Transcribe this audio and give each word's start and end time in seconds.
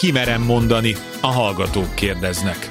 Kimerem 0.00 0.42
mondani, 0.42 0.96
a 1.20 1.26
hallgatók 1.26 1.94
kérdeznek. 1.94 2.68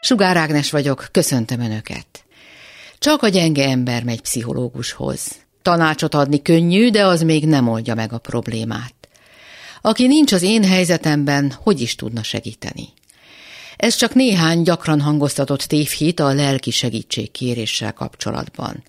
Sugár 0.00 0.36
Ágnes 0.36 0.70
vagyok, 0.70 1.08
köszöntöm 1.12 1.60
Önöket. 1.60 2.24
Csak 2.98 3.22
a 3.22 3.28
gyenge 3.28 3.68
ember 3.68 4.04
megy 4.04 4.20
pszichológushoz. 4.20 5.36
Tanácsot 5.62 6.14
adni 6.14 6.42
könnyű, 6.42 6.90
de 6.90 7.04
az 7.04 7.22
még 7.22 7.46
nem 7.46 7.68
oldja 7.68 7.94
meg 7.94 8.12
a 8.12 8.18
problémát. 8.18 8.94
Aki 9.80 10.06
nincs 10.06 10.32
az 10.32 10.42
én 10.42 10.64
helyzetemben, 10.64 11.52
hogy 11.62 11.80
is 11.80 11.94
tudna 11.94 12.22
segíteni? 12.22 12.88
Ez 13.76 13.94
csak 13.94 14.14
néhány 14.14 14.62
gyakran 14.62 15.00
hangoztatott 15.00 15.62
tévhit 15.62 16.20
a 16.20 16.32
lelki 16.32 16.70
segítségkéréssel 16.70 17.92
kapcsolatban. 17.92 18.82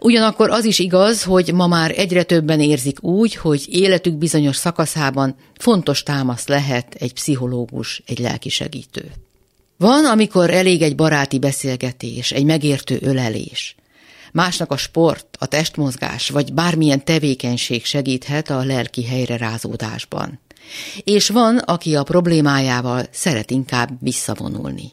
Ugyanakkor 0.00 0.50
az 0.50 0.64
is 0.64 0.78
igaz, 0.78 1.22
hogy 1.22 1.52
ma 1.52 1.66
már 1.66 1.92
egyre 1.96 2.22
többen 2.22 2.60
érzik 2.60 3.02
úgy, 3.02 3.34
hogy 3.34 3.64
életük 3.68 4.14
bizonyos 4.14 4.56
szakaszában 4.56 5.36
fontos 5.58 6.02
támasz 6.02 6.46
lehet 6.46 6.94
egy 6.94 7.12
pszichológus, 7.12 8.02
egy 8.06 8.18
lelki 8.18 8.48
segítő. 8.48 9.10
Van, 9.76 10.04
amikor 10.04 10.50
elég 10.50 10.82
egy 10.82 10.94
baráti 10.94 11.38
beszélgetés, 11.38 12.32
egy 12.32 12.44
megértő 12.44 12.98
ölelés. 13.00 13.74
Másnak 14.32 14.72
a 14.72 14.76
sport, 14.76 15.36
a 15.38 15.46
testmozgás 15.46 16.28
vagy 16.28 16.52
bármilyen 16.52 17.04
tevékenység 17.04 17.84
segíthet 17.84 18.50
a 18.50 18.64
lelki 18.64 19.04
helyre 19.04 19.36
rázódásban. 19.36 20.40
És 21.04 21.28
van, 21.28 21.58
aki 21.58 21.94
a 21.94 22.02
problémájával 22.02 23.06
szeret 23.10 23.50
inkább 23.50 23.90
visszavonulni. 24.00 24.92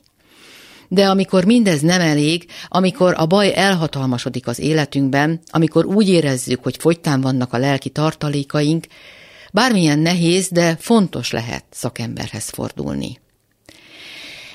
De 0.87 1.09
amikor 1.09 1.45
mindez 1.45 1.81
nem 1.81 2.01
elég, 2.01 2.45
amikor 2.67 3.13
a 3.17 3.25
baj 3.25 3.55
elhatalmasodik 3.55 4.47
az 4.47 4.59
életünkben, 4.59 5.39
amikor 5.47 5.85
úgy 5.85 6.09
érezzük, 6.09 6.63
hogy 6.63 6.77
fogytán 6.79 7.21
vannak 7.21 7.53
a 7.53 7.57
lelki 7.57 7.89
tartalékaink, 7.89 8.85
bármilyen 9.53 9.99
nehéz, 9.99 10.49
de 10.49 10.75
fontos 10.79 11.31
lehet 11.31 11.63
szakemberhez 11.69 12.49
fordulni. 12.49 13.19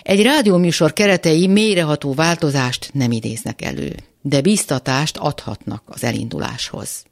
Egy 0.02 0.22
rádióműsor 0.22 0.92
keretei 0.92 1.46
mélyreható 1.46 2.14
változást 2.14 2.90
nem 2.92 3.10
idéznek 3.10 3.62
elő, 3.62 3.94
de 4.22 4.40
biztatást 4.40 5.16
adhatnak 5.16 5.82
az 5.86 6.04
elinduláshoz. 6.04 7.04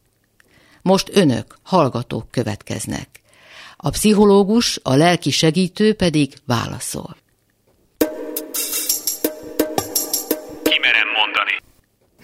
Most 0.83 1.11
önök, 1.13 1.59
hallgatók 1.63 2.31
következnek. 2.31 3.09
A 3.77 3.91
pszichológus, 3.91 4.81
a 4.83 4.95
lelki 4.95 5.31
segítő 5.31 5.95
pedig 5.95 6.35
válaszol. 6.47 7.17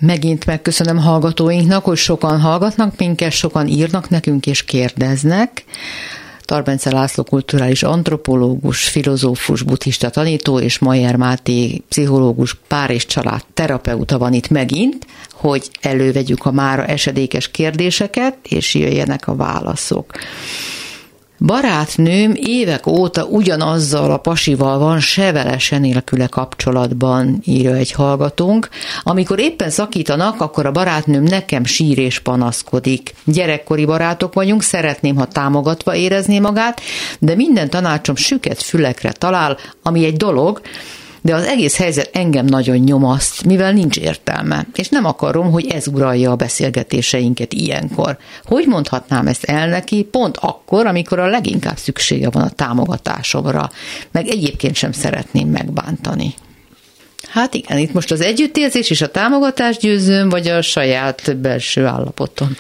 Megint 0.01 0.47
megköszönöm 0.47 0.97
hallgatóinknak, 0.99 1.85
hogy 1.85 1.97
sokan 1.97 2.41
hallgatnak 2.41 2.99
minket, 2.99 3.33
sokan 3.33 3.67
írnak 3.67 4.09
nekünk 4.09 4.47
és 4.47 4.65
kérdeznek. 4.65 5.65
Tarbence 6.41 6.93
László 6.93 7.23
kulturális 7.23 7.83
antropológus, 7.83 8.89
filozófus, 8.89 9.63
buddhista 9.63 10.11
tanító 10.11 10.61
és 10.61 10.79
Majer 10.79 11.17
Máté 11.17 11.83
pszichológus, 11.89 12.55
pár 12.69 12.91
és 12.91 13.07
család 13.07 13.43
terapeuta 13.55 14.19
van 14.19 14.33
itt 14.33 14.49
megint, 14.49 15.07
hogy 15.33 15.71
elővegyük 15.81 16.45
a 16.47 16.53
mára 16.53 16.85
esedékes 16.85 17.51
kérdéseket, 17.51 18.37
és 18.43 18.75
jöjjenek 18.75 19.29
a 19.29 19.37
válaszok. 19.37 20.13
Barátnőm 21.39 22.33
évek 22.35 22.87
óta 22.87 23.25
ugyanazzal 23.25 24.11
a 24.11 24.17
pasival 24.17 24.79
van 24.79 25.01
sevelesen 25.01 25.81
nélküle 25.81 26.27
kapcsolatban, 26.27 27.41
írja 27.45 27.75
egy 27.75 27.93
hallgatónk. 27.93 28.69
Amikor 29.03 29.39
éppen 29.39 29.71
szakítanak, 29.71 30.41
akkor 30.41 30.67
a 30.67 30.73
barátnőm 30.73 31.23
nekem 31.23 31.65
sír 31.65 31.99
és 31.99 32.19
panaszkodik. 32.19 33.15
Gyerekkori 33.25 33.85
barátok 33.85 34.35
vagyunk, 34.35 34.63
szeretném, 34.63 35.17
ha 35.17 35.27
támogatva 35.27 35.95
érezné 35.95 36.39
magát, 36.39 36.81
de 37.19 37.35
minden 37.35 37.71
tanácsom 37.71 38.17
süket 38.17 38.63
fülekre 38.63 39.13
talál, 39.13 39.57
ami 39.83 40.05
egy 40.05 40.17
dolog, 40.17 40.61
de 41.27 41.35
az 41.35 41.45
egész 41.45 41.77
helyzet 41.77 42.11
engem 42.13 42.45
nagyon 42.45 42.77
nyomaszt, 42.77 43.45
mivel 43.45 43.73
nincs 43.73 43.97
értelme, 43.97 44.67
és 44.75 44.89
nem 44.89 45.05
akarom, 45.05 45.51
hogy 45.51 45.67
ez 45.67 45.87
uralja 45.87 46.31
a 46.31 46.37
beszélgetéseinket 46.37 47.53
ilyenkor. 47.53 48.17
Hogy 48.45 48.67
mondhatnám 48.67 49.27
ezt 49.27 49.45
el 49.45 49.69
neki 49.69 50.03
pont 50.03 50.37
akkor, 50.37 50.87
amikor 50.87 51.19
a 51.19 51.27
leginkább 51.27 51.77
szüksége 51.77 52.31
van 52.31 52.43
a 52.43 52.51
támogatásomra, 52.51 53.71
meg 54.11 54.29
egyébként 54.29 54.75
sem 54.75 54.93
szeretném 54.93 55.49
megbántani. 55.49 56.35
Hát 57.29 57.55
igen, 57.55 57.79
itt 57.79 57.93
most 57.93 58.11
az 58.11 58.21
együttérzés 58.21 58.91
és 58.91 59.01
a 59.01 59.11
támogatás 59.11 59.77
győzőm, 59.77 60.29
vagy 60.29 60.49
a 60.49 60.63
saját 60.63 61.37
belső 61.37 61.85
állapotom. 61.85 62.57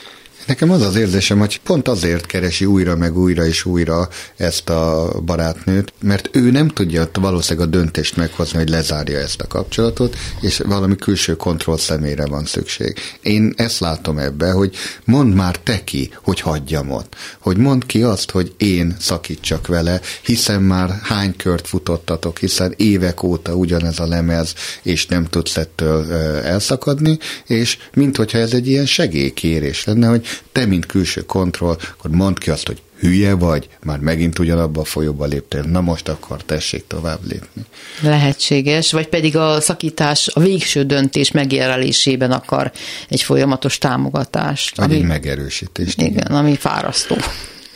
Nekem 0.46 0.70
az 0.70 0.82
az 0.82 0.96
érzésem, 0.96 1.38
hogy 1.38 1.60
pont 1.60 1.88
azért 1.88 2.26
keresi 2.26 2.64
újra 2.64 2.96
meg 2.96 3.18
újra 3.18 3.46
és 3.46 3.64
újra 3.64 4.08
ezt 4.36 4.68
a 4.68 5.12
barátnőt, 5.24 5.92
mert 6.00 6.28
ő 6.32 6.50
nem 6.50 6.68
tudja 6.68 7.08
valószínűleg 7.12 7.68
a 7.68 7.70
döntést 7.70 8.16
meghozni, 8.16 8.58
hogy 8.58 8.68
lezárja 8.68 9.18
ezt 9.18 9.40
a 9.40 9.46
kapcsolatot, 9.46 10.16
és 10.40 10.58
valami 10.58 10.96
külső 10.96 11.36
kontroll 11.36 11.76
személyre 11.76 12.26
van 12.26 12.44
szükség. 12.44 12.98
Én 13.22 13.52
ezt 13.56 13.80
látom 13.80 14.18
ebbe, 14.18 14.50
hogy 14.50 14.74
mondd 15.04 15.28
már 15.28 15.58
te 15.58 15.84
ki, 15.84 16.10
hogy 16.22 16.40
hagyjam 16.40 16.90
ott. 16.90 17.14
Hogy 17.38 17.56
mondd 17.56 17.82
ki 17.86 18.02
azt, 18.02 18.30
hogy 18.30 18.54
én 18.56 18.96
szakítsak 18.98 19.66
vele, 19.66 20.00
hiszen 20.22 20.62
már 20.62 21.00
hány 21.02 21.36
kört 21.36 21.68
futottatok, 21.68 22.38
hiszen 22.38 22.74
évek 22.76 23.22
óta 23.22 23.54
ugyanez 23.54 23.98
a 23.98 24.06
lemez, 24.06 24.54
és 24.82 25.06
nem 25.06 25.24
tudsz 25.24 25.56
ettől 25.56 26.12
elszakadni, 26.42 27.18
és 27.46 27.78
minthogyha 27.94 28.38
ez 28.38 28.52
egy 28.52 28.68
ilyen 28.68 28.86
segélykérés 28.86 29.84
lenne, 29.84 30.06
hogy 30.06 30.26
te, 30.52 30.66
mint 30.66 30.86
külső 30.86 31.20
kontroll, 31.20 31.76
akkor 31.92 32.10
mondd 32.10 32.38
ki 32.38 32.50
azt, 32.50 32.66
hogy 32.66 32.82
hülye 32.98 33.34
vagy, 33.34 33.68
már 33.82 33.98
megint 33.98 34.38
ugyanabba 34.38 34.80
a 34.80 34.84
folyóba 34.84 35.24
léptél, 35.24 35.62
na 35.62 35.80
most 35.80 36.08
akkor 36.08 36.42
tessék 36.44 36.86
tovább 36.86 37.18
lépni. 37.28 37.64
Lehetséges, 38.00 38.92
vagy 38.92 39.08
pedig 39.08 39.36
a 39.36 39.60
szakítás 39.60 40.28
a 40.28 40.40
végső 40.40 40.84
döntés 40.84 41.30
megjelölésében 41.30 42.30
akar 42.32 42.72
egy 43.08 43.22
folyamatos 43.22 43.78
támogatást. 43.78 44.76
Vagy 44.76 44.84
ami, 44.84 44.94
egy 44.94 45.02
megerősítést. 45.02 46.00
Igen, 46.00 46.12
igen, 46.12 46.36
ami 46.36 46.56
fárasztó. 46.56 47.16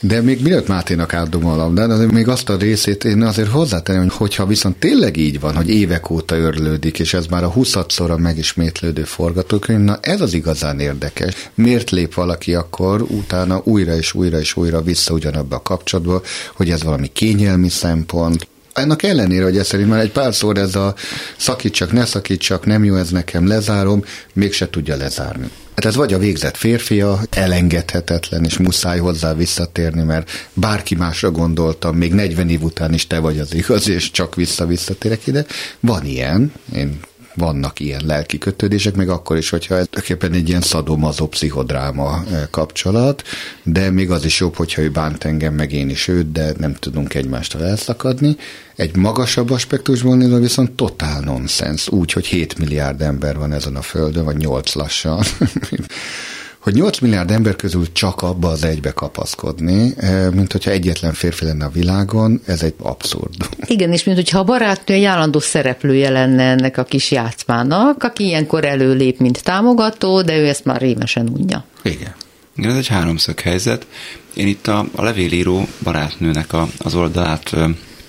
De 0.03 0.21
még 0.21 0.43
mielőtt 0.43 0.69
Máténak 0.69 1.15
átdom 1.15 1.47
a 1.47 1.57
labdát, 1.57 1.91
azért 1.91 2.11
még 2.11 2.29
azt 2.29 2.49
a 2.49 2.57
részét 2.57 3.05
én 3.05 3.23
azért 3.23 3.49
hozzátenném, 3.49 4.03
hogy 4.03 4.15
hogyha 4.17 4.47
viszont 4.47 4.77
tényleg 4.77 5.17
így 5.17 5.41
van, 5.41 5.57
hogy 5.57 5.69
évek 5.69 6.11
óta 6.11 6.37
örlődik, 6.37 6.99
és 6.99 7.15
ez 7.15 7.27
már 7.27 7.45
a 7.45 7.51
huszadszorra 7.51 8.17
megismétlődő 8.17 9.05
forgatókönyv, 9.05 9.81
na 9.81 9.99
ez 10.01 10.21
az 10.21 10.35
igazán 10.35 10.81
érdekes. 10.81 11.51
Miért 11.55 11.91
lép 11.91 12.15
valaki 12.15 12.55
akkor 12.55 13.03
utána 13.03 13.61
újra 13.65 13.97
és 13.97 14.15
újra 14.15 14.39
és 14.39 14.57
újra 14.57 14.83
vissza 14.83 15.15
ugyanabba 15.15 15.57
a 15.57 15.63
kapcsolatba, 15.63 16.23
hogy 16.55 16.71
ez 16.71 16.83
valami 16.83 17.11
kényelmi 17.13 17.69
szempont, 17.69 18.47
ennek 18.73 19.03
ellenére, 19.03 19.45
hogy 19.45 19.59
ez 19.59 19.67
szerint 19.67 19.89
már 19.89 20.01
egy 20.01 20.13
párszor 20.13 20.59
ez 20.59 20.75
a 20.75 20.95
szakítsak, 21.37 21.93
ne 21.93 22.05
szakítsak, 22.05 22.67
nem 22.67 22.85
jó 22.85 22.97
ez 22.97 23.11
nekem, 23.11 23.47
lezárom, 23.47 24.05
mégse 24.33 24.71
tudja 24.71 24.97
lezárni. 24.97 25.51
Hát 25.75 25.85
ez 25.85 25.97
vagy 25.97 26.13
a 26.13 26.19
végzett 26.19 26.57
férfia, 26.57 27.21
elengedhetetlen, 27.31 28.45
és 28.45 28.59
muszáj 28.59 28.99
hozzá 28.99 29.35
visszatérni, 29.35 30.03
mert 30.03 30.31
bárki 30.53 30.95
másra 30.95 31.31
gondoltam, 31.31 31.97
még 31.97 32.15
40 32.15 32.49
év 32.49 32.63
után 32.63 32.95
is 32.95 33.07
te 33.07 33.19
vagy 33.19 33.39
az 33.39 33.55
igaz, 33.55 33.89
és 33.89 34.11
csak 34.11 34.35
vissza-visszatérek 34.35 35.27
ide. 35.27 35.47
Van 35.81 36.05
ilyen, 36.05 36.53
én 36.75 37.01
vannak 37.35 37.81
ilyen 37.81 38.03
lelki 38.07 38.39
kötődések, 38.39 38.95
még 38.95 39.09
akkor 39.09 39.37
is, 39.37 39.51
hogyha 39.51 39.77
ez 39.77 39.87
tulajdonképpen 39.91 40.41
egy 40.41 40.49
ilyen 40.49 40.61
szadomazó 40.61 41.27
pszichodráma 41.27 42.23
eh, 42.31 42.43
kapcsolat, 42.51 43.23
de 43.63 43.91
még 43.91 44.11
az 44.11 44.25
is 44.25 44.41
jobb, 44.41 44.55
hogyha 44.55 44.83
ő 44.83 44.91
bánt 44.91 45.25
engem, 45.25 45.55
meg 45.55 45.73
én 45.73 45.89
is 45.89 46.09
őt, 46.09 46.33
de 46.33 46.53
nem 46.59 46.75
tudunk 46.75 47.15
egymástól 47.15 47.65
elszakadni. 47.65 48.37
Egy 48.77 48.97
magasabb 48.97 49.51
aspektusból 49.51 50.17
nézve 50.17 50.39
viszont 50.39 50.71
totál 50.71 51.21
nonsens, 51.21 51.89
úgy, 51.89 52.13
hogy 52.13 52.27
7 52.27 52.59
milliárd 52.59 53.01
ember 53.01 53.39
van 53.39 53.53
ezen 53.53 53.77
a 53.77 53.83
földön, 53.83 54.25
vagy 54.25 54.37
8 54.37 54.75
lassan. 54.75 55.23
hogy 56.61 56.75
8 56.75 56.99
milliárd 56.99 57.31
ember 57.31 57.57
közül 57.57 57.93
csak 57.93 58.23
abba 58.23 58.49
az 58.49 58.65
egybe 58.65 58.91
kapaszkodni, 58.91 59.93
eh, 59.97 60.31
mint 60.31 60.53
hogyha 60.53 60.71
egyetlen 60.71 61.13
férfi 61.13 61.45
lenne 61.45 61.65
a 61.65 61.69
világon, 61.69 62.41
ez 62.47 62.63
egy 62.63 62.75
abszurd. 62.79 63.35
Igen, 63.65 63.93
és 63.93 64.05
mint 64.05 64.17
hogyha 64.17 64.39
a 64.39 64.45
barátnő 64.45 64.95
egy 64.95 65.05
állandó 65.05 65.39
szereplője 65.39 66.11
lenne 66.11 66.43
ennek 66.43 66.79
a 66.79 66.85
kis 66.85 67.11
játszmának, 67.11 68.03
aki 68.03 68.25
ilyenkor 68.25 68.65
előlép, 68.65 69.19
mint 69.19 69.43
támogató, 69.43 70.23
de 70.23 70.39
ő 70.39 70.47
ezt 70.47 70.65
már 70.65 70.81
rémesen 70.81 71.29
unja. 71.29 71.65
Igen. 71.83 72.15
Igen, 72.57 72.71
ez 72.71 72.77
egy 72.77 72.87
háromszög 72.87 73.41
helyzet. 73.41 73.87
Én 74.35 74.47
itt 74.47 74.67
a, 74.67 74.87
a 74.95 75.03
levélíró 75.03 75.69
barátnőnek 75.83 76.53
a, 76.53 76.69
az 76.79 76.95
oldalát 76.95 77.57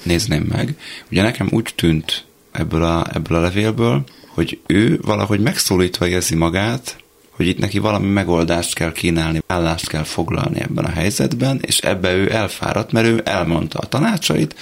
nézném 0.04 0.46
meg. 0.50 0.76
Ugye 1.12 1.22
nekem 1.22 1.48
úgy 1.52 1.74
tűnt 1.76 2.26
ebből 2.52 2.84
a, 2.84 3.08
ebből 3.14 3.38
a 3.38 3.42
levélből, 3.42 4.04
hogy 4.28 4.60
ő 4.68 5.00
valahogy 5.02 5.40
megszólítva 5.40 6.08
érzi 6.08 6.36
magát, 6.36 7.01
hogy 7.42 7.50
itt 7.50 7.60
neki 7.60 7.80
valami 7.80 8.08
megoldást 8.08 8.74
kell 8.74 8.92
kínálni, 8.92 9.42
állást 9.48 9.88
kell 9.88 10.04
foglalni 10.04 10.62
ebben 10.62 10.86
a 10.86 10.90
helyzetben, 10.90 11.60
és 11.62 11.78
ebbe 11.78 12.14
ő 12.14 12.34
elfáradt, 12.34 12.92
mert 12.92 13.08
ő 13.08 13.22
elmondta 13.26 13.80
a 13.80 13.86
tanácsait, 13.86 14.56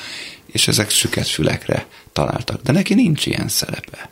és 0.46 0.68
ezek 0.68 0.90
süket 0.90 1.28
fülekre 1.28 1.86
találtak. 2.14 2.62
De 2.62 2.72
neki 2.72 2.94
nincs 2.94 3.26
ilyen 3.26 3.48
szerepe. 3.48 4.10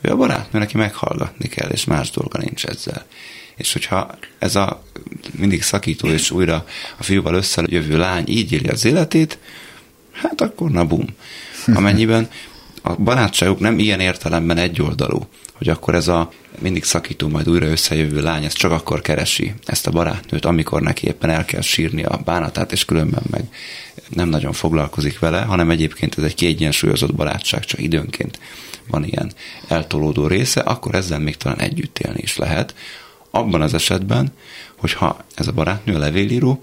Ő 0.00 0.10
a 0.10 0.16
barátnő, 0.16 0.58
neki 0.58 0.76
meghallgatni 0.76 1.48
kell, 1.48 1.68
és 1.68 1.84
más 1.84 2.10
dolga 2.10 2.38
nincs 2.38 2.64
ezzel. 2.64 3.06
És 3.56 3.72
hogyha 3.72 4.18
ez 4.38 4.56
a 4.56 4.82
mindig 5.30 5.62
szakító 5.62 6.08
és 6.08 6.30
újra 6.30 6.66
a 6.96 7.02
fiúval 7.02 7.34
összejövő 7.34 7.96
lány 7.96 8.24
így 8.28 8.52
éli 8.52 8.68
az 8.68 8.84
életét, 8.84 9.38
hát 10.12 10.40
akkor 10.40 10.70
na 10.70 10.84
bum. 10.84 11.06
Amennyiben 11.74 12.28
a 12.82 12.94
barátságuk 12.94 13.58
nem 13.58 13.78
ilyen 13.78 14.00
értelemben 14.00 14.56
egyoldalú, 14.56 15.28
hogy 15.52 15.68
akkor 15.68 15.94
ez 15.94 16.08
a 16.08 16.32
mindig 16.60 16.84
szakító, 16.84 17.28
majd 17.28 17.48
újra 17.48 17.66
összejövő 17.66 18.22
lány, 18.22 18.44
ez 18.44 18.52
csak 18.52 18.72
akkor 18.72 19.00
keresi 19.00 19.54
ezt 19.64 19.86
a 19.86 19.90
barátnőt, 19.90 20.44
amikor 20.44 20.82
neki 20.82 21.06
éppen 21.06 21.30
el 21.30 21.44
kell 21.44 21.60
sírni 21.60 22.04
a 22.04 22.20
bánatát, 22.24 22.72
és 22.72 22.84
különben 22.84 23.22
meg 23.30 23.44
nem 24.08 24.28
nagyon 24.28 24.52
foglalkozik 24.52 25.18
vele, 25.18 25.40
hanem 25.40 25.70
egyébként 25.70 26.18
ez 26.18 26.24
egy 26.24 26.34
kiegyensúlyozott 26.34 27.14
barátság, 27.14 27.64
csak 27.64 27.80
időnként 27.80 28.38
van 28.88 29.04
ilyen 29.04 29.32
eltolódó 29.68 30.26
része, 30.26 30.60
akkor 30.60 30.94
ezzel 30.94 31.18
még 31.18 31.36
talán 31.36 31.60
együtt 31.60 31.98
élni 31.98 32.20
is 32.22 32.36
lehet. 32.36 32.74
Abban 33.30 33.62
az 33.62 33.74
esetben, 33.74 34.32
hogyha 34.76 35.24
ez 35.34 35.46
a 35.46 35.52
barátnő 35.52 35.94
a 35.94 35.98
levélíró, 35.98 36.62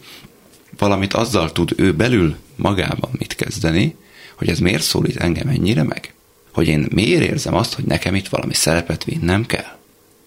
valamit 0.77 1.13
azzal 1.13 1.51
tud 1.51 1.73
ő 1.75 1.93
belül 1.93 2.35
magában 2.55 3.09
mit 3.17 3.35
kezdeni, 3.35 3.95
hogy 4.35 4.49
ez 4.49 4.59
miért 4.59 4.83
szólít 4.83 5.17
engem 5.17 5.47
ennyire 5.47 5.83
meg? 5.83 6.13
Hogy 6.53 6.67
én 6.67 6.87
miért 6.91 7.23
érzem 7.23 7.53
azt, 7.53 7.73
hogy 7.73 7.83
nekem 7.83 8.15
itt 8.15 8.27
valami 8.27 8.53
szerepet 8.53 9.03
vinnem 9.03 9.45
kell? 9.45 9.77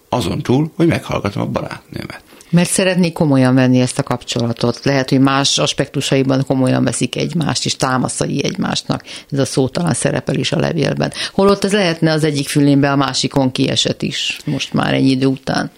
Azon 0.09 0.41
túl, 0.41 0.71
hogy 0.75 0.87
meghallgatom 0.87 1.41
a 1.41 1.45
barátnőmet. 1.45 2.21
Mert 2.49 2.69
szeretnék 2.69 3.13
komolyan 3.13 3.55
venni 3.55 3.79
ezt 3.79 3.99
a 3.99 4.03
kapcsolatot. 4.03 4.79
Lehet, 4.83 5.09
hogy 5.09 5.19
más 5.19 5.57
aspektusaiban 5.57 6.45
komolyan 6.45 6.83
veszik 6.83 7.15
egymást, 7.15 7.65
és 7.65 7.75
támaszai 7.75 8.43
egymásnak. 8.43 9.03
Ez 9.31 9.39
a 9.39 9.45
szótalan 9.45 9.93
szerepel 9.93 10.35
is 10.35 10.51
a 10.51 10.59
levélben. 10.59 11.13
Holott 11.33 11.63
ez 11.63 11.71
lehetne 11.71 12.11
az 12.11 12.23
egyik 12.23 12.47
fülénbe, 12.47 12.91
a 12.91 12.95
másikon 12.95 13.51
kiesett 13.51 14.01
is, 14.01 14.39
most 14.45 14.73
már 14.73 14.93
ennyi 14.93 15.09
idő 15.09 15.25
után. 15.25 15.71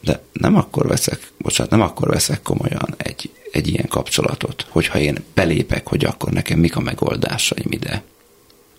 De 0.00 0.22
nem 0.32 0.56
akkor 0.56 0.86
veszek, 0.86 1.30
bocsánat, 1.38 1.72
nem 1.72 1.80
akkor 1.80 2.08
veszek 2.08 2.42
komolyan 2.42 2.94
egy, 2.96 3.30
egy 3.52 3.68
ilyen 3.68 3.88
kapcsolatot, 3.88 4.66
hogyha 4.68 4.98
én 4.98 5.24
belépek, 5.34 5.88
hogy 5.88 6.04
akkor 6.04 6.32
nekem 6.32 6.58
mik 6.58 6.76
a 6.76 6.80
megoldásaim 6.80 7.66
ide. 7.68 8.02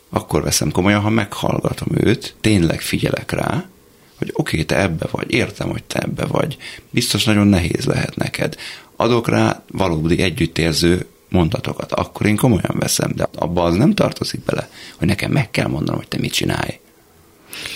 Akkor 0.10 0.44
veszem 0.44 0.72
komolyan, 0.72 1.02
ha 1.02 1.10
meghallgatom 1.10 1.88
őt, 1.92 2.36
tényleg 2.42 2.82
figyelek 2.82 3.32
rá, 3.32 3.66
hogy 4.24 4.34
oké, 4.34 4.62
okay, 4.62 4.66
te 4.66 4.82
ebbe 4.82 5.08
vagy, 5.12 5.34
értem, 5.34 5.70
hogy 5.70 5.84
te 5.84 6.00
ebbe 6.00 6.26
vagy, 6.26 6.58
biztos 6.90 7.24
nagyon 7.24 7.48
nehéz 7.48 7.86
lehet 7.86 8.16
neked. 8.16 8.56
Adok 8.96 9.30
rá 9.30 9.64
valódi 9.72 10.22
együttérző 10.22 11.06
mondatokat, 11.30 11.92
akkor 11.92 12.26
én 12.26 12.36
komolyan 12.36 12.76
veszem, 12.80 13.12
de 13.16 13.28
abba 13.36 13.64
az 13.64 13.76
nem 13.76 13.94
tartozik 13.94 14.44
bele, 14.44 14.70
hogy 14.98 15.08
nekem 15.08 15.32
meg 15.32 15.52
kell 15.52 15.68
mondanom, 15.68 16.00
hogy 16.00 16.08
te 16.08 16.18
mit 16.18 16.34
csinálj. 16.34 16.80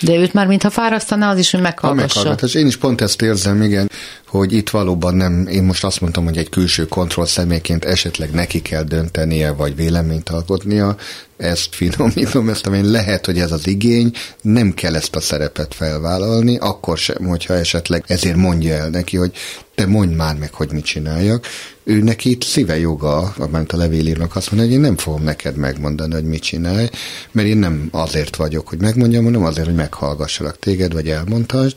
De 0.00 0.14
őt 0.14 0.32
már 0.32 0.46
mintha 0.46 0.70
fárasztaná 0.70 1.30
az 1.30 1.38
is, 1.38 1.50
hogy 1.50 1.60
meghallgassa. 1.60 2.02
A 2.02 2.06
meghallgatás. 2.06 2.54
Én 2.54 2.66
is 2.66 2.76
pont 2.76 3.00
ezt 3.00 3.22
érzem, 3.22 3.62
igen, 3.62 3.90
hogy 4.28 4.52
itt 4.52 4.70
valóban 4.70 5.14
nem, 5.14 5.46
én 5.46 5.62
most 5.62 5.84
azt 5.84 6.00
mondtam, 6.00 6.24
hogy 6.24 6.36
egy 6.36 6.48
külső 6.48 6.86
kontroll 6.86 7.26
személyként 7.26 7.84
esetleg 7.84 8.30
neki 8.30 8.62
kell 8.62 8.82
döntenie, 8.82 9.50
vagy 9.50 9.76
véleményt 9.76 10.28
alkotnia, 10.28 10.96
ezt 11.36 11.74
finomítom, 11.74 12.48
ezt 12.48 12.66
amin 12.66 12.90
lehet, 12.90 13.26
hogy 13.26 13.38
ez 13.38 13.52
az 13.52 13.66
igény, 13.66 14.12
nem 14.42 14.74
kell 14.74 14.94
ezt 14.94 15.16
a 15.16 15.20
szerepet 15.20 15.74
felvállalni, 15.74 16.56
akkor 16.56 16.98
sem, 16.98 17.24
hogyha 17.24 17.54
esetleg 17.54 18.04
ezért 18.06 18.36
mondja 18.36 18.74
el 18.74 18.88
neki, 18.88 19.16
hogy 19.16 19.32
te 19.74 19.86
mondj 19.86 20.14
már 20.14 20.36
meg, 20.36 20.54
hogy 20.54 20.72
mit 20.72 20.84
csináljak. 20.84 21.46
Ő 21.84 22.02
neki 22.02 22.30
itt 22.30 22.42
szíve 22.42 22.78
joga, 22.78 23.34
mert 23.50 23.72
a 23.72 23.76
levélírnak 23.76 24.36
azt 24.36 24.50
mondja, 24.50 24.68
hogy 24.68 24.78
én 24.78 24.82
nem 24.84 24.96
fogom 24.96 25.22
neked 25.22 25.56
megmondani, 25.56 26.12
hogy 26.12 26.24
mit 26.24 26.42
csinálj, 26.42 26.88
mert 27.30 27.48
én 27.48 27.56
nem 27.56 27.88
azért 27.92 28.36
vagyok, 28.36 28.68
hogy 28.68 28.80
megmondjam, 28.80 29.24
hanem 29.24 29.44
azért, 29.44 29.66
hogy 29.66 29.74
meghallgassalak 29.74 30.58
téged, 30.58 30.92
vagy 30.92 31.08
elmondhasd, 31.08 31.76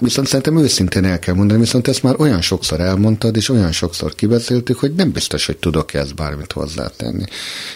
Viszont 0.00 0.26
szerintem 0.26 0.58
őszintén 0.58 1.04
el 1.04 1.18
kell 1.18 1.34
mondani, 1.34 1.60
viszont 1.60 1.88
ezt 1.88 2.02
már 2.02 2.14
olyan 2.18 2.40
sokszor 2.40 2.80
elmondtad, 2.80 3.36
és 3.36 3.48
olyan 3.48 3.72
sokszor 3.72 4.14
kibeszéltük, 4.14 4.78
hogy 4.78 4.92
nem 4.94 5.10
biztos, 5.10 5.46
hogy 5.46 5.56
tudok 5.56 5.94
ezt 5.94 6.14
bármit 6.14 6.52
hozzátenni. 6.52 7.24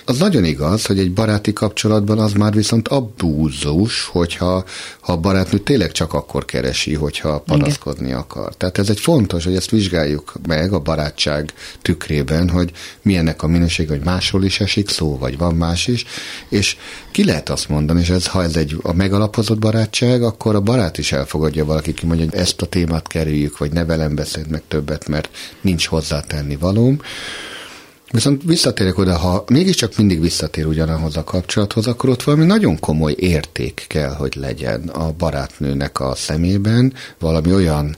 Az 0.04 0.18
nagyon 0.18 0.44
igaz, 0.44 0.86
hogy 0.86 0.98
egy 0.98 1.12
baráti 1.12 1.52
kapcsolatban 1.52 2.18
az 2.18 2.32
már 2.32 2.52
viszont 2.52 2.88
abúzus, 2.88 4.04
hogyha 4.04 4.64
ha 5.00 5.12
a 5.12 5.16
barátnő 5.16 5.58
tényleg 5.58 5.92
csak 5.92 6.12
akkor 6.12 6.44
keresi, 6.44 6.94
hogyha 6.94 7.40
panaszkodni 7.40 8.06
Igen. 8.06 8.18
akar. 8.18 8.54
Tehát 8.54 8.78
ez 8.78 8.90
egy 8.90 9.00
fontos, 9.00 9.44
hogy 9.44 9.56
ezt 9.56 9.70
vizsgáljuk 9.70 10.32
meg 10.46 10.72
a 10.72 10.78
barátság 10.78 11.52
tükrében, 11.82 12.48
hogy 12.48 12.70
milyennek 13.02 13.42
a 13.42 13.46
minőség, 13.46 13.88
hogy 13.88 14.00
másról 14.04 14.44
is 14.44 14.60
esik 14.60 14.88
szó, 14.88 15.18
vagy 15.18 15.38
van 15.38 15.54
más 15.54 15.86
is, 15.86 16.04
és 16.48 16.76
ki 17.10 17.24
lehet 17.24 17.48
azt 17.48 17.68
mondani, 17.68 18.00
és 18.00 18.08
ez, 18.08 18.26
ha 18.26 18.42
ez 18.42 18.56
egy 18.56 18.76
a 18.82 18.92
megalapozott 18.92 19.58
barátság, 19.58 20.22
akkor 20.22 20.54
a 20.54 20.60
barát 20.60 20.98
is 20.98 21.12
elfogadja 21.12 21.64
valaki, 21.64 21.94
ki 21.94 22.06
mondja, 22.14 22.38
hogy 22.38 22.46
ezt 22.46 22.62
a 22.62 22.66
témát 22.66 23.06
kerüljük, 23.06 23.58
vagy 23.58 23.72
ne 23.72 23.84
velem 23.84 24.14
beszélt 24.14 24.50
meg 24.50 24.62
többet, 24.69 25.08
mert 25.08 25.28
nincs 25.61 25.87
hozzátenni 25.87 26.56
valóm. 26.56 27.00
Viszont 28.11 28.43
visszatérek 28.44 28.99
oda, 28.99 29.16
ha 29.16 29.44
mégiscsak 29.49 29.96
mindig 29.96 30.20
visszatér 30.20 30.66
ugyanahoz 30.66 31.16
a 31.16 31.25
kapcsolathoz, 31.25 31.87
akkor 31.87 32.11
ott 32.11 32.22
valami 32.22 32.44
nagyon 32.44 32.78
komoly 32.78 33.14
érték 33.19 33.84
kell, 33.88 34.14
hogy 34.14 34.34
legyen 34.34 34.88
a 34.88 35.12
barátnőnek 35.12 36.00
a 36.00 36.14
szemében, 36.14 36.93
valami 37.19 37.52
olyan 37.52 37.96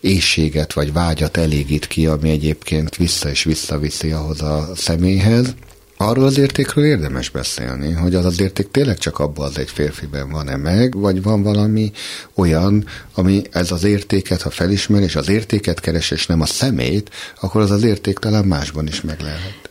éjséget 0.00 0.72
vagy 0.72 0.92
vágyat 0.92 1.36
elégít 1.36 1.86
ki, 1.86 2.06
ami 2.06 2.30
egyébként 2.30 2.96
vissza 2.96 3.28
és 3.28 3.44
visszaviszi 3.44 4.10
ahhoz 4.10 4.40
a 4.40 4.68
személyhez, 4.74 5.54
Arról 6.02 6.24
az 6.24 6.38
értékről 6.38 6.84
érdemes 6.84 7.30
beszélni, 7.30 7.92
hogy 7.92 8.14
az 8.14 8.24
az 8.24 8.40
érték 8.40 8.70
tényleg 8.70 8.98
csak 8.98 9.18
abban 9.18 9.46
az 9.46 9.58
egy 9.58 9.70
férfiben 9.70 10.30
van-e 10.30 10.56
meg, 10.56 10.94
vagy 10.94 11.22
van 11.22 11.42
valami 11.42 11.92
olyan, 12.34 12.86
ami 13.14 13.42
ez 13.50 13.70
az 13.70 13.84
értéket, 13.84 14.42
ha 14.42 14.50
felismer, 14.50 15.02
és 15.02 15.16
az 15.16 15.28
értéket 15.28 15.80
keres, 15.80 16.10
és 16.10 16.26
nem 16.26 16.40
a 16.40 16.46
szemét, 16.46 17.10
akkor 17.40 17.60
az 17.60 17.70
az 17.70 17.82
érték 17.82 18.18
talán 18.18 18.44
másban 18.44 18.86
is 18.86 19.00
meg 19.00 19.20
lehet. 19.20 19.61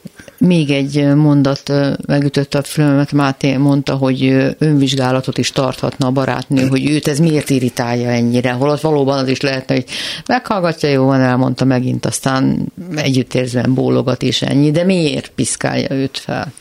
Még 0.43 0.69
egy 0.69 1.15
mondat 1.15 1.71
megütötte 2.05 2.57
a 2.57 2.63
filmet, 2.63 3.11
Máté 3.11 3.57
mondta, 3.57 3.95
hogy 3.95 4.53
önvizsgálatot 4.57 5.37
is 5.37 5.51
tarthatna 5.51 6.07
a 6.07 6.11
barátnő, 6.11 6.67
hogy 6.67 6.89
őt 6.89 7.07
ez 7.07 7.19
miért 7.19 7.49
irritálja 7.49 8.09
ennyire, 8.09 8.51
holott 8.51 8.81
valóban 8.81 9.17
az 9.17 9.27
is 9.27 9.41
lehetne, 9.41 9.75
hogy 9.75 9.85
meghallgatja, 10.25 10.89
jó 10.89 11.05
van, 11.05 11.21
elmondta 11.21 11.65
megint, 11.65 12.05
aztán 12.05 12.71
együttérzően 12.95 13.73
bólogat 13.73 14.23
és 14.23 14.41
ennyi, 14.41 14.71
de 14.71 14.83
miért 14.83 15.31
piszkálja 15.35 15.95
őt 15.95 16.17
fel? 16.17 16.53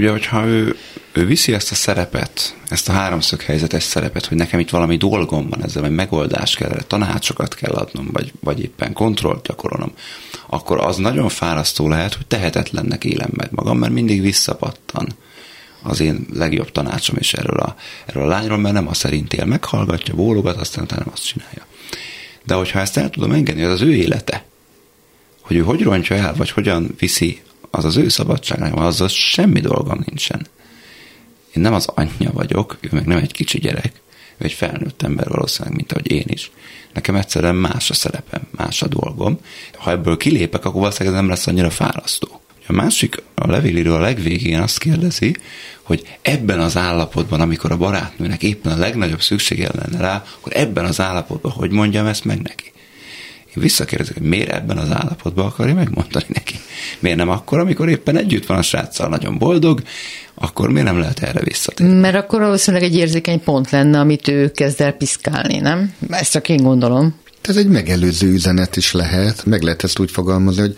Ugye, 0.00 0.10
hogyha 0.10 0.46
ő, 0.46 0.76
ő 1.12 1.26
viszi 1.26 1.52
ezt 1.52 1.70
a 1.70 1.74
szerepet, 1.74 2.56
ezt 2.68 2.88
a 2.88 2.92
háromszög 2.92 3.42
helyzetes 3.42 3.82
szerepet, 3.82 4.26
hogy 4.26 4.36
nekem 4.36 4.60
itt 4.60 4.70
valami 4.70 4.96
dolgom 4.96 5.48
van 5.48 5.64
ezzel, 5.64 5.82
vagy 5.82 5.94
megoldást 5.94 6.56
kell, 6.56 6.82
tanácsokat 6.86 7.54
kell 7.54 7.72
adnom, 7.72 8.08
vagy, 8.12 8.32
vagy 8.40 8.60
éppen 8.60 8.92
kontrollt 8.92 9.46
gyakorolnom, 9.46 9.92
akkor 10.46 10.78
az 10.78 10.96
nagyon 10.96 11.28
fárasztó 11.28 11.88
lehet, 11.88 12.14
hogy 12.14 12.26
tehetetlennek 12.26 13.04
élem 13.04 13.30
meg 13.32 13.48
magam, 13.50 13.78
mert 13.78 13.92
mindig 13.92 14.20
visszapattan 14.20 15.08
az 15.82 16.00
én 16.00 16.26
legjobb 16.32 16.72
tanácsom 16.72 17.16
is 17.18 17.32
erről 17.32 17.58
a, 17.58 17.76
erről 18.06 18.22
a 18.22 18.28
lányról, 18.28 18.58
mert 18.58 18.74
nem 18.74 18.88
a 18.88 18.94
szerint 18.94 19.32
él, 19.32 19.44
meghallgatja, 19.44 20.14
bólogat, 20.14 20.56
aztán 20.56 20.84
utána 20.84 21.04
azt 21.12 21.26
csinálja. 21.26 21.66
De 22.44 22.54
hogyha 22.54 22.80
ezt 22.80 22.96
el 22.96 23.10
tudom 23.10 23.32
engedni, 23.32 23.62
az 23.62 23.72
az 23.72 23.82
ő 23.82 23.94
élete, 23.94 24.44
hogy 25.40 25.56
ő 25.56 25.60
hogy 25.60 25.82
rontja 25.82 26.16
el, 26.16 26.34
vagy 26.34 26.50
hogyan 26.50 26.94
viszi, 26.98 27.40
az 27.70 27.84
az 27.84 27.96
ő 27.96 28.08
szabadságának, 28.08 28.78
azzal 28.78 29.08
semmi 29.08 29.60
dolgom 29.60 30.02
nincsen. 30.06 30.46
Én 31.54 31.62
nem 31.62 31.74
az 31.74 31.88
anyja 31.94 32.32
vagyok, 32.32 32.78
ő 32.80 32.88
meg 32.92 33.06
nem 33.06 33.18
egy 33.18 33.32
kicsi 33.32 33.58
gyerek, 33.58 33.92
ő 34.38 34.44
egy 34.44 34.52
felnőtt 34.52 35.02
ember 35.02 35.28
valószínűleg, 35.28 35.76
mint 35.76 35.92
ahogy 35.92 36.10
én 36.10 36.26
is. 36.26 36.50
Nekem 36.92 37.14
egyszerűen 37.14 37.54
más 37.54 37.90
a 37.90 37.94
szerepem, 37.94 38.42
más 38.50 38.82
a 38.82 38.86
dolgom. 38.86 39.38
Ha 39.76 39.90
ebből 39.90 40.16
kilépek, 40.16 40.64
akkor 40.64 40.80
valószínűleg 40.80 41.14
ez 41.14 41.20
nem 41.20 41.30
lesz 41.30 41.46
annyira 41.46 41.70
fárasztó. 41.70 42.40
A 42.66 42.72
másik, 42.72 43.22
a 43.34 43.50
levélíró 43.50 43.94
a 43.94 44.00
legvégén 44.00 44.60
azt 44.60 44.78
kérdezi, 44.78 45.36
hogy 45.82 46.18
ebben 46.22 46.60
az 46.60 46.76
állapotban, 46.76 47.40
amikor 47.40 47.72
a 47.72 47.76
barátnőnek 47.76 48.42
éppen 48.42 48.72
a 48.72 48.76
legnagyobb 48.76 49.20
szüksége 49.22 49.70
lenne 49.72 49.98
rá, 50.00 50.24
akkor 50.38 50.52
ebben 50.56 50.84
az 50.84 51.00
állapotban 51.00 51.52
hogy 51.52 51.70
mondjam 51.70 52.06
ezt 52.06 52.24
meg 52.24 52.42
neki? 52.42 52.72
Én 53.56 53.62
visszakérdezek, 53.62 54.14
hogy 54.16 54.26
miért 54.26 54.52
ebben 54.52 54.78
az 54.78 54.90
állapotban 54.90 55.46
akarja 55.46 55.74
megmondani 55.74 56.24
neki. 56.28 56.54
Miért 56.98 57.16
nem 57.16 57.28
akkor, 57.28 57.58
amikor 57.58 57.88
éppen 57.88 58.16
együtt 58.16 58.46
van 58.46 58.58
a 58.58 58.62
sráccal, 58.62 59.08
nagyon 59.08 59.38
boldog, 59.38 59.82
akkor 60.34 60.70
miért 60.70 60.86
nem 60.86 60.98
lehet 60.98 61.22
erre 61.22 61.40
visszatérni? 61.42 62.00
Mert 62.00 62.14
akkor 62.14 62.40
valószínűleg 62.40 62.86
egy 62.86 62.96
érzékeny 62.96 63.42
pont 63.42 63.70
lenne, 63.70 63.98
amit 63.98 64.28
ő 64.28 64.50
kezd 64.50 64.80
el 64.80 64.92
piszkálni, 64.92 65.58
nem? 65.58 65.94
Ezt 66.10 66.30
csak 66.30 66.48
én 66.48 66.62
gondolom. 66.62 67.14
Ez 67.42 67.56
egy 67.56 67.68
megelőző 67.68 68.32
üzenet 68.32 68.76
is 68.76 68.92
lehet, 68.92 69.44
meg 69.44 69.62
lehet 69.62 69.82
ezt 69.82 69.98
úgy 69.98 70.10
fogalmazni, 70.10 70.60
hogy 70.60 70.76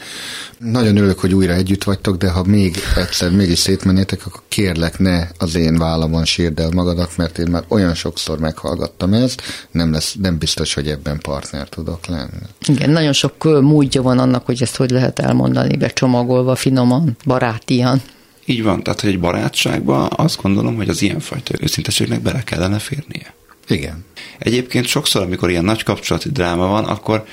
nagyon 0.58 0.96
örülök, 0.96 1.18
hogy 1.18 1.34
újra 1.34 1.52
együtt 1.52 1.84
vagytok, 1.84 2.16
de 2.16 2.30
ha 2.30 2.42
még 2.44 2.76
egyszer 2.96 3.30
mégis 3.30 3.58
szétmennétek, 3.58 4.26
akkor 4.26 4.42
kérlek 4.48 4.98
ne 4.98 5.26
az 5.38 5.54
én 5.54 5.78
vállamon 5.78 6.24
sírd 6.24 6.58
el 6.58 6.70
magadat, 6.70 7.16
mert 7.16 7.38
én 7.38 7.50
már 7.50 7.64
olyan 7.68 7.94
sokszor 7.94 8.38
meghallgattam 8.38 9.12
ezt, 9.12 9.42
nem, 9.70 9.92
lesz, 9.92 10.14
nem 10.20 10.38
biztos, 10.38 10.74
hogy 10.74 10.88
ebben 10.88 11.18
partner 11.18 11.68
tudok 11.68 12.06
lenni. 12.06 12.42
Igen, 12.66 12.90
nagyon 12.90 13.12
sok 13.12 13.60
módja 13.60 14.02
van 14.02 14.18
annak, 14.18 14.46
hogy 14.46 14.62
ezt 14.62 14.76
hogy 14.76 14.90
lehet 14.90 15.18
elmondani, 15.18 15.76
becsomagolva, 15.76 16.54
finoman, 16.54 17.16
barátian. 17.24 18.02
Így 18.44 18.62
van, 18.62 18.82
tehát 18.82 19.00
hogy 19.00 19.10
egy 19.10 19.20
barátságban 19.20 20.08
azt 20.16 20.42
gondolom, 20.42 20.76
hogy 20.76 20.88
az 20.88 21.02
ilyenfajta 21.02 21.54
őszinteségnek 21.60 22.20
bele 22.22 22.42
kellene 22.42 22.78
férnie. 22.78 23.34
Igen. 23.68 24.04
Egyébként 24.38 24.86
sokszor, 24.86 25.22
amikor 25.22 25.50
ilyen 25.50 25.64
nagy 25.64 25.82
kapcsolati 25.82 26.30
dráma 26.30 26.66
van, 26.66 26.84
akkor 26.84 27.24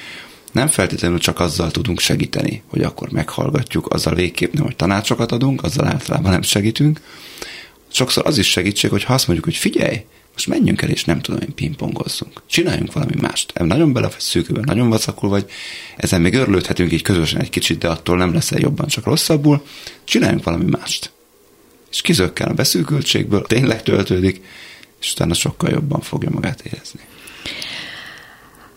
nem 0.51 0.67
feltétlenül 0.67 1.19
csak 1.19 1.39
azzal 1.39 1.71
tudunk 1.71 1.99
segíteni, 1.99 2.63
hogy 2.67 2.81
akkor 2.81 3.11
meghallgatjuk, 3.11 3.93
azzal 3.93 4.15
végképp 4.15 4.53
nem, 4.53 4.63
hogy 4.63 4.75
tanácsokat 4.75 5.31
adunk, 5.31 5.63
azzal 5.63 5.87
általában 5.87 6.31
nem 6.31 6.41
segítünk. 6.41 7.01
Sokszor 7.91 8.25
az 8.25 8.37
is 8.37 8.49
segítség, 8.49 8.89
hogy 8.89 9.03
ha 9.03 9.13
azt 9.13 9.27
mondjuk, 9.27 9.47
hogy 9.47 9.57
figyelj, 9.57 10.05
most 10.33 10.47
menjünk 10.47 10.81
el, 10.81 10.89
és 10.89 11.05
nem 11.05 11.19
tudom 11.19 11.41
én 11.41 11.53
pingpongozzunk. 11.55 12.41
Csináljunk 12.47 12.93
valami 12.93 13.13
mást. 13.21 13.51
Ebben 13.53 13.67
nagyon 13.67 13.93
belefeszülkülve, 13.93 14.61
nagyon 14.65 14.89
vacakul 14.89 15.29
vagy, 15.29 15.49
ezen 15.97 16.21
még 16.21 16.33
örlődhetünk 16.33 16.91
így 16.91 17.01
közösen 17.01 17.41
egy 17.41 17.49
kicsit, 17.49 17.77
de 17.77 17.87
attól 17.87 18.17
nem 18.17 18.33
leszel 18.33 18.59
jobban, 18.59 18.87
csak 18.87 19.05
rosszabbul. 19.05 19.65
Csináljunk 20.03 20.43
valami 20.43 20.65
mást. 20.65 21.11
És 21.91 22.01
kizökkel 22.01 22.49
a 22.49 22.53
beszűkültségből, 22.53 23.41
tényleg 23.41 23.83
töltődik, 23.83 24.41
és 25.01 25.11
utána 25.11 25.33
sokkal 25.33 25.69
jobban 25.69 26.01
fogja 26.01 26.29
magát 26.29 26.61
érezni. 26.61 26.99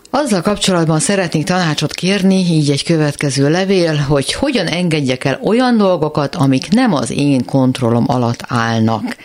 Azzal 0.09 0.41
kapcsolatban 0.41 0.99
szeretnék 0.99 1.45
tanácsot 1.45 1.93
kérni, 1.93 2.35
így 2.35 2.69
egy 2.69 2.83
következő 2.83 3.49
levél, 3.49 3.95
hogy 3.95 4.33
hogyan 4.33 4.67
engedjek 4.67 5.23
el 5.23 5.39
olyan 5.43 5.77
dolgokat, 5.77 6.35
amik 6.35 6.69
nem 6.69 6.93
az 6.93 7.11
én 7.11 7.45
kontrollom 7.45 8.03
alatt 8.07 8.43
állnak 8.47 9.15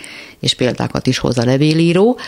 és 0.40 0.54
példákat 0.54 1.06
is 1.06 1.18
hoz 1.18 1.38
a 1.38 1.44
levélíró. 1.44 2.18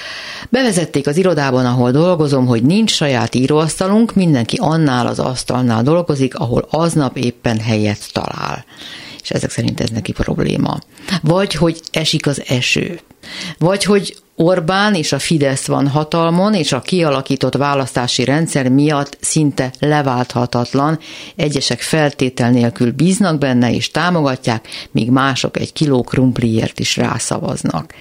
Bevezették 0.48 1.06
az 1.06 1.16
irodában, 1.16 1.66
ahol 1.66 1.90
dolgozom, 1.90 2.46
hogy 2.46 2.62
nincs 2.62 2.90
saját 2.90 3.34
íróasztalunk, 3.34 4.14
mindenki 4.14 4.56
annál 4.60 5.06
az 5.06 5.18
asztalnál 5.18 5.82
dolgozik, 5.82 6.34
ahol 6.34 6.66
aznap 6.70 7.16
éppen 7.16 7.60
helyet 7.60 8.12
talál. 8.12 8.64
És 9.22 9.30
ezek 9.30 9.50
szerint 9.50 9.80
ez 9.80 9.90
neki 9.90 10.12
probléma. 10.12 10.78
Vagy, 11.22 11.54
hogy 11.54 11.80
esik 11.90 12.26
az 12.26 12.42
eső. 12.46 13.00
Vagy, 13.58 13.84
hogy 13.84 14.16
Orbán 14.42 14.94
és 14.94 15.12
a 15.12 15.18
Fidesz 15.18 15.66
van 15.66 15.88
hatalmon, 15.88 16.54
és 16.54 16.72
a 16.72 16.80
kialakított 16.80 17.54
választási 17.54 18.24
rendszer 18.24 18.68
miatt 18.68 19.16
szinte 19.20 19.72
leválthatatlan. 19.78 20.98
Egyesek 21.36 21.80
feltétel 21.80 22.50
nélkül 22.50 22.92
bíznak 22.92 23.38
benne 23.38 23.72
és 23.72 23.90
támogatják, 23.90 24.68
míg 24.90 25.10
mások 25.10 25.56
egy 25.56 25.72
kiló 25.72 26.02
krumpliért 26.02 26.78
is 26.78 26.96
rászavaznak. 26.96 27.94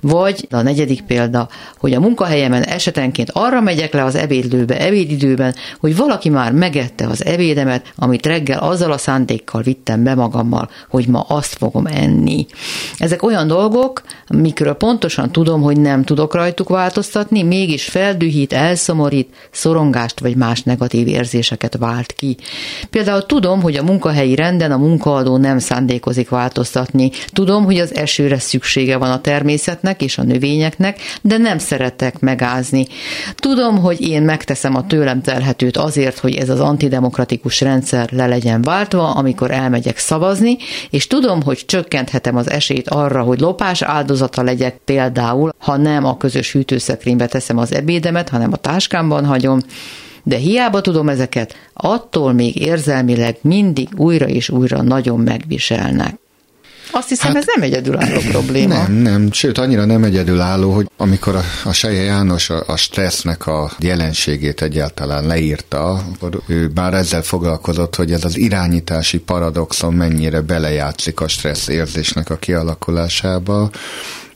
Vagy 0.00 0.46
a 0.50 0.60
negyedik 0.60 1.02
példa, 1.02 1.48
hogy 1.78 1.92
a 1.92 2.00
munkahelyemen 2.00 2.62
esetenként 2.62 3.30
arra 3.32 3.60
megyek 3.60 3.92
le 3.92 4.04
az 4.04 4.14
ebédlőbe 4.14 4.80
ebédidőben, 4.80 5.54
hogy 5.80 5.96
valaki 5.96 6.28
már 6.28 6.52
megette 6.52 7.06
az 7.06 7.24
ebédemet, 7.24 7.92
amit 7.96 8.26
reggel 8.26 8.58
azzal 8.58 8.92
a 8.92 8.98
szándékkal 8.98 9.62
vittem 9.62 10.02
be 10.02 10.14
magammal, 10.14 10.70
hogy 10.88 11.06
ma 11.06 11.20
azt 11.20 11.56
fogom 11.56 11.86
enni. 11.86 12.46
Ezek 12.98 13.22
olyan 13.22 13.46
dolgok, 13.46 14.02
mikről 14.28 14.73
pontosan 14.74 15.32
tudom, 15.32 15.62
hogy 15.62 15.80
nem 15.80 16.04
tudok 16.04 16.34
rajtuk 16.34 16.68
változtatni, 16.68 17.42
mégis 17.42 17.84
feldühít, 17.84 18.52
elszomorít, 18.52 19.34
szorongást 19.50 20.20
vagy 20.20 20.36
más 20.36 20.62
negatív 20.62 21.06
érzéseket 21.06 21.76
vált 21.76 22.12
ki. 22.12 22.36
Például 22.90 23.26
tudom, 23.26 23.62
hogy 23.62 23.76
a 23.76 23.82
munkahelyi 23.82 24.34
renden 24.34 24.72
a 24.72 24.76
munkaadó 24.76 25.36
nem 25.36 25.58
szándékozik 25.58 26.28
változtatni. 26.28 27.10
Tudom, 27.32 27.64
hogy 27.64 27.78
az 27.78 27.94
esőre 27.94 28.38
szüksége 28.38 28.96
van 28.96 29.10
a 29.10 29.20
természetnek 29.20 30.02
és 30.02 30.18
a 30.18 30.22
növényeknek, 30.22 30.98
de 31.22 31.36
nem 31.36 31.58
szeretek 31.58 32.20
megázni. 32.20 32.86
Tudom, 33.34 33.78
hogy 33.78 34.00
én 34.00 34.22
megteszem 34.22 34.74
a 34.74 34.86
tőlem 34.86 35.22
telhetőt 35.22 35.76
azért, 35.76 36.18
hogy 36.18 36.34
ez 36.34 36.48
az 36.48 36.60
antidemokratikus 36.60 37.60
rendszer 37.60 38.12
le 38.12 38.26
legyen 38.26 38.62
váltva, 38.62 39.10
amikor 39.10 39.50
elmegyek 39.50 39.98
szavazni, 39.98 40.56
és 40.90 41.06
tudom, 41.06 41.42
hogy 41.42 41.62
csökkenthetem 41.66 42.36
az 42.36 42.50
esélyt 42.50 42.88
arra, 42.88 43.22
hogy 43.22 43.40
lopás 43.40 43.82
áldozata 43.82 44.42
legyek 44.54 44.80
például, 44.84 45.54
ha 45.58 45.76
nem 45.76 46.04
a 46.04 46.16
közös 46.16 46.52
hűtőszekrénybe 46.52 47.26
teszem 47.26 47.58
az 47.58 47.72
ebédemet, 47.72 48.28
hanem 48.28 48.52
a 48.52 48.56
táskámban 48.56 49.24
hagyom, 49.26 49.60
de 50.22 50.36
hiába 50.36 50.80
tudom 50.80 51.08
ezeket, 51.08 51.54
attól 51.72 52.32
még 52.32 52.56
érzelmileg 52.56 53.36
mindig 53.40 53.88
újra 53.96 54.26
és 54.26 54.48
újra 54.48 54.82
nagyon 54.82 55.20
megviselnek. 55.20 56.18
Azt 56.92 57.08
hiszem, 57.08 57.28
hát, 57.28 57.36
ez 57.36 57.44
nem 57.54 57.62
egyedülálló 57.62 58.20
probléma. 58.30 58.74
Nem, 58.74 58.92
nem, 58.92 59.32
sőt, 59.32 59.58
annyira 59.58 59.84
nem 59.84 60.04
egyedülálló, 60.04 60.72
hogy 60.72 60.90
amikor 60.96 61.36
a, 61.36 61.42
a 61.64 61.72
Seje 61.72 62.02
János 62.02 62.50
a, 62.50 62.62
a 62.66 62.76
stressznek 62.76 63.46
a 63.46 63.70
jelenségét 63.78 64.62
egyáltalán 64.62 65.26
leírta, 65.26 65.92
akkor 65.92 66.40
ő 66.46 66.70
már 66.74 66.94
ezzel 66.94 67.22
foglalkozott, 67.22 67.96
hogy 67.96 68.12
ez 68.12 68.24
az 68.24 68.36
irányítási 68.36 69.18
paradoxon 69.18 69.94
mennyire 69.94 70.40
belejátszik 70.40 71.20
a 71.20 71.28
stressz 71.28 71.68
érzésnek 71.68 72.30
a 72.30 72.36
kialakulásába, 72.36 73.70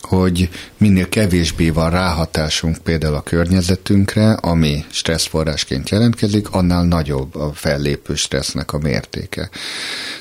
hogy 0.09 0.49
minél 0.77 1.09
kevésbé 1.09 1.71
van 1.71 1.91
ráhatásunk 1.91 2.79
például 2.79 3.15
a 3.15 3.21
környezetünkre, 3.21 4.33
ami 4.33 4.85
stresszforrásként 4.91 5.89
jelentkezik, 5.89 6.51
annál 6.51 6.85
nagyobb 6.85 7.35
a 7.35 7.53
fellépő 7.53 8.15
stressznek 8.15 8.73
a 8.73 8.79
mértéke. 8.79 9.51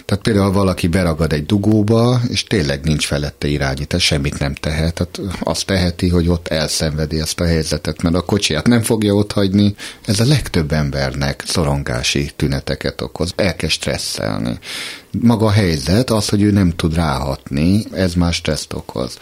Tehát 0.05 0.23
például 0.23 0.51
valaki 0.51 0.87
beragad 0.87 1.33
egy 1.33 1.45
dugóba, 1.45 2.21
és 2.29 2.43
tényleg 2.43 2.83
nincs 2.83 3.05
felette 3.05 3.47
irányítás, 3.47 4.03
semmit 4.03 4.39
nem 4.39 4.53
tehet, 4.53 4.93
tehát 4.93 5.19
azt 5.39 5.65
teheti, 5.65 6.09
hogy 6.09 6.29
ott 6.29 6.47
elszenvedi 6.47 7.19
ezt 7.19 7.39
a 7.39 7.45
helyzetet, 7.45 8.01
mert 8.01 8.15
a 8.15 8.21
kocsiját 8.21 8.67
nem 8.67 8.81
fogja 8.81 9.13
ott 9.13 9.31
hagyni, 9.31 9.75
ez 10.05 10.19
a 10.19 10.25
legtöbb 10.25 10.71
embernek 10.71 11.43
szorongási 11.45 12.31
tüneteket 12.35 13.01
okoz, 13.01 13.33
elkezd 13.35 13.73
stresszelni. 13.73 14.59
Maga 15.21 15.45
a 15.45 15.51
helyzet, 15.51 16.09
az, 16.09 16.29
hogy 16.29 16.41
ő 16.41 16.51
nem 16.51 16.75
tud 16.75 16.95
ráhatni, 16.95 17.83
ez 17.91 18.13
már 18.13 18.33
stresszt 18.33 18.73
okoz. 18.73 19.17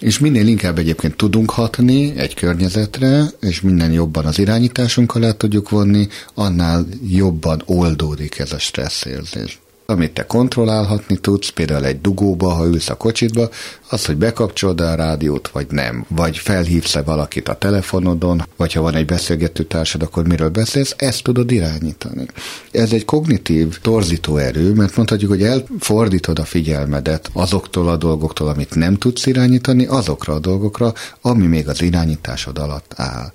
És 0.00 0.18
minél 0.18 0.46
inkább 0.46 0.78
egyébként 0.78 1.16
tudunk 1.16 1.50
hatni 1.50 2.16
egy 2.16 2.34
környezetre, 2.34 3.24
és 3.40 3.60
minden 3.60 3.92
jobban 3.92 4.24
az 4.24 4.38
irányításunk 4.38 5.14
alá 5.14 5.30
tudjuk 5.30 5.68
vonni, 5.68 6.08
annál 6.34 6.86
jobban 7.08 7.62
oldódik 7.66 8.38
ez 8.38 8.52
a 8.52 8.58
stresszérzés 8.58 9.60
amit 9.86 10.12
te 10.12 10.26
kontrollálhatni 10.26 11.16
tudsz, 11.16 11.48
például 11.48 11.84
egy 11.84 12.00
dugóba, 12.00 12.48
ha 12.48 12.66
ülsz 12.66 12.88
a 12.88 12.94
kocsitba, 12.94 13.48
az, 13.88 14.04
hogy 14.04 14.16
bekapcsolod 14.16 14.80
a 14.80 14.94
rádiót, 14.94 15.48
vagy 15.48 15.66
nem. 15.70 16.04
Vagy 16.08 16.38
felhívsz-e 16.38 17.02
valakit 17.02 17.48
a 17.48 17.54
telefonodon, 17.54 18.42
vagy 18.56 18.72
ha 18.72 18.80
van 18.80 18.94
egy 18.94 19.04
beszélgető 19.04 19.62
társad, 19.62 20.02
akkor 20.02 20.26
miről 20.26 20.48
beszélsz, 20.48 20.94
ezt 20.96 21.22
tudod 21.22 21.50
irányítani. 21.50 22.26
Ez 22.70 22.92
egy 22.92 23.04
kognitív 23.04 23.78
torzító 23.80 24.36
erő, 24.36 24.72
mert 24.72 24.96
mondhatjuk, 24.96 25.30
hogy 25.30 25.42
elfordítod 25.42 26.38
a 26.38 26.44
figyelmedet 26.44 27.30
azoktól 27.32 27.88
a 27.88 27.96
dolgoktól, 27.96 28.48
amit 28.48 28.74
nem 28.74 28.94
tudsz 28.94 29.26
irányítani, 29.26 29.86
azokra 29.86 30.34
a 30.34 30.38
dolgokra, 30.38 30.92
ami 31.20 31.46
még 31.46 31.68
az 31.68 31.82
irányításod 31.82 32.58
alatt 32.58 32.92
áll. 32.96 33.32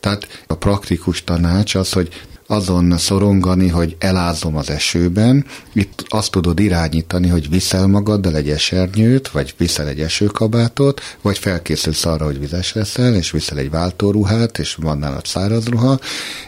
Tehát 0.00 0.28
a 0.46 0.54
praktikus 0.54 1.24
tanács 1.24 1.74
az, 1.74 1.92
hogy 1.92 2.08
azon 2.50 2.98
szorongani, 2.98 3.68
hogy 3.68 3.96
elázom 3.98 4.56
az 4.56 4.70
esőben, 4.70 5.44
itt 5.72 6.04
azt 6.08 6.30
tudod 6.30 6.60
irányítani, 6.60 7.28
hogy 7.28 7.50
viszel 7.50 7.86
magaddal 7.86 8.36
egy 8.36 8.50
esernyőt, 8.50 9.28
vagy 9.28 9.54
viszel 9.56 9.88
egy 9.88 10.00
esőkabátot, 10.00 11.00
vagy 11.22 11.38
felkészülsz 11.38 12.04
arra, 12.04 12.24
hogy 12.24 12.38
vizes 12.38 12.72
leszel, 12.72 13.14
és 13.14 13.30
viszel 13.30 13.58
egy 13.58 13.70
váltóruhát, 13.70 14.58
és 14.58 14.74
van 14.74 14.98
nálad 14.98 15.26
száraz 15.26 15.68
ruha, 15.68 15.98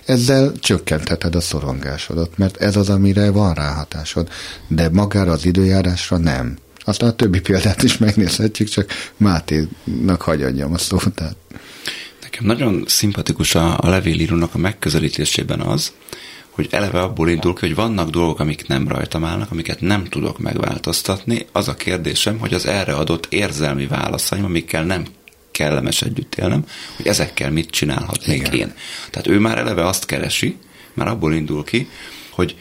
ezzel 0.04 0.52
csökkentheted 0.59 1.35
a 1.35 1.40
szorongásodat, 1.40 2.38
mert 2.38 2.57
ez 2.57 2.76
az, 2.76 2.88
amire 2.88 3.30
van 3.30 3.54
ráhatásod, 3.54 4.28
de 4.69 4.88
magára 4.88 5.33
az 5.33 5.45
időjárásra 5.45 6.16
nem. 6.16 6.57
Aztán 6.85 7.09
a 7.09 7.12
többi 7.12 7.40
példát 7.40 7.83
is 7.83 7.99
megnézhetjük, 7.99 8.69
csak 8.69 8.90
Máténak 9.16 10.23
hagyadjam 10.23 10.73
a 10.73 10.78
szót. 10.78 11.14
Tehát. 11.14 11.37
Nekem 12.30 12.46
nagyon 12.46 12.84
szimpatikus 12.87 13.54
a, 13.54 13.78
a 13.78 13.88
levélírónak 13.88 14.54
a 14.54 14.58
megközelítésében 14.58 15.60
az, 15.60 15.92
hogy 16.50 16.68
eleve 16.70 17.00
abból 17.00 17.28
indul 17.28 17.54
ki, 17.54 17.60
hogy 17.60 17.75
vannak 17.75 18.10
dolgok, 18.10 18.40
amik 18.40 18.66
nem 18.66 18.88
rajtam 18.88 19.25
állnak, 19.25 19.50
amiket 19.50 19.80
nem 19.80 20.04
tudok 20.04 20.38
megváltoztatni. 20.38 21.46
Az 21.52 21.68
a 21.68 21.75
kérdésem, 21.75 22.38
hogy 22.38 22.54
az 22.54 22.66
erre 22.66 22.94
adott 22.94 23.26
érzelmi 23.30 23.87
válaszaim, 23.87 24.44
amikkel 24.44 24.84
nem 24.84 25.04
kellemes 25.50 26.02
együtt 26.02 26.34
élnem, 26.34 26.64
hogy 26.96 27.06
ezekkel 27.06 27.50
mit 27.50 27.70
csinálhatnék 27.70 28.40
Igen. 28.40 28.54
én. 28.54 28.75
Tehát 29.10 29.26
ő 29.26 29.38
már 29.38 29.58
eleve 29.58 29.87
azt 29.87 30.06
keresi, 30.06 30.56
már 30.94 31.08
abból 31.08 31.34
indul 31.34 31.64
ki, 31.64 31.88
hogy 32.30 32.56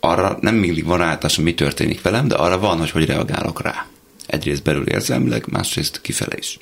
arra 0.00 0.38
nem 0.40 0.54
mindig 0.54 0.84
van 0.84 0.98
ráállítás, 0.98 1.38
mi 1.38 1.54
történik 1.54 2.02
velem, 2.02 2.28
de 2.28 2.34
arra 2.34 2.58
van, 2.58 2.78
hogy 2.78 2.90
hogy 2.90 3.06
reagálok 3.06 3.62
rá. 3.62 3.86
Egyrészt 4.26 4.62
belül 4.62 4.86
érzelmileg, 4.86 5.46
másrészt 5.48 6.00
kifele 6.00 6.36
is. 6.38 6.58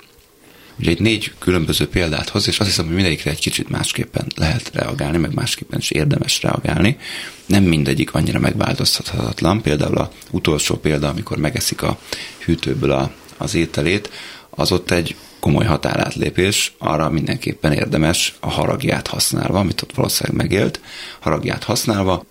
Ugye 0.78 0.90
egy 0.90 1.00
négy 1.00 1.32
különböző 1.38 1.88
példát 1.88 2.28
hoz, 2.28 2.48
és 2.48 2.58
azt 2.58 2.68
hiszem, 2.68 2.84
hogy 2.84 2.94
mindegyikre 2.94 3.30
egy 3.30 3.40
kicsit 3.40 3.68
másképpen 3.68 4.26
lehet 4.36 4.70
reagálni, 4.72 5.18
meg 5.18 5.34
másképpen 5.34 5.78
is 5.78 5.90
érdemes 5.90 6.42
reagálni. 6.42 6.98
Nem 7.46 7.62
mindegyik 7.62 8.14
annyira 8.14 8.38
megváltoztathatatlan. 8.38 9.62
Például 9.62 9.98
a 9.98 10.10
utolsó 10.30 10.76
példa, 10.76 11.08
amikor 11.08 11.38
megeszik 11.38 11.82
a 11.82 11.98
hűtőből 12.44 12.90
a, 12.90 13.10
az 13.36 13.54
ételét, 13.54 14.10
az 14.50 14.72
ott 14.72 14.90
egy 14.90 15.16
komoly 15.40 15.64
határátlépés, 15.64 16.74
arra 16.78 17.10
mindenképpen 17.10 17.72
érdemes 17.72 18.36
a 18.40 18.50
haragját 18.50 19.06
használva, 19.06 19.58
amit 19.58 19.82
ott 19.82 19.94
valószínűleg 19.94 20.36
megélt, 20.36 20.80
haragját 21.18 21.64
használva, 21.64 22.24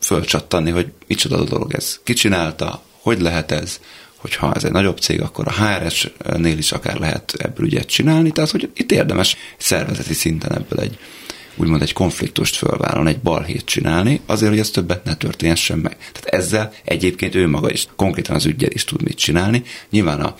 fölcsattanni, 0.00 0.70
hogy 0.70 0.92
micsoda 1.06 1.44
dolog 1.44 1.74
ez, 1.74 2.00
ki 2.04 2.12
csinálta, 2.12 2.82
hogy 3.00 3.20
lehet 3.20 3.50
ez, 3.52 3.80
hogyha 4.26 4.54
ez 4.54 4.64
egy 4.64 4.72
nagyobb 4.72 4.98
cég, 4.98 5.20
akkor 5.20 5.46
a 5.48 5.52
HRS-nél 5.52 6.58
is 6.58 6.72
akár 6.72 6.98
lehet 6.98 7.34
ebből 7.38 7.66
ügyet 7.66 7.86
csinálni, 7.86 8.30
tehát 8.30 8.50
hogy 8.50 8.70
itt 8.74 8.92
érdemes 8.92 9.36
szervezeti 9.56 10.14
szinten 10.14 10.52
ebből 10.52 10.80
egy 10.80 10.98
úgymond 11.56 11.82
egy 11.82 11.92
konfliktust 11.92 12.56
fölvállalni, 12.56 13.10
egy 13.10 13.20
balhét 13.20 13.64
csinálni, 13.64 14.20
azért, 14.26 14.50
hogy 14.50 14.60
ez 14.60 14.70
többet 14.70 15.04
ne 15.04 15.14
történhessen 15.14 15.78
meg. 15.78 15.96
Tehát 15.96 16.42
ezzel 16.42 16.72
egyébként 16.84 17.34
ő 17.34 17.48
maga 17.48 17.70
is, 17.70 17.86
konkrétan 17.96 18.36
az 18.36 18.46
ügyel 18.46 18.70
is 18.70 18.84
tud 18.84 19.02
mit 19.02 19.16
csinálni. 19.16 19.62
Nyilván 19.90 20.20
a 20.20 20.34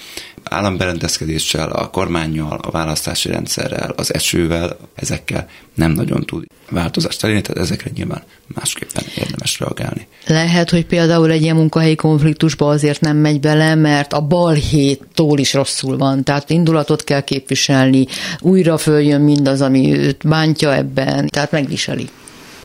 államberendezkedéssel, 0.50 1.70
a 1.70 1.90
kormányjal, 1.90 2.58
a 2.62 2.70
választási 2.70 3.28
rendszerrel, 3.28 3.90
az 3.96 4.14
esővel, 4.14 4.76
ezekkel 4.94 5.48
nem 5.74 5.92
nagyon 5.92 6.24
tud 6.24 6.44
változást 6.70 7.24
elérni, 7.24 7.42
tehát 7.42 7.62
ezekre 7.62 7.90
nyilván 7.94 8.22
másképpen 8.54 9.04
érdemes 9.16 9.58
reagálni. 9.58 10.06
Lehet, 10.26 10.70
hogy 10.70 10.86
például 10.86 11.30
egy 11.30 11.42
ilyen 11.42 11.56
munkahelyi 11.56 11.94
konfliktusba 11.94 12.68
azért 12.68 13.00
nem 13.00 13.16
megy 13.16 13.40
bele, 13.40 13.74
mert 13.74 14.12
a 14.12 14.20
balhéttól 14.20 15.38
is 15.38 15.54
rosszul 15.54 15.96
van, 15.96 16.24
tehát 16.24 16.50
indulatot 16.50 17.04
kell 17.04 17.20
képviselni, 17.20 18.06
újra 18.40 18.78
följön 18.78 19.20
mindaz, 19.20 19.60
ami 19.60 19.98
őt 19.98 20.28
bántja 20.28 20.74
ebben, 20.74 21.28
tehát 21.28 21.50
megviseli 21.50 22.08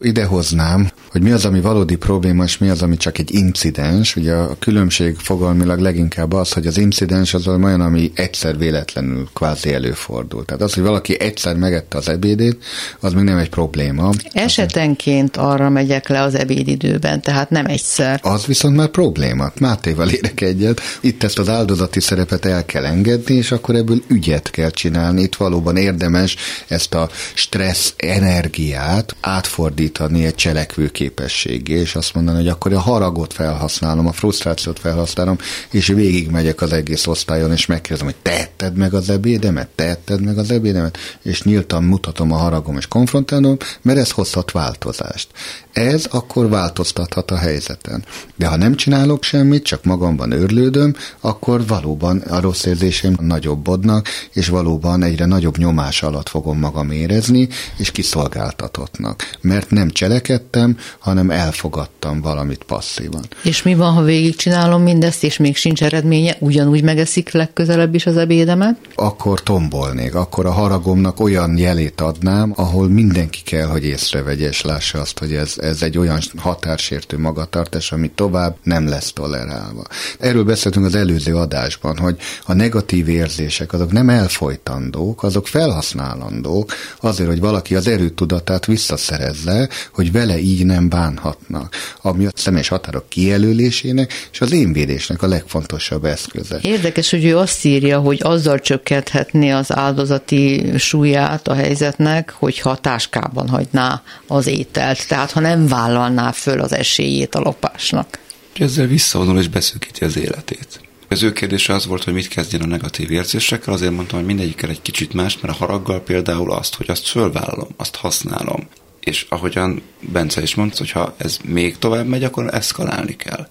idehoznám, 0.02 0.92
hogy 1.12 1.22
mi 1.22 1.32
az, 1.32 1.46
ami 1.46 1.62
valódi 1.62 1.96
probléma, 1.96 2.44
és 2.44 2.58
mi 2.58 2.70
az, 2.70 2.82
ami 2.82 2.98
csak 2.98 3.18
egy 3.18 3.34
incidens. 3.34 4.16
Ugye 4.16 4.34
a 4.34 4.56
különbség 4.60 5.16
fogalmilag 5.16 5.80
leginkább 5.80 6.34
az, 6.34 6.52
hogy 6.52 6.68
az 6.68 6.78
incidens 6.78 7.34
az 7.34 7.48
olyan, 7.48 7.82
ami 7.82 8.12
egyszer 8.16 8.58
véletlenül 8.58 9.30
kvázi 9.34 9.74
előfordul. 9.74 10.46
Tehát 10.46 10.62
az, 10.62 10.74
hogy 10.74 10.84
valaki 10.84 11.20
egyszer 11.20 11.56
megette 11.56 11.98
az 11.98 12.10
ebédét, 12.10 12.64
az 13.00 13.14
még 13.14 13.24
nem 13.24 13.38
egy 13.38 13.50
probléma. 13.50 14.10
Esetenként 14.32 15.38
arra 15.38 15.70
megyek 15.70 16.08
le 16.08 16.22
az 16.22 16.36
ebédidőben, 16.36 17.22
tehát 17.22 17.50
nem 17.50 17.66
egyszer. 17.66 18.20
Az 18.24 18.46
viszont 18.46 18.76
már 18.76 18.88
probléma. 18.88 19.52
Mátéval 19.60 20.10
érek 20.10 20.42
egyet. 20.42 20.82
Itt 21.02 21.24
ezt 21.24 21.40
az 21.40 21.50
áldozati 21.50 22.00
szerepet 22.00 22.46
el 22.46 22.66
kell 22.66 22.86
engedni, 22.86 23.36
és 23.36 23.52
akkor 23.52 23.76
ebből 23.76 24.02
ügyet 24.08 24.52
kell 24.52 24.70
csinálni. 24.70 25.22
Itt 25.22 25.36
valóban 25.36 25.78
érdemes 25.78 26.36
ezt 26.68 26.94
a 26.94 27.10
stressz 27.34 27.94
energiát 27.98 29.16
átfordítani 29.22 30.26
egy 30.26 30.36
cselekvő 30.36 30.90
képességé, 31.02 31.74
és 31.74 31.96
azt 31.96 32.14
mondani, 32.14 32.38
hogy 32.38 32.48
akkor 32.48 32.74
a 32.74 32.80
haragot 32.80 33.34
felhasználom, 33.34 34.08
a 34.08 34.12
frusztrációt 34.12 34.80
felhasználom, 34.80 35.38
és 35.72 35.88
végigmegyek 35.88 36.62
az 36.62 36.74
egész 36.74 37.08
osztályon, 37.08 37.52
és 37.52 37.66
megkérdezem, 37.66 38.06
hogy 38.06 38.22
tetted 38.22 38.76
meg 38.78 38.94
az 38.94 39.10
ebédemet, 39.10 39.68
tetted 39.68 40.22
meg 40.22 40.38
az 40.38 40.52
ebédemet, 40.52 40.98
és 41.22 41.44
nyíltan 41.44 41.84
mutatom 41.84 42.32
a 42.32 42.38
haragom, 42.38 42.78
és 42.78 42.88
konfrontálom, 42.88 43.58
mert 43.82 44.00
ez 44.00 44.12
hozhat 44.12 44.52
változást. 44.52 45.28
Ez 45.74 46.06
akkor 46.10 46.50
változtathat 46.50 47.32
a 47.32 47.38
helyzeten. 47.38 48.04
De 48.36 48.48
ha 48.48 48.56
nem 48.56 48.76
csinálok 48.76 49.24
semmit, 49.24 49.64
csak 49.64 49.84
magamban 49.84 50.32
őrlődöm, 50.32 50.96
akkor 51.20 51.68
valóban 51.68 52.18
a 52.18 52.40
rossz 52.40 52.66
érzéseim 52.66 53.16
nagyobbodnak, 53.20 54.08
és 54.34 54.48
valóban 54.48 55.04
egyre 55.04 55.26
nagyobb 55.26 55.58
nyomás 55.58 56.04
alatt 56.04 56.30
fogom 56.30 56.60
magam 56.60 56.92
érezni, 56.92 57.48
és 57.78 57.92
kiszolgáltatottnak. 57.92 59.30
Mert 59.42 59.70
nem 59.70 59.90
cselekedtem, 59.90 60.78
hanem 61.00 61.30
elfogadtam 61.30 62.22
valamit 62.22 62.64
passzívan. 62.64 63.24
És 63.44 63.64
mi 63.64 63.76
van, 63.76 63.94
ha 63.94 64.04
végigcsinálom 64.04 64.82
mindezt, 64.82 65.24
és 65.24 65.38
még 65.38 65.56
sincs 65.56 65.84
eredménye, 65.84 66.36
ugyanúgy 66.40 66.84
megeszik 66.84 67.32
legközelebb 67.32 67.96
is 67.96 68.06
az 68.06 68.18
ebédemet? 68.18 68.76
Akkor 68.96 69.44
tombolnék, 69.44 70.16
akkor 70.16 70.46
a 70.46 70.52
haragomnak 70.52 71.20
olyan 71.20 71.58
jelét 71.58 72.02
adnám, 72.02 72.54
ahol 72.56 72.88
mindenki 72.88 73.42
kell, 73.44 73.68
hogy 73.68 73.84
észrevegye, 73.84 74.48
és 74.48 74.62
lássa 74.62 75.00
azt, 75.00 75.20
hogy 75.20 75.34
ez, 75.34 75.54
ez 75.58 75.82
egy 75.82 75.98
olyan 75.98 76.20
határsértő 76.38 77.18
magatartás, 77.18 77.92
ami 77.92 78.12
tovább 78.16 78.56
nem 78.64 78.88
lesz 78.88 79.12
tolerálva. 79.14 79.84
Erről 80.20 80.44
beszéltünk 80.44 80.86
az 80.86 80.96
előző 80.96 81.36
adásban, 81.36 81.98
hogy 81.98 82.18
a 82.46 82.54
negatív 82.54 83.10
érzések 83.10 83.74
azok 83.74 83.92
nem 83.92 84.10
elfolytandók, 84.10 85.24
azok 85.24 85.48
felhasználandók 85.48 86.72
azért, 87.00 87.30
hogy 87.30 87.40
valaki 87.40 87.76
az 87.76 87.88
erőtudatát 87.88 88.66
visszaszerezze, 88.66 89.70
hogy 89.94 90.12
vele 90.12 90.40
így 90.40 90.66
nem 90.66 90.81
bánhatnak, 90.90 91.76
ami 92.02 92.26
a 92.26 92.32
személyes 92.36 92.68
határok 92.68 93.10
kijelölésének 93.10 94.14
és 94.32 94.42
az 94.42 94.52
énvédésnek 94.52 95.22
a 95.22 95.28
legfontosabb 95.28 96.06
eszköze. 96.06 96.60
Érdekes, 96.62 97.10
hogy 97.10 97.26
ő 97.26 97.38
azt 97.38 97.66
írja, 97.66 98.00
hogy 98.00 98.20
azzal 98.24 98.60
csökkenthetné 98.60 99.50
az 99.50 99.76
áldozati 99.76 100.78
súlyát 100.78 101.48
a 101.48 101.54
helyzetnek, 101.54 102.36
hogyha 102.38 102.76
táskában 102.76 103.50
hagyná 103.50 104.02
az 104.28 104.48
ételt, 104.48 105.08
tehát 105.08 105.32
ha 105.32 105.40
nem 105.40 105.68
vállalná 105.68 106.32
föl 106.32 106.60
az 106.60 106.74
esélyét 106.74 107.36
a 107.36 107.40
lopásnak. 107.40 108.20
Ezzel 108.60 108.88
visszavonul 108.88 109.40
és 109.40 109.48
beszűkíti 109.48 110.04
az 110.04 110.18
életét. 110.18 110.82
Az 111.08 111.24
ő 111.24 111.32
kérdése 111.32 111.74
az 111.74 111.86
volt, 111.86 112.04
hogy 112.04 112.14
mit 112.14 112.28
kezdjen 112.28 112.62
a 112.62 112.66
negatív 112.66 113.12
érzésekkel, 113.12 113.74
azért 113.74 113.92
mondtam, 113.92 114.18
hogy 114.18 114.28
mindegyikkel 114.28 114.70
egy 114.70 114.82
kicsit 114.82 115.14
más, 115.14 115.40
mert 115.42 115.54
a 115.54 115.58
haraggal 115.58 116.02
például 116.02 116.52
azt, 116.52 116.76
hogy 116.76 116.90
azt 116.90 117.08
fölvállalom, 117.08 117.68
azt 117.78 117.96
használom, 117.96 118.68
és 119.04 119.26
ahogyan 119.30 119.82
Bence 120.00 120.42
is 120.42 120.56
mondta, 120.56 120.78
hogy 120.78 120.92
ha 120.92 121.16
ez 121.18 121.38
még 121.44 121.78
tovább 121.78 122.08
megy, 122.08 122.24
akkor 122.24 122.54
eszkalálni 122.54 123.16
kell. 123.16 123.48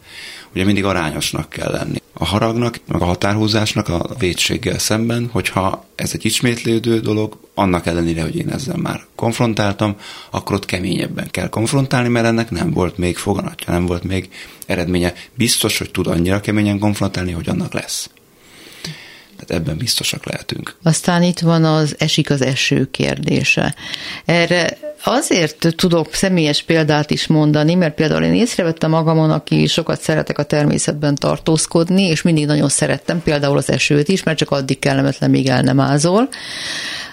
Ugye 0.54 0.64
mindig 0.64 0.84
arányosnak 0.84 1.48
kell 1.48 1.70
lenni. 1.70 1.98
A 2.12 2.24
haragnak, 2.24 2.80
meg 2.86 3.02
a 3.02 3.04
határhúzásnak 3.04 3.88
a 3.88 4.06
védséggel 4.18 4.78
szemben, 4.78 5.28
hogyha 5.32 5.84
ez 5.94 6.10
egy 6.12 6.24
ismétlődő 6.24 7.00
dolog, 7.00 7.38
annak 7.54 7.86
ellenére, 7.86 8.22
hogy 8.22 8.36
én 8.36 8.48
ezzel 8.48 8.76
már 8.76 9.00
konfrontáltam, 9.14 9.96
akkor 10.30 10.56
ott 10.56 10.64
keményebben 10.64 11.30
kell 11.30 11.48
konfrontálni, 11.48 12.08
mert 12.08 12.26
ennek 12.26 12.50
nem 12.50 12.70
volt 12.72 12.98
még 12.98 13.16
foganatja, 13.16 13.72
nem 13.72 13.86
volt 13.86 14.02
még 14.02 14.30
eredménye. 14.66 15.14
Biztos, 15.34 15.78
hogy 15.78 15.90
tud 15.90 16.06
annyira 16.06 16.40
keményen 16.40 16.78
konfrontálni, 16.78 17.32
hogy 17.32 17.48
annak 17.48 17.72
lesz. 17.72 18.10
Tehát 19.46 19.62
ebben 19.62 19.76
biztosak 19.76 20.26
lehetünk. 20.26 20.76
Aztán 20.82 21.22
itt 21.22 21.38
van 21.38 21.64
az 21.64 21.94
esik 21.98 22.30
az 22.30 22.42
eső 22.42 22.90
kérdése. 22.90 23.74
Erre 24.24 24.78
azért 25.04 25.74
tudok 25.76 26.14
személyes 26.14 26.62
példát 26.62 27.10
is 27.10 27.26
mondani, 27.26 27.74
mert 27.74 27.94
például 27.94 28.22
én 28.22 28.34
észrevettem 28.34 28.90
magamon, 28.90 29.30
aki 29.30 29.66
sokat 29.66 30.00
szeretek 30.00 30.38
a 30.38 30.42
természetben 30.42 31.14
tartózkodni, 31.14 32.02
és 32.02 32.22
mindig 32.22 32.46
nagyon 32.46 32.68
szerettem 32.68 33.22
például 33.22 33.56
az 33.56 33.70
esőt 33.70 34.08
is, 34.08 34.22
mert 34.22 34.38
csak 34.38 34.50
addig 34.50 34.78
kellemetlen, 34.78 35.30
míg 35.30 35.48
el 35.48 35.62
nem 35.62 35.80
ázol 35.80 36.28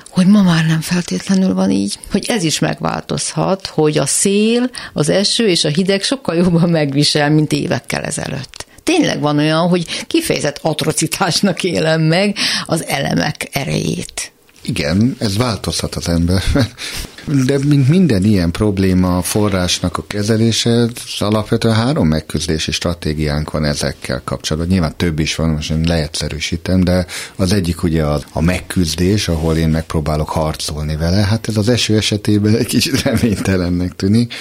hogy 0.09 0.27
ma 0.27 0.41
már 0.41 0.65
nem 0.65 0.81
feltétlenül 0.81 1.53
van 1.53 1.71
így, 1.71 1.99
hogy 2.11 2.25
ez 2.27 2.43
is 2.43 2.59
megváltozhat, 2.59 3.67
hogy 3.67 3.97
a 3.97 4.05
szél, 4.05 4.69
az 4.93 5.09
eső 5.09 5.47
és 5.47 5.63
a 5.63 5.69
hideg 5.69 6.03
sokkal 6.03 6.35
jobban 6.35 6.69
megvisel, 6.69 7.29
mint 7.29 7.51
évekkel 7.51 8.03
ezelőtt 8.03 8.66
tényleg 8.87 9.19
van 9.19 9.37
olyan, 9.37 9.67
hogy 9.67 10.05
kifejezett 10.07 10.59
atrocitásnak 10.61 11.63
élem 11.63 12.01
meg 12.01 12.35
az 12.65 12.85
elemek 12.85 13.49
erejét. 13.51 14.31
Igen, 14.61 15.15
ez 15.19 15.37
változhat 15.37 15.95
az 15.95 16.07
ember. 16.07 16.43
De 17.27 17.57
mint 17.65 17.89
minden 17.89 18.23
ilyen 18.23 18.51
probléma 18.51 19.21
forrásnak 19.21 19.97
a 19.97 20.03
kezelése, 20.07 20.87
alapvetően 21.19 21.75
három 21.75 22.07
megküzdési 22.07 22.71
stratégiánk 22.71 23.51
van 23.51 23.65
ezekkel 23.65 24.21
kapcsolatban. 24.23 24.71
Nyilván 24.71 24.97
több 24.97 25.19
is 25.19 25.35
van, 25.35 25.49
most 25.49 25.71
én 25.71 25.83
leegyszerűsítem, 25.85 26.83
de 26.83 27.05
az 27.35 27.51
egyik 27.53 27.83
ugye 27.83 28.03
a, 28.03 28.19
a 28.31 28.41
megküzdés, 28.41 29.27
ahol 29.27 29.55
én 29.55 29.69
megpróbálok 29.69 30.29
harcolni 30.29 30.95
vele. 30.95 31.17
Hát 31.17 31.47
ez 31.47 31.57
az 31.57 31.69
eső 31.69 31.95
esetében 31.95 32.55
egy 32.55 32.65
kicsit 32.65 33.01
reménytelennek 33.11 33.95
tűnik. 33.95 34.33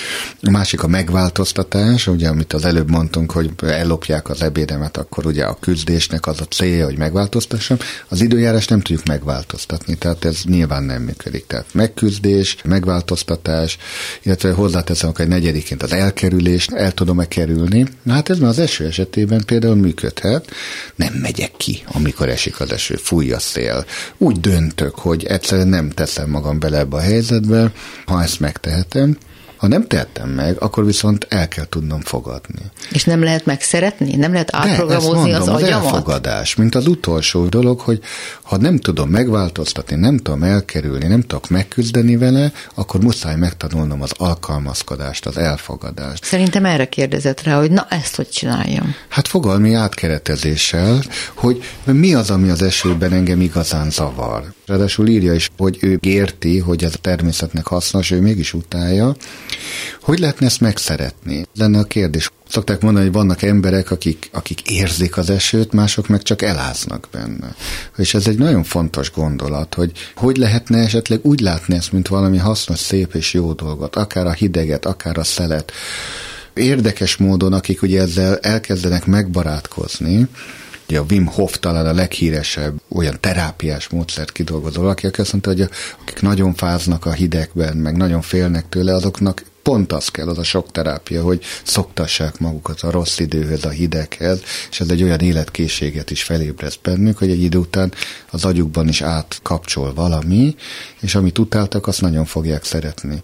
A 0.43 0.51
másik 0.51 0.83
a 0.83 0.87
megváltoztatás, 0.87 2.07
ugye 2.07 2.29
amit 2.29 2.53
az 2.53 2.65
előbb 2.65 2.91
mondtunk, 2.91 3.31
hogy 3.31 3.51
ellopják 3.63 4.29
az 4.29 4.43
ebédemet, 4.43 4.97
akkor 4.97 5.27
ugye 5.27 5.45
a 5.45 5.59
küzdésnek 5.61 6.27
az 6.27 6.41
a 6.41 6.45
célja, 6.45 6.85
hogy 6.85 6.99
megváltoztassam. 6.99 7.77
Az 8.09 8.21
időjárás 8.21 8.67
nem 8.67 8.81
tudjuk 8.81 9.07
megváltoztatni, 9.07 9.95
tehát 9.95 10.25
ez 10.25 10.41
nyilván 10.45 10.83
nem 10.83 11.03
működik. 11.03 11.47
Tehát 11.47 11.67
megküzdés, 11.73 12.57
megváltoztatás, 12.77 13.79
illetve 14.23 14.53
hozzáteszem 14.53 15.11
hogy 15.15 15.25
egy 15.25 15.31
negyediként 15.31 15.83
az 15.83 15.93
elkerülést, 15.93 16.73
el 16.73 16.93
tudom-e 16.93 17.29
kerülni. 17.29 17.87
Na 18.03 18.13
hát 18.13 18.31
ez 18.31 18.39
már 18.39 18.51
az 18.51 18.59
eső 18.59 18.87
esetében 18.87 19.43
például 19.47 19.75
működhet. 19.75 20.51
Nem 20.95 21.13
megyek 21.13 21.53
ki, 21.57 21.83
amikor 21.87 22.29
esik 22.29 22.61
az 22.61 22.73
eső, 22.73 22.97
fúj 22.97 23.33
a 23.33 23.39
szél. 23.39 23.85
Úgy 24.19 24.41
döntök, 24.41 24.95
hogy 24.95 25.25
egyszerűen 25.25 25.69
nem 25.69 25.91
teszem 25.91 26.31
magam 26.31 26.59
bele 26.59 26.79
ebbe 26.79 26.97
a 26.97 27.01
helyzetbe, 27.01 27.73
ha 28.07 28.23
ezt 28.23 28.41
megtehetem, 28.41 29.19
ha 29.57 29.67
nem 29.67 29.87
tettem 29.87 30.29
meg, 30.29 30.57
akkor 30.63 30.85
viszont 30.85 31.27
el 31.29 31.49
kell 31.49 31.65
tudnom 31.65 32.01
fogadni. 32.01 32.61
És 32.91 33.05
nem 33.05 33.23
lehet 33.23 33.47
megszeretni? 33.47 34.17
Nem 34.17 34.33
lehet 34.33 34.57
átprogramozni 34.57 35.31
De, 35.31 35.37
az 35.37 35.49
agyamat? 35.49 35.85
az 35.85 35.93
elfogadás, 35.93 36.55
mint 36.55 36.75
az 36.75 36.87
utolsó 36.87 37.47
dolog, 37.47 37.81
hogy 37.81 38.01
ha 38.43 38.57
nem 38.57 38.79
tudom 38.79 39.11
megváltoztatni, 39.11 39.97
nem 39.97 40.17
tudom 40.17 40.43
elkerülni, 40.43 41.07
nem 41.07 41.21
tudok 41.21 41.49
megküzdeni 41.49 42.17
vele, 42.17 42.53
akkor 42.75 43.01
muszáj 43.01 43.37
megtanulnom 43.37 44.03
az 44.03 44.13
alkalmazkodást, 44.17 45.27
az 45.27 45.37
elfogadást. 45.37 46.25
Szerintem 46.25 46.65
erre 46.65 46.89
kérdezett 46.89 47.43
rá, 47.43 47.59
hogy 47.59 47.71
na 47.71 47.87
ezt 47.91 48.17
hogy 48.17 48.29
csináljam? 48.29 48.95
Hát 49.09 49.29
fogalmi 49.29 49.75
átkeretezéssel, 49.75 51.03
hogy 51.35 51.63
mi 51.85 52.15
az, 52.15 52.31
ami 52.31 52.51
az 52.51 52.63
esőben 52.63 53.13
engem 53.13 53.41
igazán 53.41 53.91
zavar 53.91 54.55
Ráadásul 54.67 55.09
írja 55.09 55.35
is, 55.35 55.51
hogy 55.57 55.79
ő 55.81 55.99
érti, 56.03 56.59
hogy 56.59 56.85
ez 56.85 56.95
a 56.95 56.99
természetnek 56.99 57.67
hasznos, 57.67 58.11
ő 58.11 58.21
mégis 58.21 58.55
utálja. 58.55 59.17
Hogy 60.01 60.19
lehetne 60.19 60.47
ezt 60.47 60.61
megszeretni? 60.61 61.47
Lenne 61.57 61.79
a 61.79 61.85
kérdés. 61.85 62.31
Szokták 62.49 62.81
mondani, 62.81 63.05
hogy 63.05 63.15
vannak 63.15 63.43
emberek, 63.43 63.91
akik, 63.91 64.29
akik 64.33 64.71
érzik 64.71 65.17
az 65.17 65.31
esőt, 65.31 65.73
mások 65.73 66.09
meg 66.09 66.23
csak 66.23 66.43
eláznak 66.43 67.09
benne. 67.13 67.55
És 67.97 68.15
ez 68.15 68.27
egy 68.27 68.39
nagyon 68.39 68.63
fontos 68.63 69.13
gondolat, 69.13 69.75
hogy 69.75 69.93
hogy 70.15 70.37
lehetne 70.37 70.79
esetleg 70.79 71.21
úgy 71.23 71.41
látni 71.41 71.75
ezt, 71.75 71.93
mint 71.93 72.09
valami 72.09 72.39
hasznos, 72.39 72.79
szép 72.79 73.15
és 73.15 73.35
jó 73.35 73.53
dolgot, 73.53 73.97
akár 73.97 74.27
a 74.27 74.33
hideget, 74.33 74.87
akár 74.87 75.19
a 75.19 75.25
szelet. 75.25 75.73
Érdekes 76.55 77.17
módon, 77.17 77.53
akik 77.53 77.83
ugye 77.83 78.01
ezzel 78.01 78.39
elkezdenek 78.39 79.07
megbarátkozni, 79.07 80.29
Ugye 80.89 80.99
a 80.99 81.05
Wim 81.11 81.27
Hof 81.27 81.59
talán 81.59 81.87
a 81.87 81.93
leghíresebb 81.93 82.81
olyan 82.89 83.17
terápiás 83.21 83.89
módszert 83.89 84.33
kidolgozó 84.33 84.81
valaki, 84.81 85.07
aki 85.07 85.21
azt 85.21 85.33
mondta, 85.33 85.51
hogy 85.51 85.69
akik 86.01 86.21
nagyon 86.21 86.55
fáznak 86.55 87.07
a 87.07 87.13
hidegben, 87.13 87.77
meg 87.77 87.97
nagyon 87.97 88.23
félnek 88.23 88.69
tőle, 88.69 88.95
azoknak 88.95 89.45
pont 89.63 89.93
az 89.93 90.09
kell, 90.09 90.29
az 90.29 90.39
a 90.39 90.43
sok 90.43 90.71
terápia, 90.71 91.23
hogy 91.23 91.43
szoktassák 91.63 92.39
magukat 92.39 92.81
a 92.81 92.91
rossz 92.91 93.19
időhöz, 93.19 93.65
a 93.65 93.69
hideghez, 93.69 94.41
és 94.71 94.81
ez 94.81 94.89
egy 94.89 95.03
olyan 95.03 95.21
életkészséget 95.21 96.11
is 96.11 96.23
felébreszt 96.23 96.79
bennük, 96.83 97.19
hogy 97.19 97.31
egy 97.31 97.43
idő 97.43 97.59
után 97.59 97.93
az 98.31 98.45
agyukban 98.45 98.89
is 98.89 99.03
átkapcsol 99.03 99.95
valami, 99.95 100.55
és 101.01 101.15
amit 101.15 101.39
utáltak, 101.39 101.87
azt 101.87 102.01
nagyon 102.01 102.25
fogják 102.25 102.65
szeretni 102.65 103.23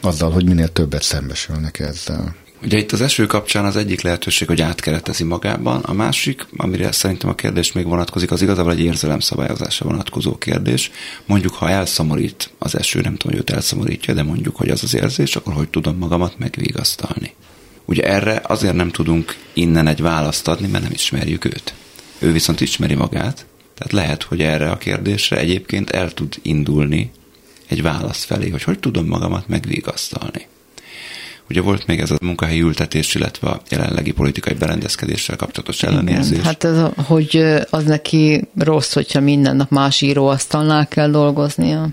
azzal, 0.00 0.30
hogy 0.30 0.44
minél 0.44 0.68
többet 0.68 1.02
szembesülnek 1.02 1.78
ezzel. 1.78 2.34
Ugye 2.62 2.78
itt 2.78 2.92
az 2.92 3.00
eső 3.00 3.26
kapcsán 3.26 3.64
az 3.64 3.76
egyik 3.76 4.00
lehetőség, 4.00 4.48
hogy 4.48 4.60
átkeretezi 4.60 5.24
magában, 5.24 5.80
a 5.80 5.92
másik, 5.92 6.46
amire 6.56 6.92
szerintem 6.92 7.30
a 7.30 7.34
kérdés 7.34 7.72
még 7.72 7.84
vonatkozik, 7.84 8.30
az 8.30 8.42
igazából 8.42 8.72
egy 8.72 8.80
érzelemszabályozásra 8.80 9.86
vonatkozó 9.86 10.38
kérdés. 10.38 10.90
Mondjuk, 11.26 11.54
ha 11.54 11.70
elszomorít 11.70 12.50
az 12.58 12.76
eső, 12.76 13.00
nem 13.00 13.16
tudom, 13.16 13.32
hogy 13.32 13.40
őt 13.40 13.56
elszomorítja, 13.56 14.14
de 14.14 14.22
mondjuk, 14.22 14.56
hogy 14.56 14.68
az 14.68 14.82
az 14.82 14.94
érzés, 14.94 15.36
akkor 15.36 15.52
hogy 15.52 15.68
tudom 15.68 15.96
magamat 15.96 16.38
megvigasztalni. 16.38 17.34
Ugye 17.84 18.02
erre 18.02 18.40
azért 18.42 18.74
nem 18.74 18.90
tudunk 18.90 19.36
innen 19.52 19.86
egy 19.86 20.00
választ 20.00 20.48
adni, 20.48 20.66
mert 20.66 20.82
nem 20.82 20.92
ismerjük 20.92 21.44
őt. 21.44 21.74
Ő 22.18 22.32
viszont 22.32 22.60
ismeri 22.60 22.94
magát, 22.94 23.46
tehát 23.74 23.92
lehet, 23.92 24.22
hogy 24.22 24.40
erre 24.40 24.70
a 24.70 24.78
kérdésre 24.78 25.36
egyébként 25.36 25.90
el 25.90 26.12
tud 26.12 26.34
indulni 26.42 27.10
egy 27.68 27.82
válasz 27.82 28.24
felé, 28.24 28.48
hogy 28.48 28.62
hogy 28.62 28.78
tudom 28.78 29.06
magamat 29.06 29.48
megvigasztalni. 29.48 30.46
Ugye 31.50 31.60
volt 31.60 31.86
még 31.86 32.00
ez 32.00 32.10
a 32.10 32.18
munkahelyi 32.20 32.60
ültetés, 32.60 33.14
illetve 33.14 33.48
a 33.48 33.60
jelenlegi 33.70 34.12
politikai 34.12 34.54
berendezkedéssel 34.54 35.36
kapcsolatos 35.36 35.82
ellenérzés. 35.82 36.30
Igen, 36.30 36.44
hát 36.44 36.64
ez, 36.64 36.80
hogy 37.06 37.44
az 37.70 37.84
neki 37.84 38.48
rossz, 38.58 38.92
hogyha 38.92 39.20
minden 39.20 39.56
nap 39.56 39.70
más 39.70 40.00
íróasztalnál 40.00 40.88
kell 40.88 41.10
dolgoznia. 41.10 41.88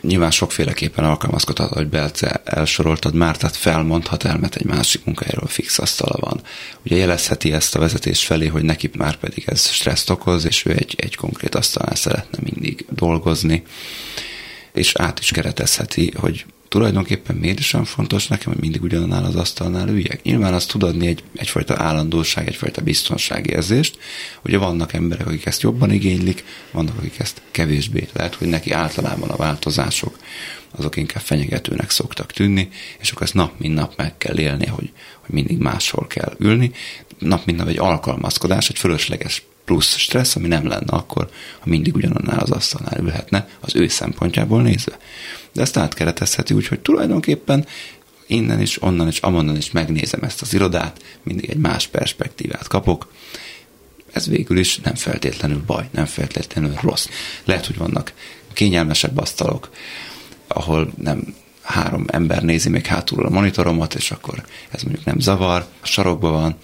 Nyilván 0.00 0.30
sokféleképpen 0.30 1.04
alkalmazkodhat, 1.04 1.72
hogy 1.72 1.88
Belce 1.88 2.40
elsoroltad 2.44 3.14
már, 3.14 3.36
tehát 3.36 3.56
felmondhat, 3.56 4.24
elmet 4.24 4.54
egy 4.54 4.64
másik 4.64 5.04
munkahelyről 5.04 5.48
fix 5.48 5.78
asztala 5.78 6.16
van. 6.20 6.40
Ugye 6.84 6.96
jelezheti 6.96 7.52
ezt 7.52 7.74
a 7.74 7.78
vezetés 7.78 8.24
felé, 8.24 8.46
hogy 8.46 8.62
neki 8.62 8.90
már 8.96 9.16
pedig 9.16 9.44
ez 9.46 9.68
stresszt 9.68 10.10
okoz, 10.10 10.44
és 10.44 10.64
ő 10.66 10.70
egy, 10.70 10.94
egy 10.96 11.16
konkrét 11.16 11.54
asztalnál 11.54 11.94
szeretne 11.94 12.38
mindig 12.42 12.86
dolgozni, 12.90 13.62
és 14.72 14.94
át 14.94 15.18
is 15.18 15.30
keretezheti, 15.30 16.12
hogy 16.16 16.44
tulajdonképpen 16.72 17.36
miért 17.36 17.58
is 17.58 17.72
olyan 17.72 17.86
fontos 17.86 18.26
nekem, 18.26 18.52
hogy 18.52 18.60
mindig 18.60 18.82
ugyanannál 18.82 19.24
az 19.24 19.34
asztalnál 19.34 19.88
üljek? 19.88 20.22
Nyilván 20.22 20.54
az 20.54 20.66
tud 20.66 20.82
adni 20.82 21.06
egy, 21.06 21.22
egyfajta 21.36 21.74
állandóság, 21.82 22.48
egyfajta 22.48 22.82
biztonságérzést. 22.82 23.98
Ugye 24.44 24.58
vannak 24.58 24.92
emberek, 24.92 25.26
akik 25.26 25.46
ezt 25.46 25.60
jobban 25.60 25.90
igénylik, 25.90 26.44
vannak, 26.70 26.98
akik 26.98 27.18
ezt 27.18 27.42
kevésbé. 27.50 28.08
Lehet, 28.12 28.34
hogy 28.34 28.48
neki 28.48 28.70
általában 28.70 29.30
a 29.30 29.36
változások 29.36 30.18
azok 30.70 30.96
inkább 30.96 31.22
fenyegetőnek 31.22 31.90
szoktak 31.90 32.32
tűnni, 32.32 32.68
és 32.98 33.10
akkor 33.10 33.22
ezt 33.22 33.34
nap 33.34 33.52
mint 33.58 33.74
nap 33.74 33.96
meg 33.96 34.18
kell 34.18 34.38
élni, 34.38 34.66
hogy, 34.66 34.90
hogy 35.20 35.34
mindig 35.34 35.58
máshol 35.58 36.06
kell 36.06 36.34
ülni. 36.38 36.70
Nap 37.18 37.46
mint 37.46 37.58
nap 37.58 37.68
egy 37.68 37.78
alkalmazkodás, 37.78 38.68
egy 38.68 38.78
fölösleges 38.78 39.42
plusz 39.64 39.96
stressz, 39.96 40.36
ami 40.36 40.48
nem 40.48 40.66
lenne 40.66 40.92
akkor, 40.92 41.30
ha 41.58 41.68
mindig 41.68 41.94
ugyanannál 41.94 42.38
az 42.38 42.50
asztalnál 42.50 43.00
ülhetne, 43.00 43.48
az 43.60 43.74
ő 43.76 43.88
szempontjából 43.88 44.62
nézve. 44.62 44.98
De 45.52 45.60
ezt 45.60 45.76
átkeretezheti 45.76 46.54
úgy, 46.54 46.66
hogy 46.66 46.80
tulajdonképpen 46.80 47.66
innen 48.26 48.60
is, 48.60 48.82
onnan 48.82 49.08
is, 49.08 49.18
amonnan 49.18 49.56
is 49.56 49.70
megnézem 49.70 50.22
ezt 50.22 50.42
az 50.42 50.54
irodát, 50.54 51.02
mindig 51.22 51.50
egy 51.50 51.56
más 51.56 51.86
perspektívát 51.86 52.68
kapok. 52.68 53.12
Ez 54.12 54.28
végül 54.28 54.58
is 54.58 54.78
nem 54.78 54.94
feltétlenül 54.94 55.62
baj, 55.66 55.88
nem 55.90 56.06
feltétlenül 56.06 56.74
rossz. 56.80 57.08
Lehet, 57.44 57.66
hogy 57.66 57.76
vannak 57.76 58.12
kényelmesebb 58.52 59.18
asztalok, 59.18 59.70
ahol 60.46 60.92
nem 60.96 61.34
három 61.62 62.04
ember 62.06 62.42
nézi 62.42 62.68
még 62.68 62.86
hátulról 62.86 63.26
a 63.26 63.30
monitoromat, 63.30 63.94
és 63.94 64.10
akkor 64.10 64.44
ez 64.70 64.82
mondjuk 64.82 65.04
nem 65.04 65.18
zavar, 65.18 65.66
a 65.82 65.86
sarokban 65.86 66.32
van, 66.32 66.56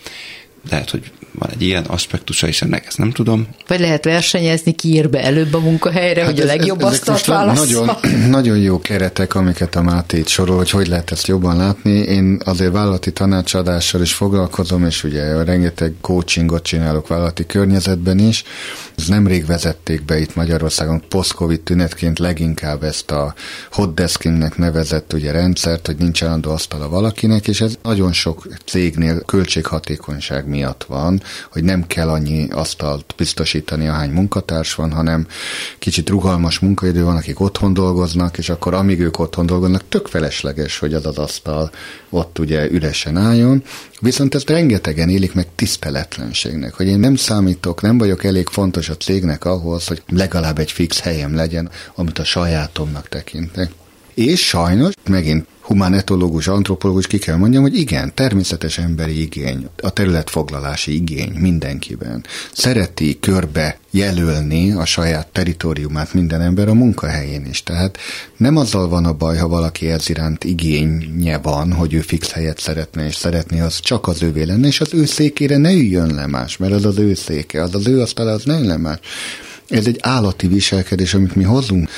lehet, 0.70 0.90
hogy 0.90 1.12
van 1.38 1.50
egy 1.50 1.62
ilyen 1.62 1.84
aspektusa 1.84 2.48
is 2.48 2.62
ennek, 2.62 2.86
ezt 2.86 2.98
nem 2.98 3.10
tudom. 3.10 3.46
Vagy 3.66 3.80
lehet 3.80 4.04
versenyezni, 4.04 4.72
ki 4.72 4.88
ír 4.88 5.10
be 5.10 5.24
előbb 5.24 5.54
a 5.54 5.58
munkahelyre, 5.58 6.20
hát 6.20 6.30
hogy 6.30 6.40
ez, 6.40 6.44
a 6.44 6.48
legjobb 6.48 6.80
ez, 6.80 6.86
asztalt 6.86 7.54
Nagyon, 7.54 7.90
nagyon 8.28 8.58
jó 8.58 8.80
keretek, 8.80 9.34
amiket 9.34 9.74
a 9.74 9.82
Máté 9.82 10.18
itt 10.18 10.28
sorol, 10.28 10.56
hogy 10.56 10.70
hogy 10.70 10.86
lehet 10.86 11.10
ezt 11.10 11.26
jobban 11.26 11.56
látni. 11.56 11.90
Én 11.90 12.40
azért 12.44 12.72
vállalati 12.72 13.12
tanácsadással 13.12 14.00
is 14.00 14.12
foglalkozom, 14.12 14.84
és 14.84 15.04
ugye 15.04 15.44
rengeteg 15.44 15.94
coachingot 16.00 16.62
csinálok 16.62 17.08
vállalati 17.08 17.46
környezetben 17.46 18.18
is. 18.18 18.44
Nemrég 19.06 19.46
vezették 19.46 20.04
be 20.04 20.18
itt 20.18 20.34
Magyarországon 20.34 21.02
post-covid 21.08 21.60
tünetként 21.60 22.18
leginkább 22.18 22.82
ezt 22.82 23.10
a 23.10 23.34
hot 23.70 23.94
deskingnek 23.94 24.56
nevezett 24.56 25.12
ugye 25.12 25.32
rendszert, 25.32 25.86
hogy 25.86 25.96
nincs 25.96 26.22
állandó 26.22 26.50
asztala 26.50 26.88
valakinek, 26.88 27.48
és 27.48 27.60
ez 27.60 27.78
nagyon 27.82 28.12
sok 28.12 28.46
cégnél 28.64 29.20
költséghatékonyság 29.20 30.46
miatt 30.46 30.84
van, 30.84 31.22
hogy 31.50 31.64
nem 31.64 31.86
kell 31.86 32.08
annyi 32.08 32.48
asztalt 32.50 33.14
biztosítani, 33.16 33.88
ahány 33.88 34.10
munkatárs 34.10 34.74
van, 34.74 34.92
hanem 34.92 35.26
kicsit 35.78 36.08
rugalmas 36.08 36.58
munkaidő 36.58 37.04
van, 37.04 37.16
akik 37.16 37.40
otthon 37.40 37.74
dolgoznak, 37.74 38.38
és 38.38 38.48
akkor 38.48 38.74
amíg 38.74 39.00
ők 39.00 39.18
otthon 39.18 39.46
dolgoznak, 39.46 39.88
tök 39.88 40.06
felesleges, 40.06 40.78
hogy 40.78 40.94
az 40.94 41.06
az 41.06 41.18
asztal 41.18 41.70
ott 42.10 42.38
ugye 42.38 42.70
üresen 42.70 43.16
álljon. 43.16 43.62
Viszont 44.00 44.34
ezt 44.34 44.50
rengetegen 44.50 45.08
élik 45.08 45.34
meg 45.34 45.46
tiszteletlenségnek, 45.54 46.74
hogy 46.74 46.86
én 46.86 46.98
nem 46.98 47.16
számítok, 47.16 47.80
nem 47.80 47.98
vagyok 47.98 48.24
elég 48.24 48.48
fontos 48.48 48.87
a 48.88 48.96
cégnek 48.96 49.44
ahhoz, 49.44 49.86
hogy 49.86 50.02
legalább 50.08 50.58
egy 50.58 50.72
fix 50.72 51.00
helyem 51.00 51.34
legyen, 51.34 51.70
amit 51.94 52.18
a 52.18 52.24
sajátomnak 52.24 53.08
tekintek. 53.08 53.70
És 54.14 54.46
sajnos, 54.46 54.92
megint 55.04 55.46
humánetológus, 55.68 56.48
antropológus 56.48 57.06
ki 57.06 57.18
kell 57.18 57.36
mondjam, 57.36 57.62
hogy 57.62 57.78
igen, 57.78 58.14
természetes 58.14 58.78
emberi 58.78 59.20
igény, 59.20 59.68
a 59.82 59.90
területfoglalási 59.90 60.94
igény 60.94 61.32
mindenkiben. 61.32 62.24
Szereti 62.52 63.18
körbe 63.20 63.78
jelölni 63.90 64.72
a 64.72 64.84
saját 64.84 65.26
teritoriumát 65.26 66.14
minden 66.14 66.40
ember 66.40 66.68
a 66.68 66.74
munkahelyén 66.74 67.46
is. 67.46 67.62
Tehát 67.62 67.98
nem 68.36 68.56
azzal 68.56 68.88
van 68.88 69.04
a 69.04 69.12
baj, 69.12 69.36
ha 69.36 69.48
valaki 69.48 69.90
ez 69.90 70.08
iránt 70.08 70.44
igénye 70.44 71.38
van, 71.38 71.72
hogy 71.72 71.94
ő 71.94 72.00
fix 72.00 72.30
helyet 72.30 72.58
szeretne, 72.58 73.06
és 73.06 73.14
szeretné, 73.14 73.60
az 73.60 73.80
csak 73.80 74.06
az 74.06 74.22
ővé 74.22 74.42
lenne, 74.42 74.66
és 74.66 74.80
az 74.80 74.94
ő 74.94 75.04
székére 75.04 75.56
ne 75.56 75.72
üljön 75.72 76.14
le 76.14 76.26
más, 76.26 76.56
mert 76.56 76.72
az 76.72 76.84
az 76.84 76.98
ő 76.98 77.14
széke, 77.14 77.62
az 77.62 77.74
az 77.74 77.86
ő 77.86 78.00
asztala, 78.00 78.30
az 78.30 78.44
ne 78.44 78.58
le 78.58 78.76
más. 78.76 78.98
Ez 79.68 79.86
egy 79.86 79.98
állati 80.02 80.46
viselkedés, 80.46 81.14
amit 81.14 81.34
mi 81.34 81.44
hozunk. 81.44 81.88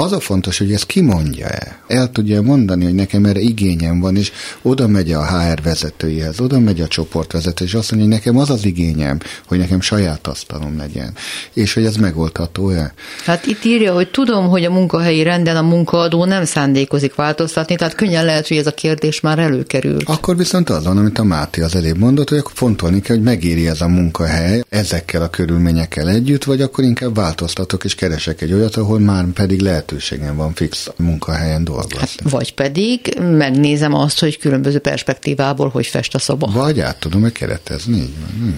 Az 0.00 0.12
a 0.12 0.20
fontos, 0.20 0.58
hogy 0.58 0.72
ezt 0.72 0.86
kimondja-e. 0.86 1.78
El 1.86 2.10
tudja 2.10 2.42
mondani, 2.42 2.84
hogy 2.84 2.94
nekem 2.94 3.24
erre 3.24 3.40
igényem 3.40 4.00
van, 4.00 4.16
és 4.16 4.32
oda 4.62 4.86
megy 4.86 5.12
a 5.12 5.26
HR 5.26 5.62
vezetőjéhez, 5.62 6.40
oda 6.40 6.58
megy 6.58 6.80
a 6.80 6.86
csoportvezető, 6.86 7.64
és 7.64 7.74
azt 7.74 7.90
mondja, 7.90 8.08
hogy 8.08 8.18
nekem 8.18 8.40
az 8.40 8.50
az 8.50 8.64
igényem, 8.64 9.18
hogy 9.46 9.58
nekem 9.58 9.80
saját 9.80 10.26
asztalom 10.26 10.76
legyen. 10.76 11.14
És 11.52 11.74
hogy 11.74 11.84
ez 11.84 11.96
megoldható-e? 11.96 12.92
Hát 13.24 13.46
itt 13.46 13.64
írja, 13.64 13.94
hogy 13.94 14.10
tudom, 14.10 14.48
hogy 14.48 14.64
a 14.64 14.70
munkahelyi 14.70 15.22
renden 15.22 15.56
a 15.56 15.62
munkaadó 15.62 16.24
nem 16.24 16.44
szándékozik 16.44 17.14
változtatni, 17.14 17.76
tehát 17.76 17.94
könnyen 17.94 18.24
lehet, 18.24 18.48
hogy 18.48 18.56
ez 18.56 18.66
a 18.66 18.74
kérdés 18.74 19.20
már 19.20 19.38
előkerül. 19.38 19.98
Akkor 20.04 20.36
viszont 20.36 20.70
az 20.70 20.84
van, 20.84 20.98
amit 20.98 21.18
a 21.18 21.24
Máté 21.24 21.62
az 21.62 21.74
előbb 21.74 21.98
mondott, 21.98 22.28
hogy 22.28 22.38
akkor 22.38 22.52
fontolni 22.54 23.00
kell, 23.00 23.16
hogy 23.16 23.24
megéri 23.24 23.68
ez 23.68 23.80
a 23.80 23.88
munkahely 23.88 24.62
ezekkel 24.68 25.22
a 25.22 25.28
körülményekkel 25.28 26.08
együtt, 26.08 26.44
vagy 26.44 26.60
akkor 26.60 26.84
inkább 26.84 27.14
változtatok 27.14 27.84
és 27.84 27.94
keresek 27.94 28.40
egy 28.40 28.52
olyat, 28.52 28.76
ahol 28.76 28.98
már 28.98 29.24
pedig 29.24 29.60
lehet 29.60 29.86
lehetőségem 29.90 30.36
van 30.36 30.54
fix 30.54 30.90
munkahelyen 30.96 31.64
dolgozni. 31.64 31.98
Hát, 31.98 32.30
vagy 32.30 32.54
pedig 32.54 33.18
megnézem 33.20 33.94
azt, 33.94 34.20
hogy 34.20 34.38
különböző 34.38 34.78
perspektívából 34.78 35.68
hogy 35.68 35.86
fest 35.86 36.14
a 36.14 36.18
szoba. 36.18 36.46
Vagy 36.46 36.80
át 36.80 37.00
tudom-e 37.00 37.32
keretezni, 37.32 37.96
így 37.96 38.18
van. 38.20 38.30
Hmm. 38.38 38.54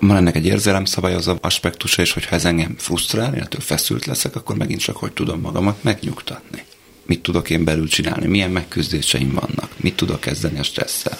Van 0.00 0.16
ennek 0.16 0.36
egy 0.36 0.46
érzelemszabályozó 0.46 1.34
aspektusa, 1.40 2.02
és 2.02 2.12
hogyha 2.12 2.34
ez 2.34 2.44
engem 2.44 2.74
frusztrál, 2.78 3.34
illetve 3.34 3.60
feszült 3.60 4.04
leszek, 4.06 4.36
akkor 4.36 4.56
megint 4.56 4.80
csak 4.80 4.96
hogy 4.96 5.12
tudom 5.12 5.40
magamat 5.40 5.82
megnyugtatni. 5.82 6.64
Mit 7.06 7.22
tudok 7.22 7.50
én 7.50 7.64
belül 7.64 7.88
csinálni, 7.88 8.26
milyen 8.26 8.50
megküzdéseim 8.50 9.34
vannak, 9.34 9.70
mit 9.76 9.96
tudok 9.96 10.20
kezdeni 10.20 10.58
a 10.58 10.62
stresszel. 10.62 11.18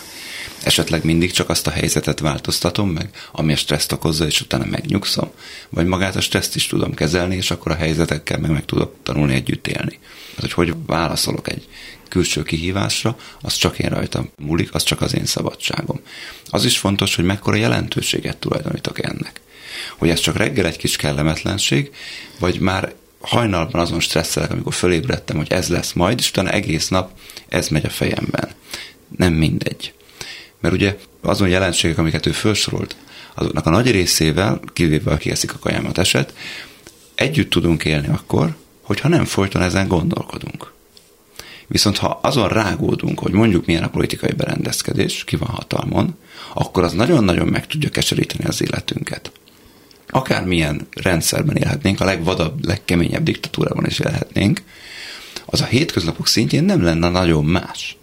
Esetleg 0.65 1.05
mindig 1.05 1.33
csak 1.33 1.49
azt 1.49 1.67
a 1.67 1.71
helyzetet 1.71 2.21
változtatom 2.21 2.91
meg, 2.91 3.11
ami 3.33 3.53
a 3.53 3.57
stresszt 3.57 3.93
okozza, 3.93 4.27
és 4.27 4.41
utána 4.41 4.65
megnyugszom? 4.65 5.31
Vagy 5.69 5.87
magát 5.87 6.17
a 6.17 6.21
stresszt 6.21 6.57
is 6.57 6.67
tudom 6.67 6.95
kezelni, 6.95 7.37
és 7.37 7.51
akkor 7.51 7.73
a 7.73 7.77
helyzetekkel 7.77 8.39
meg 8.39 8.51
meg 8.51 8.65
tudok 8.65 8.95
tanulni 9.03 9.35
együtt 9.35 9.67
élni? 9.67 9.99
Hát, 10.35 10.41
hogy 10.41 10.53
hogy 10.53 10.75
válaszolok 10.87 11.49
egy 11.49 11.69
külső 12.09 12.43
kihívásra, 12.43 13.17
az 13.41 13.55
csak 13.55 13.79
én 13.79 13.89
rajtam 13.89 14.31
múlik, 14.39 14.75
az 14.75 14.83
csak 14.83 15.01
az 15.01 15.15
én 15.15 15.27
szabadságom. 15.27 16.01
Az 16.51 16.65
is 16.65 16.79
fontos, 16.79 17.15
hogy 17.15 17.25
mekkora 17.25 17.57
jelentőséget 17.57 18.37
tulajdonítok 18.37 19.05
ennek. 19.05 19.41
Hogy 19.99 20.09
ez 20.09 20.21
csak 20.21 20.37
reggel 20.37 20.67
egy 20.67 20.77
kis 20.77 20.97
kellemetlenség, 20.97 21.91
vagy 22.39 22.61
már 22.61 22.95
hajnalban 23.21 23.81
azon 23.81 24.01
stresszelek, 24.01 24.51
amikor 24.51 24.75
fölébredtem, 24.75 25.37
hogy 25.37 25.53
ez 25.53 25.69
lesz 25.69 25.93
majd, 25.93 26.19
és 26.19 26.29
utána 26.29 26.51
egész 26.51 26.89
nap 26.89 27.19
ez 27.49 27.69
megy 27.69 27.87
a 27.87 27.91
fejemben. 27.91 28.49
Nem 29.17 29.33
mindegy. 29.33 29.95
Mert 30.65 30.77
ugye 30.77 30.97
azon 31.21 31.49
jelenségek, 31.49 31.99
amiket 31.99 32.27
ő 32.27 32.31
felsorolt, 32.31 32.97
azoknak 33.35 33.67
a 33.67 33.71
nagy 33.71 33.91
részével, 33.91 34.61
kivéve 34.73 35.13
a 35.13 35.17
kieszik 35.17 35.55
a 35.55 35.59
kajámat 35.59 35.99
eset, 35.99 36.35
együtt 37.15 37.51
tudunk 37.51 37.85
élni 37.85 38.09
akkor, 38.09 38.57
hogyha 38.83 39.09
nem 39.09 39.25
folyton 39.25 39.63
ezen 39.63 39.89
gondolkodunk. 39.89 40.73
Viszont 41.67 41.97
ha 41.97 42.19
azon 42.23 42.49
rágódunk, 42.49 43.19
hogy 43.19 43.33
mondjuk 43.33 43.67
milyen 43.67 43.83
a 43.83 43.89
politikai 43.89 44.33
berendezkedés, 44.33 45.25
ki 45.25 45.37
van 45.37 45.49
hatalmon, 45.49 46.17
akkor 46.55 46.83
az 46.83 46.93
nagyon-nagyon 46.93 47.49
meg 47.49 47.67
tudja 47.67 47.91
keseríteni 47.91 48.45
az 48.45 48.63
életünket. 48.63 49.33
Akármilyen 50.11 50.87
rendszerben 50.95 51.57
élhetnénk, 51.57 52.01
a 52.01 52.05
legvadabb, 52.05 52.67
legkeményebb 52.67 53.23
diktatúrában 53.23 53.87
is 53.87 53.99
élhetnénk, 53.99 54.63
az 55.45 55.61
a 55.61 55.65
hétköznapok 55.65 56.27
szintjén 56.27 56.65
nem 56.65 56.83
lenne 56.83 57.09
nagyon 57.09 57.45
más. 57.45 57.97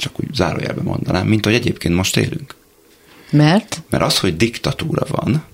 Csak 0.00 0.20
úgy 0.20 0.34
zárójelben 0.34 0.84
mondanám, 0.84 1.26
mint 1.26 1.44
hogy 1.44 1.54
egyébként 1.54 1.94
most 1.94 2.16
élünk. 2.16 2.54
Mert? 3.30 3.82
Mert 3.90 4.04
az, 4.04 4.18
hogy 4.18 4.36
diktatúra 4.36 5.04
van, 5.08 5.44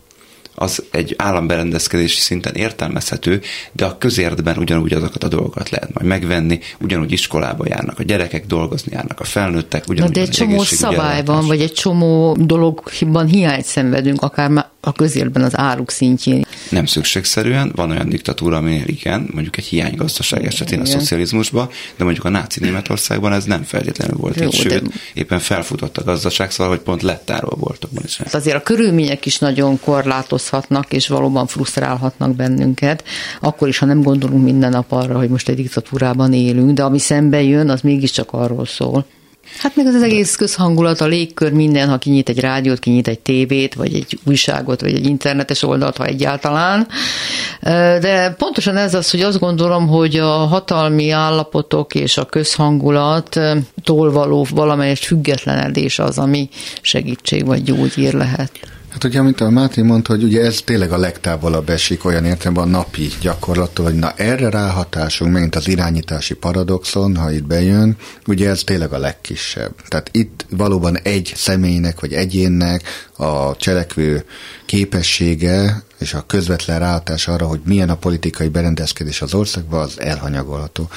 az 0.54 0.82
egy 0.90 1.14
államberendezkedési 1.18 2.20
szinten 2.20 2.54
értelmezhető, 2.54 3.40
de 3.72 3.84
a 3.84 3.98
közérdben 3.98 4.58
ugyanúgy 4.58 4.92
azokat 4.92 5.24
a 5.24 5.28
dolgokat 5.28 5.70
lehet 5.70 5.92
majd 5.92 6.06
megvenni, 6.06 6.60
ugyanúgy 6.80 7.12
iskolába 7.12 7.64
járnak 7.68 7.98
a 7.98 8.02
gyerekek, 8.02 8.46
dolgozni 8.46 8.92
járnak 8.92 9.20
a 9.20 9.24
felnőttek, 9.24 9.84
ugyanúgy 9.88 10.10
Na 10.10 10.20
de 10.20 10.26
egy 10.26 10.30
csomó 10.30 10.62
szabály 10.62 11.24
van, 11.24 11.46
vagy 11.46 11.60
egy 11.60 11.72
csomó 11.72 12.36
dologban 12.40 13.26
hiányt 13.26 13.64
szenvedünk, 13.64 14.22
akár 14.22 14.50
a 14.86 14.92
közérben 14.92 15.42
az 15.42 15.58
áruk 15.58 15.90
szintjén. 15.90 16.46
Nem 16.70 16.86
szükségszerűen, 16.86 17.72
van 17.74 17.90
olyan 17.90 18.08
diktatúra, 18.08 18.56
ami 18.56 18.82
igen, 18.86 19.28
mondjuk 19.32 19.56
egy 19.56 19.64
hiánygazdaság 19.64 20.44
esetén 20.44 20.80
igen. 20.80 20.94
a 20.94 20.98
szocializmusban, 20.98 21.68
de 21.96 22.04
mondjuk 22.04 22.24
a 22.24 22.28
náci 22.28 22.60
Németországban 22.60 23.32
ez 23.32 23.44
nem 23.44 23.62
feltétlenül 23.62 24.16
volt 24.16 24.40
Jó, 24.40 24.46
így, 24.46 24.54
sőt, 24.54 24.82
de... 24.82 24.94
éppen 25.14 25.38
felfutott 25.38 25.96
a 25.96 26.04
gazdaság, 26.04 26.50
szóval, 26.50 26.72
hogy 26.72 26.82
pont 26.82 27.02
lett 27.02 27.30
a 27.30 27.56
boltokban 27.56 28.02
is. 28.04 28.16
Hát 28.16 28.34
azért 28.34 28.56
a 28.56 28.62
körülmények 28.62 29.26
is 29.26 29.38
nagyon 29.38 29.80
korlátozhatnak, 29.80 30.92
és 30.92 31.08
valóban 31.08 31.46
frusztrálhatnak 31.46 32.36
bennünket, 32.36 33.04
akkor 33.40 33.68
is, 33.68 33.78
ha 33.78 33.86
nem 33.86 34.02
gondolunk 34.02 34.44
minden 34.44 34.70
nap 34.70 34.92
arra, 34.92 35.18
hogy 35.18 35.28
most 35.28 35.48
egy 35.48 35.56
diktatúrában 35.56 36.32
élünk, 36.32 36.70
de 36.70 36.82
ami 36.82 36.98
szembe 36.98 37.42
jön, 37.42 37.68
az 37.68 37.80
mégiscsak 37.80 38.32
arról 38.32 38.66
szól. 38.66 39.06
Hát 39.58 39.76
meg 39.76 39.86
az, 39.86 39.94
az 39.94 40.02
egész 40.02 40.36
közhangulat, 40.36 41.00
a 41.00 41.06
légkör, 41.06 41.52
minden, 41.52 41.88
ha 41.88 41.98
kinyit 41.98 42.28
egy 42.28 42.40
rádiót, 42.40 42.78
kinyit 42.78 43.08
egy 43.08 43.18
tévét, 43.18 43.74
vagy 43.74 43.94
egy 43.94 44.18
újságot, 44.24 44.80
vagy 44.80 44.94
egy 44.94 45.06
internetes 45.06 45.62
oldalt, 45.62 45.96
ha 45.96 46.04
egyáltalán. 46.04 46.86
De 48.00 48.34
pontosan 48.38 48.76
ez 48.76 48.94
az, 48.94 49.10
hogy 49.10 49.20
azt 49.20 49.38
gondolom, 49.38 49.88
hogy 49.88 50.16
a 50.16 50.30
hatalmi 50.30 51.10
állapotok 51.10 51.94
és 51.94 52.16
a 52.16 52.24
közhangulattól 52.24 54.12
való 54.12 54.46
valamelyest 54.50 55.04
függetlenedés 55.04 55.98
az, 55.98 56.18
ami 56.18 56.48
segítség 56.80 57.46
vagy 57.46 57.62
gyógyír 57.62 58.12
lehet. 58.12 58.50
Hát 58.96 59.04
ugye, 59.04 59.18
amit 59.18 59.40
a 59.40 59.50
Máté 59.50 59.82
mondta, 59.82 60.12
hogy 60.12 60.22
ugye 60.22 60.44
ez 60.44 60.60
tényleg 60.64 60.92
a 60.92 60.96
legtávolabb 60.98 61.68
esik 61.68 62.04
olyan 62.04 62.24
értelemben 62.24 62.64
a 62.64 62.76
napi 62.76 63.08
gyakorlattól, 63.20 63.84
hogy 63.84 63.94
na 63.94 64.12
erre 64.16 64.50
ráhatásunk, 64.50 65.32
mint 65.32 65.54
az 65.54 65.68
irányítási 65.68 66.34
paradoxon, 66.34 67.16
ha 67.16 67.30
itt 67.30 67.46
bejön, 67.46 67.96
ugye 68.26 68.48
ez 68.48 68.62
tényleg 68.64 68.92
a 68.92 68.98
legkisebb. 68.98 69.74
Tehát 69.88 70.08
itt 70.12 70.46
valóban 70.50 70.98
egy 70.98 71.32
személynek 71.36 72.00
vagy 72.00 72.12
egyénnek 72.12 72.82
a 73.16 73.56
cselekvő 73.56 74.24
képessége 74.66 75.84
és 75.98 76.14
a 76.14 76.24
közvetlen 76.26 76.78
ráhatás 76.78 77.28
arra, 77.28 77.46
hogy 77.46 77.60
milyen 77.64 77.88
a 77.88 77.96
politikai 77.96 78.48
berendezkedés 78.48 79.22
az 79.22 79.34
országban, 79.34 79.80
az 79.80 80.00
elhanyagolható. 80.00 80.88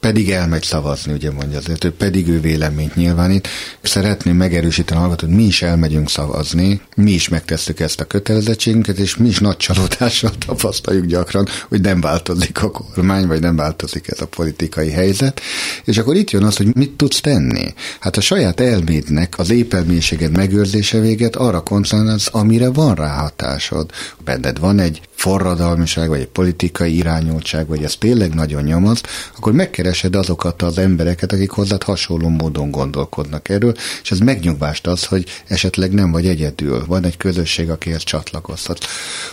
Pedig 0.00 0.30
elmegy 0.30 0.62
szavazni, 0.62 1.12
ugye 1.12 1.30
mondja 1.30 1.58
azért, 1.58 1.84
ő 1.84 1.92
pedig 1.92 2.28
ő 2.28 2.40
véleményt 2.40 2.94
nyilvánít. 2.94 3.48
Szeretném 3.82 4.36
megerősíteni 4.36 5.00
hallgatót, 5.00 5.28
hogy 5.28 5.38
mi 5.38 5.44
is 5.44 5.62
elmegyünk 5.62 6.10
szavazni, 6.10 6.80
mi 6.96 7.10
is 7.10 7.28
megtesszük 7.28 7.80
ezt 7.80 8.00
a 8.00 8.04
kötelezettségünket, 8.04 8.98
és 8.98 9.16
mi 9.16 9.28
is 9.28 9.38
nagy 9.38 9.56
csalódással 9.56 10.30
tapasztaljuk 10.46 11.04
gyakran, 11.04 11.48
hogy 11.68 11.80
nem 11.80 12.00
változik 12.00 12.62
a 12.62 12.70
kormány, 12.70 13.26
vagy 13.26 13.40
nem 13.40 13.56
változik 13.56 14.08
ez 14.08 14.20
a 14.20 14.26
politikai 14.26 14.90
helyzet. 14.90 15.40
És 15.84 15.98
akkor 15.98 16.16
itt 16.16 16.30
jön 16.30 16.44
az, 16.44 16.56
hogy 16.56 16.74
mit 16.74 16.90
tudsz 16.90 17.20
tenni. 17.20 17.74
Hát 18.00 18.16
a 18.16 18.20
saját 18.20 18.60
elmédnek 18.60 19.38
az 19.38 19.50
épelmészséged 19.50 20.36
megőrzése 20.36 21.00
véget 21.00 21.36
arra 21.36 21.59
koncentrálsz, 21.62 22.28
amire 22.32 22.70
van 22.70 22.94
ráhatásod. 22.94 23.90
Benned 24.24 24.58
van 24.58 24.78
egy 24.78 25.00
forradalmiság, 25.20 26.08
vagy 26.08 26.20
egy 26.20 26.28
politikai 26.28 26.96
irányultság, 26.96 27.66
vagy 27.66 27.82
ez 27.82 27.96
tényleg 27.96 28.34
nagyon 28.34 28.62
nyomaszt, 28.62 29.06
akkor 29.36 29.52
megkeresed 29.52 30.16
azokat 30.16 30.62
az 30.62 30.78
embereket, 30.78 31.32
akik 31.32 31.50
hozzád 31.50 31.82
hasonló 31.82 32.28
módon 32.28 32.70
gondolkodnak 32.70 33.48
erről, 33.48 33.74
és 34.02 34.10
ez 34.10 34.18
megnyugvást 34.18 34.86
az, 34.86 35.04
hogy 35.04 35.24
esetleg 35.48 35.92
nem 35.92 36.10
vagy 36.10 36.26
egyedül. 36.26 36.84
Van 36.86 37.04
egy 37.04 37.16
közösség, 37.16 37.70
akihez 37.70 38.02
csatlakozhat. 38.02 38.86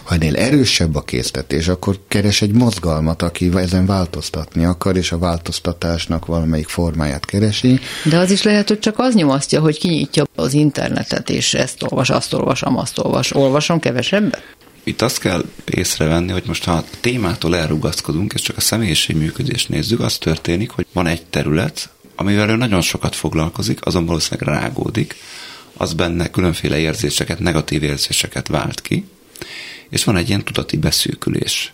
Ha 0.04 0.14
ennél 0.14 0.36
erősebb 0.36 0.96
a 0.96 1.02
késztetés, 1.02 1.68
akkor 1.68 2.00
keres 2.08 2.42
egy 2.42 2.54
mozgalmat, 2.54 3.22
aki 3.22 3.52
ezen 3.56 3.86
változtatni 3.86 4.66
akar, 4.66 4.98
és 4.98 5.12
a 5.12 5.18
változtatásnak 5.18 6.26
valamelyik 6.26 6.68
formáját 6.68 7.26
keresi. 7.26 7.80
De 8.04 8.18
az 8.18 8.32
is 8.32 8.44
lehet, 8.44 8.68
hogy 8.68 8.80
csak 8.80 9.00
az 9.00 9.14
nyomasztja, 9.14 9.60
hogy 9.60 9.80
kinyitja 9.80 10.24
az 10.36 10.54
internetet, 10.54 11.30
és 11.30 11.54
ezt 11.54 11.84
olvas, 11.84 12.10
azt 12.10 12.34
olvasom, 12.34 12.78
azt 12.78 12.98
olvas. 12.98 13.36
Olvasom 13.36 13.80
kevesebbet? 13.80 14.57
Itt 14.88 15.02
azt 15.02 15.20
kell 15.20 15.46
észrevenni, 15.66 16.32
hogy 16.32 16.44
most 16.46 16.64
ha 16.64 16.72
a 16.72 16.84
témától 17.00 17.56
elrugaszkodunk, 17.56 18.34
és 18.34 18.42
csak 18.42 18.58
a 18.58 18.62
személyiség 18.62 19.16
működést 19.16 19.70
nézzük, 19.70 20.00
az 20.00 20.18
történik, 20.18 20.70
hogy 20.70 20.86
van 20.94 21.08
egy 21.08 21.26
terület, 21.26 21.90
amivel 22.16 22.50
ő 22.50 22.56
nagyon 22.56 22.82
sokat 22.82 23.16
foglalkozik, 23.16 23.86
azon 23.86 24.06
valószínűleg 24.06 24.48
rágódik, 24.48 25.16
az 25.74 25.94
benne 25.94 26.30
különféle 26.30 26.78
érzéseket, 26.78 27.40
negatív 27.40 27.84
érzéseket 27.84 28.48
vált 28.48 28.82
ki, 28.82 29.06
és 29.90 30.04
van 30.04 30.16
egy 30.16 30.28
ilyen 30.28 30.44
tudati 30.44 30.78
beszűkülés. 30.78 31.74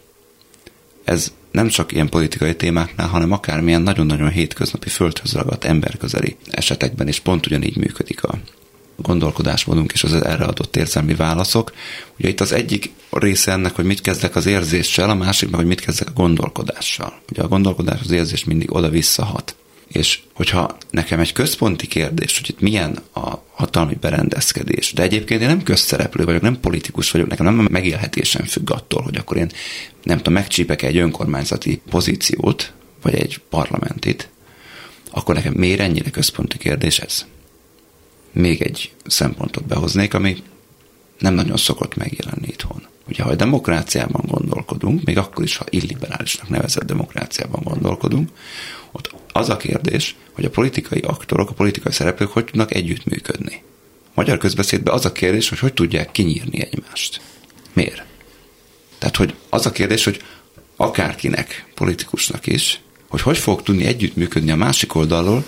Ez 1.03 1.31
nem 1.51 1.67
csak 1.67 1.91
ilyen 1.91 2.09
politikai 2.09 2.55
témáknál, 2.55 3.07
hanem 3.07 3.31
akármilyen 3.31 3.81
nagyon-nagyon 3.81 4.29
hétköznapi 4.29 4.89
földhöz 4.89 5.33
ragadt 5.33 5.63
emberközeli 5.63 6.35
esetekben 6.49 7.07
is 7.07 7.19
pont 7.19 7.45
ugyanígy 7.45 7.77
működik 7.77 8.23
a, 8.23 8.37
gondolkodásmódunk 8.95 9.91
és 9.91 10.03
az 10.03 10.13
erre 10.13 10.45
adott 10.45 10.75
érzelmi 10.75 11.15
válaszok. 11.15 11.73
Ugye 12.19 12.29
itt 12.29 12.41
az 12.41 12.51
egyik 12.51 12.91
része 13.09 13.51
ennek, 13.51 13.75
hogy 13.75 13.85
mit 13.85 14.01
kezdek 14.01 14.35
az 14.35 14.45
érzéssel, 14.45 15.09
a 15.09 15.15
másik 15.15 15.49
meg, 15.49 15.59
hogy 15.59 15.69
mit 15.69 15.81
kezdek 15.81 16.07
a 16.07 16.13
gondolkodással. 16.13 17.13
Ugye 17.31 17.41
a 17.41 17.47
gondolkodás, 17.47 17.99
az 18.03 18.11
érzés 18.11 18.43
mindig 18.43 18.73
oda-vissza 18.75 19.23
hat. 19.23 19.55
És 19.87 20.19
hogyha 20.33 20.77
nekem 20.89 21.19
egy 21.19 21.31
központi 21.31 21.87
kérdés, 21.87 22.39
hogy 22.39 22.49
itt 22.49 22.59
milyen 22.59 22.99
a 23.13 23.35
hatalmi 23.51 23.97
berendezkedés, 24.01 24.93
de 24.93 25.01
egyébként 25.01 25.41
én 25.41 25.47
nem 25.47 25.63
közszereplő 25.63 26.25
vagyok, 26.25 26.41
nem 26.41 26.59
politikus 26.59 27.11
vagyok, 27.11 27.27
nekem 27.27 27.45
nem 27.45 27.59
a 27.59 27.69
megélhetésem 27.69 28.45
függ 28.45 28.71
attól, 28.71 29.01
hogy 29.01 29.15
akkor 29.15 29.37
én 29.37 29.51
nem 30.03 30.17
tudom, 30.17 30.33
megcsípek 30.33 30.81
egy 30.81 30.97
önkormányzati 30.97 31.81
pozíciót, 31.89 32.73
vagy 33.01 33.15
egy 33.15 33.41
parlamentit, 33.49 34.29
akkor 35.11 35.35
nekem 35.35 35.53
miért 35.53 35.79
ennyire 35.79 36.09
központi 36.09 36.57
kérdés 36.57 36.99
ez? 36.99 37.25
Még 38.33 38.61
egy 38.61 38.93
szempontot 39.05 39.65
behoznék, 39.65 40.13
ami 40.13 40.43
nem 41.19 41.33
nagyon 41.33 41.57
szokott 41.57 41.95
megjelenni 41.95 42.47
itthon. 42.47 42.87
Ugye, 43.07 43.23
ha 43.23 43.29
a 43.29 43.35
demokráciában 43.35 44.25
gondolkodunk, 44.27 45.03
még 45.03 45.17
akkor 45.17 45.43
is, 45.43 45.57
ha 45.57 45.65
illiberálisnak 45.69 46.49
nevezett 46.49 46.83
demokráciában 46.83 47.61
gondolkodunk, 47.63 48.29
ott 48.91 49.15
az 49.31 49.49
a 49.49 49.57
kérdés, 49.57 50.15
hogy 50.31 50.45
a 50.45 50.49
politikai 50.49 50.99
aktorok, 50.99 51.49
a 51.49 51.53
politikai 51.53 51.91
szereplők 51.91 52.31
hogy 52.31 52.45
tudnak 52.45 52.73
együttműködni. 52.73 53.63
Magyar 54.13 54.37
közbeszédben 54.37 54.93
az 54.93 55.05
a 55.05 55.11
kérdés, 55.11 55.49
hogy 55.49 55.59
hogy 55.59 55.73
tudják 55.73 56.11
kinyírni 56.11 56.61
egymást. 56.61 57.21
Miért? 57.73 58.03
Tehát, 58.97 59.15
hogy 59.15 59.35
az 59.49 59.65
a 59.65 59.71
kérdés, 59.71 60.03
hogy 60.03 60.21
akárkinek, 60.75 61.65
politikusnak 61.75 62.47
is, 62.47 62.81
hogy 63.07 63.21
hogy 63.21 63.37
fog 63.37 63.61
tudni 63.61 63.85
együttműködni 63.85 64.51
a 64.51 64.55
másik 64.55 64.95
oldalról, 64.95 65.45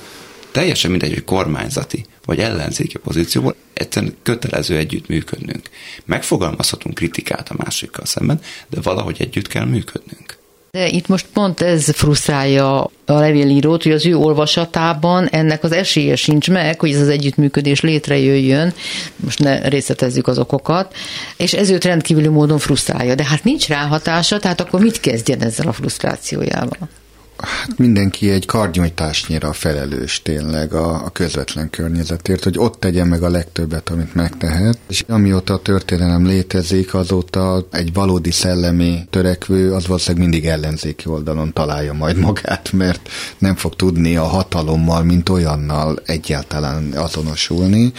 teljesen 0.52 0.91
mindegy, 0.91 1.13
hogy 1.13 1.24
kormányzati 1.24 2.06
vagy 2.26 2.40
ellenzéki 2.40 2.98
pozícióból, 2.98 3.56
egyszerűen 3.74 4.16
kötelező 4.24 4.78
együtt 4.78 5.08
működnünk. 5.08 5.70
Megfogalmazhatunk 6.06 6.96
kritikát 6.96 7.50
a 7.50 7.56
másikkal 7.58 8.06
szemben, 8.06 8.40
de 8.70 8.82
valahogy 8.82 9.16
együtt 9.20 9.48
kell 9.48 9.66
működnünk. 9.66 10.38
De 10.72 10.88
itt 10.88 11.08
most 11.08 11.26
pont 11.34 11.62
ez 11.62 11.92
frusztrálja 11.94 12.82
a 13.06 13.14
levélírót, 13.14 13.84
hogy 13.84 13.92
az 13.92 14.06
ő 14.06 14.16
olvasatában 14.18 15.28
ennek 15.28 15.64
az 15.64 15.72
esélye 15.72 16.16
sincs 16.16 16.50
meg, 16.50 16.80
hogy 16.80 16.92
ez 16.92 17.02
az 17.02 17.10
együttműködés 17.10 17.82
létrejöjjön, 17.82 18.74
most 19.16 19.40
ne 19.40 19.68
részletezzük 19.68 20.28
az 20.28 20.38
okokat, 20.38 20.94
és 21.38 21.54
ez 21.54 21.70
őt 21.70 21.84
rendkívüli 21.84 22.28
módon 22.28 22.60
frusztrálja. 22.60 23.16
De 23.16 23.24
hát 23.24 23.44
nincs 23.44 23.68
ráhatása, 23.68 24.40
tehát 24.40 24.62
akkor 24.62 24.80
mit 24.82 25.00
kezdjen 25.00 25.42
ezzel 25.42 25.68
a 25.68 25.74
frusztrációjával? 25.74 26.90
Hát 27.38 27.78
mindenki 27.78 28.30
egy 28.30 28.45
kardnyújtásnyira 28.45 29.54
felelős 29.54 30.21
tényleg 30.21 30.74
a, 30.74 31.06
a 31.06 31.10
közvetlen 31.10 31.69
környezetért, 31.69 32.43
hogy 32.43 32.58
ott 32.58 32.80
tegye 32.80 33.04
meg 33.06 33.24
a 33.24 33.30
legtöbbet, 33.30 33.89
amit 33.89 34.15
megtehet. 34.15 34.78
És 34.88 35.04
amióta 35.08 35.54
a 35.54 35.62
történelem 35.62 36.26
létezik, 36.26 36.93
azóta 36.93 37.67
egy 37.71 37.93
valódi 37.93 38.32
szellemi 38.32 39.08
törekvő, 39.10 39.74
az 39.74 39.88
valószínűleg 39.88 40.30
mindig 40.30 40.50
ellenzéki 40.50 41.08
oldalon 41.08 41.54
találja 41.54 41.93
majd 41.93 42.17
magát, 42.17 42.71
mert 42.71 43.10
nem 43.38 43.56
fog 43.56 43.76
tudni 43.76 44.15
a 44.15 44.24
hatalommal, 44.24 45.04
mint 45.04 45.30
olyannal 45.30 46.00
egyáltalán 46.06 46.91
azonosulni 46.91 47.93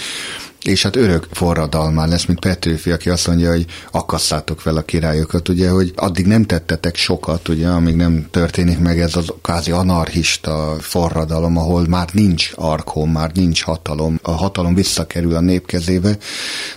és 0.62 0.82
hát 0.82 0.96
örök 0.96 1.26
forradalmán 1.32 2.08
lesz, 2.08 2.24
mint 2.24 2.40
Petőfi, 2.40 2.90
aki 2.90 3.10
azt 3.10 3.26
mondja, 3.26 3.50
hogy 3.50 3.66
akasszátok 3.90 4.60
fel 4.60 4.76
a 4.76 4.82
királyokat, 4.82 5.48
ugye, 5.48 5.68
hogy 5.68 5.92
addig 5.96 6.26
nem 6.26 6.44
tettetek 6.44 6.96
sokat, 6.96 7.48
ugye, 7.48 7.68
amíg 7.68 7.94
nem 7.94 8.26
történik 8.30 8.78
meg 8.78 9.00
ez 9.00 9.16
az 9.16 9.32
kázi 9.42 9.70
anarchista 9.70 10.76
forradalom, 10.80 11.56
ahol 11.56 11.86
már 11.88 12.08
nincs 12.12 12.50
arkom, 12.54 13.10
már 13.10 13.30
nincs 13.34 13.62
hatalom, 13.62 14.18
a 14.22 14.30
hatalom 14.30 14.74
visszakerül 14.74 15.34
a 15.34 15.40
nép 15.40 15.66
kezébe. 15.66 16.16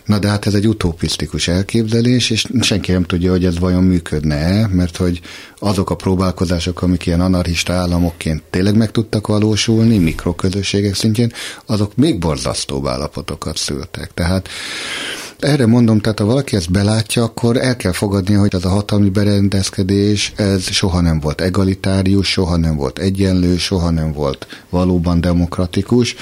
Na 0.06 0.20
de 0.20 0.28
hát 0.28 0.46
ez 0.46 0.54
egy 0.54 0.68
utopisztikus 0.68 1.48
elképzelés, 1.48 2.30
és 2.30 2.46
senki 2.62 2.92
nem 2.92 3.04
tudja, 3.04 3.32
hogy 3.32 3.46
ez 3.46 3.60
vajon 3.60 3.84
működne-e, 3.84 4.68
mert 4.68 4.98
hogy 4.98 5.22
azok 5.60 5.90
a 5.90 5.96
próbálkozások, 5.96 6.82
amik 6.82 7.06
ilyen 7.06 7.22
anarchista 7.22 7.74
államokként 7.74 8.44
tényleg 8.50 8.76
meg 8.76 8.92
tudtak 8.92 9.28
valósulni, 9.28 9.98
mikroközösségek 9.98 10.96
szintjén, 10.96 11.34
azok 11.66 11.96
még 11.96 12.20
borzasztóbb 12.20 12.88
állapotokat 12.88 13.58
szültek. 13.58 14.14
Tehát 14.14 14.50
erre 15.40 15.66
mondom, 15.66 16.00
tehát 16.00 16.20
ha 16.20 16.26
valaki 16.26 16.56
ezt 16.56 16.72
belátja, 16.72 17.24
akkor 17.24 17.58
el 17.58 17.76
kell 17.76 17.92
fogadni, 17.92 18.34
hogy 18.34 18.56
ez 18.56 18.66
a 18.66 18.70
hatalmi 18.70 19.10
berendezkedés, 19.10 20.34
ez 20.36 20.64
soha 20.64 21.02
nem 21.02 21.20
volt 21.20 21.42
egalitárius, 21.42 22.28
soha 22.28 22.58
nem 22.58 22.76
volt 22.76 23.00
egyenlő, 23.00 23.58
soha 23.58 23.90
nem 23.90 24.12
volt 24.12 24.48
valóban 24.70 25.22
demokratikus, 25.22 26.16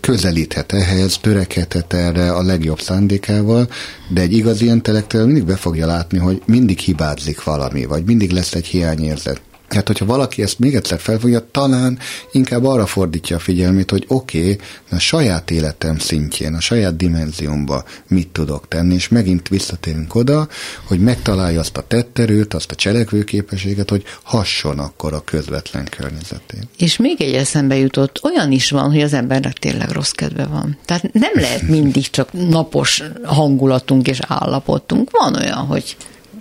közelíthet 0.00 0.72
ehhez, 0.72 1.18
törekedhet 1.18 1.92
erre 1.92 2.32
a 2.32 2.42
legjobb 2.42 2.80
szándékával, 2.80 3.68
de 4.08 4.20
egy 4.20 4.32
igazi 4.32 4.66
intellektuál 4.66 5.24
mindig 5.24 5.44
be 5.44 5.56
fogja 5.56 5.86
látni, 5.86 6.18
hogy 6.18 6.42
mindig 6.46 6.78
hibázik 6.78 7.44
valami, 7.44 7.84
vagy 7.84 8.04
mindig 8.04 8.30
lesz 8.30 8.54
egy 8.54 8.66
hiányérzet. 8.66 9.40
Tehát, 9.68 9.86
hogyha 9.86 10.04
valaki 10.04 10.42
ezt 10.42 10.58
még 10.58 10.74
egyszer 10.74 10.98
felfogja, 10.98 11.48
talán 11.50 11.98
inkább 12.32 12.64
arra 12.64 12.86
fordítja 12.86 13.36
a 13.36 13.38
figyelmét, 13.38 13.90
hogy 13.90 14.04
oké, 14.08 14.38
okay, 14.38 14.58
a 14.90 14.98
saját 14.98 15.50
életem 15.50 15.98
szintjén, 15.98 16.54
a 16.54 16.60
saját 16.60 16.96
dimenziómba 16.96 17.84
mit 18.08 18.28
tudok 18.28 18.68
tenni, 18.68 18.94
és 18.94 19.08
megint 19.08 19.48
visszatérünk 19.48 20.14
oda, 20.14 20.48
hogy 20.84 21.00
megtalálja 21.00 21.60
azt 21.60 21.76
a 21.76 21.84
tetterőt, 21.86 22.54
azt 22.54 22.70
a 22.70 22.74
cselekvőképességet, 22.74 23.90
hogy 23.90 24.04
hasson 24.22 24.78
akkor 24.78 25.12
a 25.12 25.24
közvetlen 25.24 25.84
környezetén. 25.90 26.62
És 26.76 26.96
még 26.96 27.20
egy 27.20 27.34
eszembe 27.34 27.76
jutott, 27.76 28.20
olyan 28.22 28.52
is 28.52 28.70
van, 28.70 28.90
hogy 28.90 29.00
az 29.00 29.12
embernek 29.12 29.52
tényleg 29.52 29.90
rossz 29.90 30.10
kedve 30.10 30.46
van. 30.46 30.78
Tehát 30.84 31.12
nem 31.12 31.32
lehet 31.34 31.62
mindig 31.76 32.10
csak 32.10 32.32
napos 32.32 33.02
hangulatunk 33.24 34.08
és 34.08 34.18
állapotunk. 34.26 35.10
Van 35.10 35.34
olyan, 35.34 35.58
hogy 35.58 35.96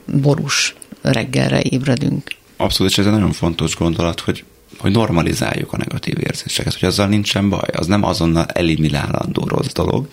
borús 0.06 0.76
reggelre 1.02 1.62
ébredünk. 1.62 2.24
Abszolút, 2.58 2.92
és 2.92 2.98
ez 2.98 3.06
egy 3.06 3.12
nagyon 3.12 3.32
fontos 3.32 3.76
gondolat, 3.76 4.20
hogy 4.20 4.44
hogy 4.78 4.92
normalizáljuk 4.92 5.74
a 5.74 5.78
negatív 5.78 6.18
érzéseket, 6.20 6.80
hogy 6.80 6.88
azzal 6.88 7.08
nincsen 7.08 7.50
baj, 7.50 7.70
az 7.74 7.88
nem 7.88 8.04
azonnal 8.04 8.46
eliminálandó 8.46 9.48
rossz 9.48 9.72
dolog. 9.74 10.08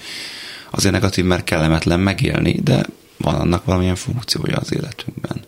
Azért 0.71 0.95
negatív, 0.95 1.25
mert 1.25 1.45
kellemetlen 1.45 2.01
megélni, 2.01 2.61
de 2.65 2.87
van 3.17 3.35
annak 3.35 3.65
valamilyen 3.65 3.97
funkciója 3.97 4.57
az 4.57 4.75
életünkben. 4.75 5.41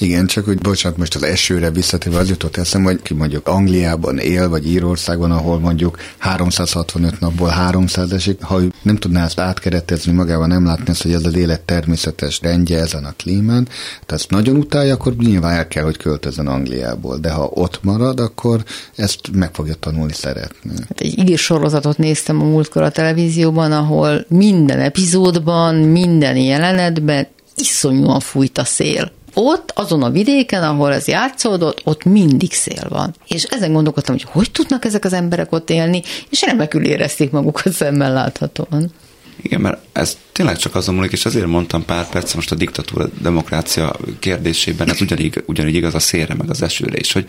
Igen, 0.00 0.26
csak 0.26 0.44
hogy 0.44 0.58
bocsánat, 0.58 0.98
most 0.98 1.14
az 1.14 1.22
esőre 1.22 1.70
visszatérve 1.70 2.18
az 2.18 2.28
jutott 2.28 2.56
eszem, 2.56 2.82
hogy 2.82 3.02
ki 3.02 3.14
mondjuk 3.14 3.48
Angliában 3.48 4.18
él, 4.18 4.48
vagy 4.48 4.66
Írországban, 4.66 5.30
ahol 5.30 5.58
mondjuk 5.58 5.98
365 6.18 7.20
napból 7.20 7.48
300 7.48 8.12
esik, 8.12 8.42
ha 8.42 8.60
ő 8.60 8.72
nem 8.82 8.96
tudná 8.96 9.24
ezt 9.24 9.40
átkeretezni 9.40 10.12
magában, 10.12 10.48
nem 10.48 10.64
látni 10.64 10.84
ezt, 10.88 11.02
hogy 11.02 11.12
ez 11.12 11.24
az 11.24 11.34
élet 11.34 11.60
természetes 11.60 12.40
rendje 12.42 12.78
ezen 12.78 13.04
a 13.04 13.14
klímán, 13.16 13.64
tehát 13.64 14.12
ezt 14.12 14.30
nagyon 14.30 14.56
utálja, 14.56 14.94
akkor 14.94 15.16
nyilván 15.16 15.56
el 15.56 15.68
kell, 15.68 15.84
hogy 15.84 15.96
költözön 15.96 16.46
Angliából, 16.46 17.18
de 17.18 17.30
ha 17.30 17.50
ott 17.54 17.78
marad, 17.82 18.20
akkor 18.20 18.64
ezt 18.96 19.20
meg 19.32 19.54
fogja 19.54 19.74
tanulni 19.74 20.12
szeretni. 20.12 20.70
Hát 20.88 21.00
egy 21.00 21.18
igés 21.18 21.40
sorozatot 21.40 21.98
néztem 21.98 22.40
a 22.40 22.44
múltkor 22.44 22.82
a 22.82 22.90
televízióban, 22.90 23.72
ahol 23.72 24.24
minden 24.28 24.80
epizódban, 24.80 25.74
minden 25.74 26.36
jelenetben 26.36 27.26
iszonyúan 27.56 28.20
fújt 28.20 28.58
a 28.58 28.64
szél 28.64 29.16
ott, 29.34 29.72
azon 29.74 30.02
a 30.02 30.10
vidéken, 30.10 30.62
ahol 30.62 30.92
ez 30.92 31.06
játszódott, 31.06 31.80
ott 31.84 32.04
mindig 32.04 32.52
szél 32.52 32.86
van. 32.88 33.14
És 33.26 33.44
ezen 33.44 33.72
gondolkodtam, 33.72 34.14
hogy 34.14 34.26
hogy 34.30 34.50
tudnak 34.50 34.84
ezek 34.84 35.04
az 35.04 35.12
emberek 35.12 35.52
ott 35.52 35.70
élni, 35.70 36.02
és 36.30 36.42
remekül 36.42 36.84
érezték 36.84 37.30
magukat 37.30 37.72
szemmel 37.72 38.12
láthatóan. 38.12 38.92
Igen, 39.42 39.60
mert 39.60 39.80
ez 39.92 40.18
tényleg 40.32 40.56
csak 40.56 40.74
azon 40.74 40.94
múlik, 40.94 41.12
és 41.12 41.24
azért 41.24 41.46
mondtam 41.46 41.84
pár 41.84 42.08
perc 42.08 42.34
most 42.34 42.52
a 42.52 42.54
diktatúra 42.54 43.08
demokrácia 43.20 43.96
kérdésében, 44.18 44.90
ez 44.90 45.00
ugyanígy, 45.00 45.42
ugyanígy 45.46 45.74
igaz 45.74 45.94
a 45.94 45.98
szélre, 45.98 46.34
meg 46.34 46.50
az 46.50 46.62
esőre 46.62 46.98
is, 46.98 47.12
hogy, 47.12 47.28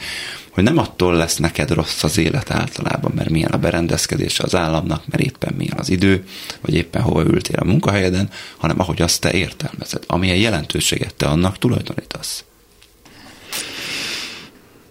hogy 0.49 0.63
nem 0.63 0.77
attól 0.77 1.15
lesz 1.15 1.37
neked 1.37 1.71
rossz 1.71 2.03
az 2.03 2.17
élet 2.17 2.51
általában, 2.51 3.11
mert 3.15 3.29
milyen 3.29 3.51
a 3.51 3.57
berendezkedése 3.57 4.43
az 4.43 4.55
államnak, 4.55 5.07
mert 5.07 5.23
éppen 5.23 5.53
milyen 5.57 5.77
az 5.77 5.89
idő, 5.89 6.23
vagy 6.61 6.73
éppen 6.73 7.01
hova 7.01 7.23
ültél 7.23 7.59
a 7.59 7.65
munkahelyeden, 7.65 8.29
hanem 8.57 8.79
ahogy 8.79 9.01
azt 9.01 9.21
te 9.21 9.31
értelmezed, 9.31 10.03
amilyen 10.07 10.37
jelentőséget 10.37 11.15
te 11.15 11.25
annak 11.25 11.57
tulajdonítasz. 11.57 12.43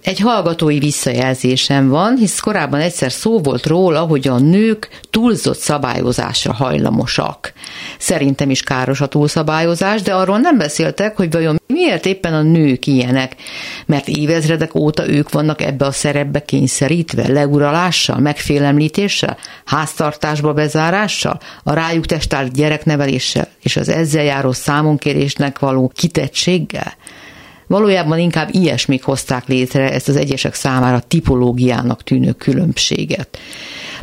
Egy 0.03 0.21
hallgatói 0.21 0.79
visszajelzésem 0.79 1.89
van, 1.89 2.17
hisz 2.17 2.41
korábban 2.41 2.81
egyszer 2.81 3.13
szó 3.13 3.39
volt 3.39 3.67
róla, 3.67 4.01
hogy 4.01 4.29
a 4.29 4.39
nők 4.39 5.01
túlzott 5.11 5.59
szabályozásra 5.59 6.53
hajlamosak. 6.53 7.53
Szerintem 7.99 8.51
is 8.51 8.63
káros 8.63 9.01
a 9.01 9.07
túlszabályozás, 9.07 10.03
de 10.03 10.15
arról 10.15 10.39
nem 10.39 10.59
beszéltek, 10.59 11.17
hogy 11.17 11.33
vajon 11.33 11.61
miért 11.67 12.07
éppen 12.07 12.35
a 12.35 12.43
nők 12.43 12.87
ilyenek. 12.87 13.35
Mert 13.87 14.09
évezredek 14.09 14.75
óta 14.75 15.09
ők 15.09 15.31
vannak 15.31 15.63
ebbe 15.63 15.85
a 15.85 15.93
szerepbe 15.93 16.45
kényszerítve, 16.45 17.29
leuralással, 17.29 18.19
megfélemlítéssel, 18.19 19.37
háztartásba 19.65 20.53
bezárással, 20.53 21.41
a 21.63 21.73
rájuk 21.73 22.07
testált 22.07 22.53
gyerekneveléssel 22.53 23.49
és 23.63 23.77
az 23.77 23.89
ezzel 23.89 24.25
járó 24.25 24.53
számonkérésnek 24.53 25.59
való 25.59 25.93
kitettséggel. 25.95 26.95
Valójában 27.68 28.18
inkább 28.18 28.48
ilyesmik 28.52 29.02
hozták 29.02 29.46
létre 29.46 29.92
ezt 29.92 30.09
az 30.09 30.16
egyesek 30.16 30.54
számára 30.54 31.00
tipológiának 31.00 32.02
tűnő 32.02 32.33
különbséget. 32.33 33.38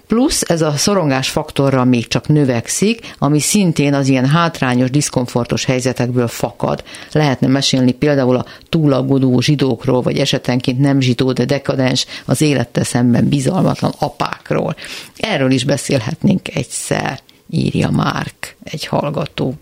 Plusz 0.08 0.42
ez 0.48 0.62
a 0.62 0.72
szorongás 0.72 1.30
faktorral 1.30 1.86
még 1.86 2.08
csak 2.08 2.28
növekszik, 2.28 3.14
ami 3.18 3.40
szintén 3.40 3.94
az 3.94 4.08
ilyen 4.08 4.28
hátrányos, 4.28 4.90
diszkomfortos 4.90 5.66
helyzetekből 5.66 6.28
fakad. 6.28 6.84
Lehetne 7.12 7.48
mesélni 7.48 7.92
például 7.92 8.36
a 8.36 8.46
túlagodó 8.70 9.40
zsidókról, 9.40 10.02
vagy 10.02 10.18
esetenként 10.18 10.80
nem 10.80 11.00
zsidó, 11.00 11.32
de 11.32 11.46
dekadens, 11.46 12.06
az 12.26 12.42
élettel 12.42 12.84
szemben 12.84 13.30
bizalmatlan 13.30 13.94
apákról. 14.00 14.76
Erről 15.18 15.52
is 15.52 15.64
beszélhetnénk 15.64 16.56
egyszer, 16.56 17.20
írja 17.50 17.90
Márk, 17.90 18.56
egy 18.64 18.86
hallgató. 18.86 19.54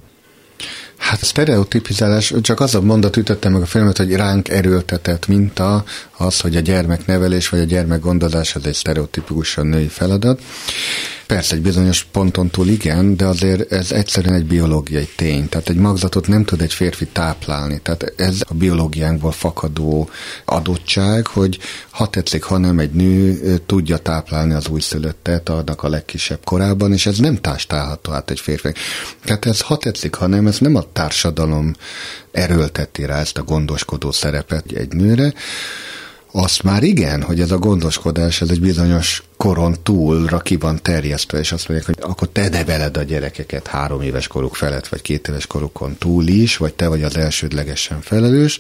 Hát 1.04 1.22
a 1.22 1.26
sztereotipizálás, 1.26 2.34
csak 2.42 2.60
az 2.60 2.76
a 2.76 2.82
mondat 2.82 3.18
ütötte 3.18 3.50
meg 3.50 3.62
a 3.62 3.66
filmet, 3.66 3.98
hogy 3.98 4.16
ránk 4.16 4.50
erőltetett 4.50 5.28
minta 5.28 5.84
az, 6.24 6.40
hogy 6.40 6.56
a 6.56 6.60
gyermeknevelés 6.60 7.50
vagy 7.50 7.60
a 7.60 7.64
gyermekgondozás 7.64 8.56
az 8.56 8.66
egy 8.66 8.74
sztereotipikusan 8.74 9.68
női 9.68 9.88
feladat. 9.88 10.42
Persze, 11.28 11.56
egy 11.56 11.62
bizonyos 11.62 12.04
ponton 12.04 12.50
túl 12.50 12.68
igen, 12.68 13.18
de 13.18 13.26
azért 13.26 13.72
ez 13.72 13.92
egyszerűen 13.92 14.34
egy 14.34 14.46
biológiai 14.46 15.10
tény. 15.16 15.50
Tehát 15.50 15.70
egy 15.70 15.76
magzatot 15.76 16.28
nem 16.28 16.44
tud 16.44 16.62
egy 16.62 16.74
férfi 16.74 17.06
táplálni. 17.06 17.80
Tehát 17.82 18.14
ez 18.18 18.42
a 18.48 18.54
biológiánkból 18.54 19.32
fakadó 19.32 20.10
adottság, 20.46 21.28
hogy 21.28 21.60
ha 21.90 22.08
tetszik, 22.08 22.44
ha 22.44 22.58
nem 22.58 22.80
egy 22.80 22.92
nő 22.92 23.58
tudja 23.66 23.98
táplálni 23.98 24.54
az 24.54 24.68
újszülöttet 24.68 25.50
annak 25.50 25.84
a 25.84 25.90
legkisebb 25.90 26.40
korában, 26.44 26.94
és 26.94 27.06
ez 27.06 27.18
nem 27.18 27.36
társtálható 27.36 28.12
át 28.12 28.30
egy 28.30 28.40
férfi. 28.40 28.72
Tehát 29.24 29.46
ez 29.46 29.62
ha 29.62 29.78
tetszik, 29.78 30.16
ha 30.16 30.28
nem, 30.28 30.48
ez 30.48 30.58
nem 30.58 30.76
a 30.76 30.84
társadalom 30.94 31.76
erőlteti 32.32 33.06
rá 33.06 33.20
ezt 33.20 33.38
a 33.38 33.44
gondoskodó 33.44 34.12
szerepet 34.12 34.72
egy 34.72 34.94
nőre, 34.94 35.34
azt 36.36 36.64
már 36.64 36.84
igen, 36.84 37.22
hogy 37.22 37.40
ez 37.40 37.52
a 37.52 37.58
gondoskodás, 37.58 38.42
ez 38.42 38.50
egy 38.50 38.62
bizonyos 38.62 39.24
koron 39.44 39.76
túlra 39.84 40.40
ki 40.40 40.56
van 40.56 40.80
terjesztve, 40.82 41.40
és 41.40 41.52
azt 41.52 41.68
mondják, 41.68 41.96
hogy 41.96 42.10
akkor 42.12 42.28
te 42.32 42.50
neveled 42.50 42.98
a 42.98 43.04
gyerekeket 43.04 43.68
három 43.68 44.02
éves 44.02 44.28
koruk 44.28 44.56
felett, 44.56 44.88
vagy 44.88 45.02
két 45.02 45.28
éves 45.28 45.48
korukon 45.48 45.96
túl 45.98 46.28
is, 46.28 46.58
vagy 46.58 46.74
te 46.74 46.88
vagy 46.88 47.04
az 47.04 47.18
elsődlegesen 47.18 48.02
felelős. 48.02 48.60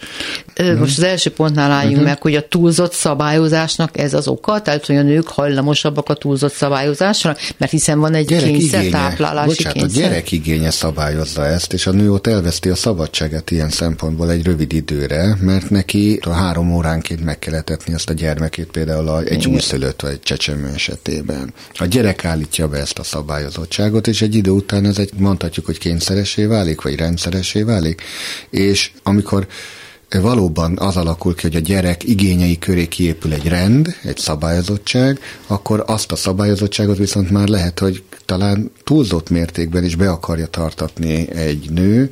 Most 0.77 0.97
az 0.97 1.03
első 1.03 1.31
pontnál 1.31 1.71
álljunk 1.71 1.93
uh-huh. 1.93 2.09
meg, 2.09 2.21
hogy 2.21 2.36
a 2.36 2.47
túlzott 2.47 2.93
szabályozásnak 2.93 3.97
ez 3.97 4.13
az 4.13 4.27
oka, 4.27 4.61
tehát 4.61 4.86
hogy 4.86 4.95
a 4.95 5.01
nők 5.01 5.27
hajlamosabbak 5.27 6.09
a 6.09 6.13
túlzott 6.13 6.53
szabályozásra, 6.53 7.36
mert 7.57 7.71
hiszen 7.71 7.99
van 7.99 8.13
egy 8.13 8.25
gyerek 8.25 8.45
kényszer, 8.49 8.79
igénye. 8.79 8.97
táplálási 8.97 9.47
Bocsánat, 9.47 9.77
kényszer. 9.77 10.03
a 10.03 10.07
gyerek 10.07 10.31
igénye 10.31 10.71
szabályozza 10.71 11.45
ezt, 11.45 11.73
és 11.73 11.88
a 11.88 11.91
nő 11.91 12.11
ott 12.11 12.27
elveszti 12.27 12.69
a 12.69 12.75
szabadságát 12.75 13.51
ilyen 13.51 13.69
szempontból 13.69 14.31
egy 14.31 14.45
rövid 14.45 14.73
időre, 14.73 15.38
mert 15.41 15.69
neki 15.69 16.19
a 16.23 16.29
három 16.29 16.75
óránként 16.75 17.23
meg 17.23 17.39
kell 17.39 17.53
etetni 17.53 17.93
azt 17.93 18.09
a 18.09 18.13
gyermekét 18.13 18.67
például 18.71 19.23
egy 19.23 19.47
újszülött 19.47 20.01
vagy 20.01 20.11
egy 20.11 20.21
csecsemő 20.21 20.71
esetében. 20.74 21.53
A 21.74 21.86
gyerek 21.86 22.26
állítja 22.26 22.67
be 22.67 22.78
ezt 22.78 22.99
a 22.99 23.03
szabályozottságot, 23.03 24.07
és 24.07 24.21
egy 24.21 24.36
idő 24.36 24.51
után 24.51 24.86
ez 24.86 24.97
egy, 24.97 25.11
mondhatjuk, 25.17 25.65
hogy 25.65 25.78
kényszeresé 25.78 26.45
válik, 26.45 26.82
vagy 26.82 26.95
rendszeresé 26.95 27.61
válik. 27.61 28.01
És 28.49 28.91
amikor 29.03 29.47
valóban 30.21 30.78
az 30.78 30.97
alakul 30.97 31.36
ki, 31.36 31.41
hogy 31.41 31.55
a 31.55 31.59
gyerek 31.59 32.03
igényei 32.03 32.59
köré 32.59 32.88
kiépül 32.88 33.34
egy 33.34 33.47
rend, 33.47 33.95
egy 34.03 34.17
szabályozottság, 34.17 35.19
akkor 35.47 35.84
azt 35.88 36.11
a 36.11 36.15
szabályozottságot 36.15 36.97
viszont 36.97 37.30
már 37.30 37.47
lehet, 37.47 37.80
hogy 37.80 38.03
talán 38.26 38.71
túlzott 38.84 39.30
mértékben 39.30 39.84
is 39.84 39.95
be 39.95 40.09
akarja 40.09 40.47
tartatni 40.47 41.32
egy 41.32 41.69
nő, 41.69 42.09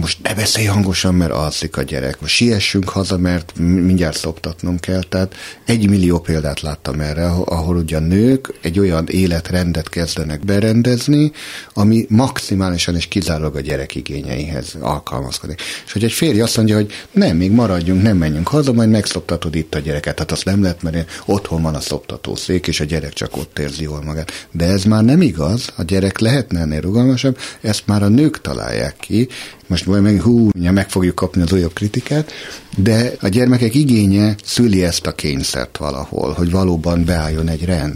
most 0.00 0.22
ne 0.22 0.34
beszélj 0.34 0.66
hangosan, 0.66 1.14
mert 1.14 1.32
alszik 1.32 1.76
a 1.76 1.82
gyerek, 1.82 2.20
most 2.20 2.34
siessünk 2.34 2.88
haza, 2.88 3.18
mert 3.18 3.52
mindjárt 3.58 4.16
szoptatnom 4.16 4.78
kell. 4.78 5.02
Tehát 5.02 5.34
egy 5.64 5.88
millió 5.88 6.18
példát 6.18 6.60
láttam 6.60 7.00
erre, 7.00 7.26
ahol 7.26 7.76
ugye 7.76 7.96
a 7.96 8.00
nők 8.00 8.54
egy 8.62 8.78
olyan 8.78 9.08
életrendet 9.08 9.88
kezdenek 9.88 10.44
berendezni, 10.44 11.32
ami 11.74 12.06
maximálisan 12.08 12.96
és 12.96 13.06
kizárólag 13.06 13.56
a 13.56 13.60
gyerek 13.60 13.94
igényeihez 13.94 14.76
alkalmazkodik. 14.80 15.60
És 15.86 15.92
hogy 15.92 16.04
egy 16.04 16.12
férj 16.12 16.40
azt 16.40 16.56
mondja, 16.56 16.74
hogy 16.74 16.92
nem, 17.10 17.36
még 17.36 17.50
maradjunk, 17.50 18.02
nem 18.02 18.16
menjünk 18.16 18.48
haza, 18.48 18.72
majd 18.72 18.90
megszoptatod 18.90 19.54
itt 19.54 19.74
a 19.74 19.78
gyereket. 19.78 20.18
Hát 20.18 20.32
azt 20.32 20.44
nem 20.44 20.62
lehet, 20.62 20.82
mert 20.82 21.22
otthon 21.24 21.62
van 21.62 21.74
a 21.74 21.80
szoptatószék, 21.80 22.66
és 22.66 22.80
a 22.80 22.84
gyerek 22.84 23.12
csak 23.12 23.36
ott 23.36 23.58
érzi 23.58 23.82
jól 23.82 24.02
magát. 24.02 24.48
De 24.50 24.64
ez 24.64 24.84
már 24.84 25.04
nem 25.04 25.22
igaz, 25.22 25.72
a 25.76 25.82
gyerek 25.82 26.18
lehetne 26.18 26.60
ennél 26.60 26.80
rugalmasabb, 26.80 27.38
ezt 27.60 27.86
már 27.86 28.02
a 28.02 28.08
nők 28.08 28.40
találják 28.40 28.96
ki, 29.00 29.28
most 29.70 29.84
majd 29.90 30.02
meg 30.02 30.20
hú, 30.20 30.48
meg 30.58 30.90
fogjuk 30.90 31.14
kapni 31.14 31.42
az 31.42 31.52
újabb 31.52 31.72
kritikát, 31.72 32.32
de 32.76 33.12
a 33.20 33.28
gyermekek 33.28 33.74
igénye 33.74 34.34
szüli 34.44 34.84
ezt 34.84 35.06
a 35.06 35.14
kényszert 35.14 35.76
valahol, 35.76 36.32
hogy 36.32 36.50
valóban 36.50 37.04
beálljon 37.04 37.48
egy 37.48 37.64
rend 37.64 37.94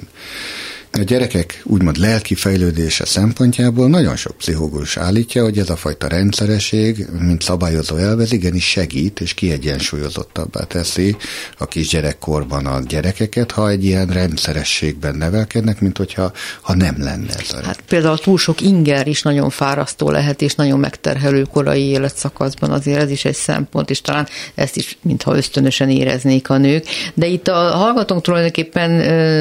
a 1.01 1.03
gyerekek 1.03 1.63
úgymond 1.65 1.97
lelki 1.97 2.35
fejlődése 2.35 3.05
szempontjából 3.05 3.89
nagyon 3.89 4.17
sok 4.17 4.37
pszichológus 4.37 4.97
állítja, 4.97 5.43
hogy 5.43 5.59
ez 5.59 5.71
a 5.71 5.77
fajta 5.77 6.09
rendszeresség, 6.09 7.07
mint 7.19 7.43
szabályozó 7.43 7.97
elvez, 7.97 8.33
igenis 8.33 8.69
segít 8.69 9.21
és 9.21 9.35
kiegyensúlyozottabbá 9.35 10.65
teszi 10.65 11.17
a 11.59 11.67
kisgyerekkorban 11.67 12.67
a 12.67 12.81
gyerekeket, 12.81 13.51
ha 13.51 13.69
egy 13.69 13.85
ilyen 13.85 14.07
rendszerességben 14.07 15.15
nevelkednek, 15.15 15.81
mint 15.81 15.97
hogyha 15.97 16.33
ha 16.61 16.75
nem 16.75 16.95
lenne 16.99 17.35
ez 17.39 17.53
a 17.53 17.63
Hát 17.65 17.81
például 17.81 18.19
túl 18.19 18.39
sok 18.39 18.61
inger 18.61 19.07
is 19.07 19.23
nagyon 19.23 19.51
fárasztó 19.51 20.11
lehet, 20.11 20.43
és 20.43 20.55
nagyon 20.55 20.79
megterhelő 20.79 21.43
korai 21.43 21.83
életszakaszban 21.83 22.71
azért 22.71 23.01
ez 23.01 23.11
is 23.11 23.25
egy 23.25 23.35
szempont, 23.35 23.91
és 23.91 24.01
talán 24.01 24.29
ezt 24.55 24.77
is 24.77 24.99
mintha 25.03 25.37
ösztönösen 25.37 25.91
éreznék 25.91 26.51
a 26.51 26.57
nők. 26.57 26.87
De 27.15 27.27
itt 27.27 27.49
a 27.49 27.55
hallgatónk 27.55 28.23
tulajdonképpen 28.23 28.91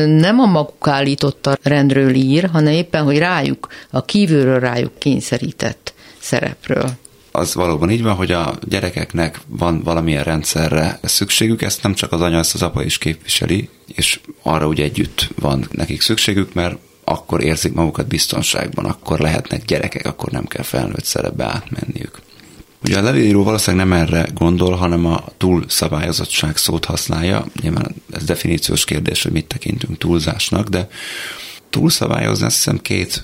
nem 0.10 0.40
a 0.40 0.46
maguk 0.46 0.88
állított 0.88 1.43
a 1.48 1.58
rendről 1.62 2.14
ír, 2.14 2.50
hanem 2.50 2.74
éppen, 2.74 3.04
hogy 3.04 3.18
rájuk, 3.18 3.68
a 3.90 4.06
kívülről 4.06 4.60
rájuk 4.60 5.00
kényszerített 5.00 5.94
szerepről 6.20 6.90
az 7.36 7.54
valóban 7.54 7.90
így 7.90 8.04
van, 8.04 8.16
hogy 8.16 8.32
a 8.32 8.58
gyerekeknek 8.68 9.40
van 9.48 9.82
valamilyen 9.84 10.24
rendszerre 10.24 11.00
szükségük, 11.02 11.62
ezt 11.62 11.84
nem 11.84 11.94
csak 11.94 12.12
az 12.12 12.22
anya, 12.22 12.38
ezt 12.38 12.54
az 12.54 12.62
apa 12.62 12.84
is 12.84 12.98
képviseli, 12.98 13.70
és 13.88 14.20
arra 14.42 14.68
ugye 14.68 14.84
együtt 14.84 15.30
van 15.36 15.68
nekik 15.72 16.02
szükségük, 16.02 16.54
mert 16.54 16.76
akkor 17.04 17.44
érzik 17.44 17.74
magukat 17.74 18.08
biztonságban, 18.08 18.86
akkor 18.86 19.20
lehetnek 19.20 19.66
gyerekek, 19.66 20.06
akkor 20.06 20.32
nem 20.32 20.46
kell 20.46 20.64
felnőtt 20.64 21.04
szerepbe 21.04 21.44
átmenniük. 21.44 22.22
Ugye 22.84 22.98
a 22.98 23.02
levélíró 23.02 23.44
valószínűleg 23.44 23.88
nem 23.88 23.98
erre 23.98 24.28
gondol, 24.34 24.76
hanem 24.76 25.06
a 25.06 25.24
túlszabályozottság 25.38 26.58
szót 26.58 26.86
használja. 26.86 27.46
Nyilván 27.62 27.96
ez 28.12 28.24
definíciós 28.24 28.86
kérdés, 28.86 29.24
hogy 29.24 29.32
mit 29.32 29.46
tekintünk 29.46 29.98
túlzásnak, 29.98 30.68
de 30.68 30.88
túlszabályozni 31.70 32.46
azt 32.46 32.56
hiszem 32.56 32.82
két 32.82 33.24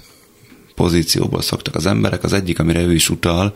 pozícióból 0.75 1.41
szoktak 1.41 1.75
az 1.75 1.85
emberek. 1.85 2.23
Az 2.23 2.33
egyik, 2.33 2.59
amire 2.59 2.81
ő 2.81 2.93
is 2.93 3.09
utal, 3.09 3.53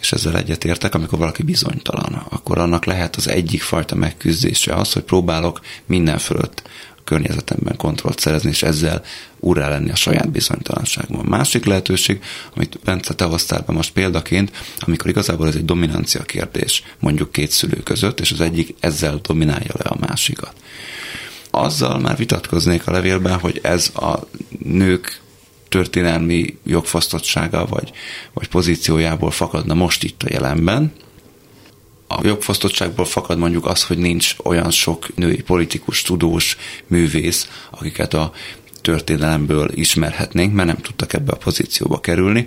és 0.00 0.12
ezzel 0.12 0.36
egyetértek, 0.36 0.94
amikor 0.94 1.18
valaki 1.18 1.42
bizonytalan, 1.42 2.26
akkor 2.28 2.58
annak 2.58 2.84
lehet 2.84 3.16
az 3.16 3.28
egyik 3.28 3.62
fajta 3.62 3.94
megküzdése 3.94 4.74
az, 4.74 4.92
hogy 4.92 5.02
próbálok 5.02 5.60
minden 5.86 6.18
fölött 6.18 6.62
környezetemben 7.06 7.76
kontrollt 7.76 8.18
szerezni, 8.18 8.50
és 8.50 8.62
ezzel 8.62 9.02
urrá 9.40 9.68
lenni 9.68 9.90
a 9.90 9.94
saját 9.94 10.30
bizonytalanságban. 10.30 11.24
Másik 11.24 11.64
lehetőség, 11.64 12.22
amit 12.54 12.78
Bence 12.84 13.14
te 13.14 13.24
hoztál 13.24 13.64
be 13.66 13.72
most 13.72 13.92
példaként, 13.92 14.50
amikor 14.80 15.10
igazából 15.10 15.46
ez 15.46 15.54
egy 15.54 15.64
dominancia 15.64 16.22
kérdés, 16.22 16.82
mondjuk 16.98 17.32
két 17.32 17.50
szülő 17.50 17.76
között, 17.82 18.20
és 18.20 18.32
az 18.32 18.40
egyik 18.40 18.74
ezzel 18.80 19.20
dominálja 19.22 19.72
le 19.72 19.90
a 19.90 19.96
másikat. 20.00 20.54
Azzal 21.50 21.98
már 21.98 22.16
vitatkoznék 22.16 22.86
a 22.86 22.92
levélben, 22.92 23.38
hogy 23.38 23.60
ez 23.62 23.92
a 23.94 24.28
nők 24.58 25.20
történelmi 25.68 26.58
jogfosztottsága 26.64 27.66
vagy, 27.66 27.92
vagy 28.32 28.48
pozíciójából 28.48 29.30
fakadna 29.30 29.74
most 29.74 30.04
itt 30.04 30.22
a 30.22 30.28
jelenben, 30.30 30.92
a 32.08 32.26
jogfosztottságból 32.26 33.04
fakad 33.04 33.38
mondjuk 33.38 33.66
az, 33.66 33.84
hogy 33.84 33.98
nincs 33.98 34.34
olyan 34.44 34.70
sok 34.70 35.16
női 35.16 35.42
politikus, 35.42 36.02
tudós, 36.02 36.56
művész, 36.86 37.48
akiket 37.70 38.14
a 38.14 38.32
történelemből 38.80 39.70
ismerhetnénk, 39.74 40.54
mert 40.54 40.68
nem 40.68 40.76
tudtak 40.76 41.12
ebbe 41.12 41.32
a 41.32 41.36
pozícióba 41.36 42.00
kerülni. 42.00 42.46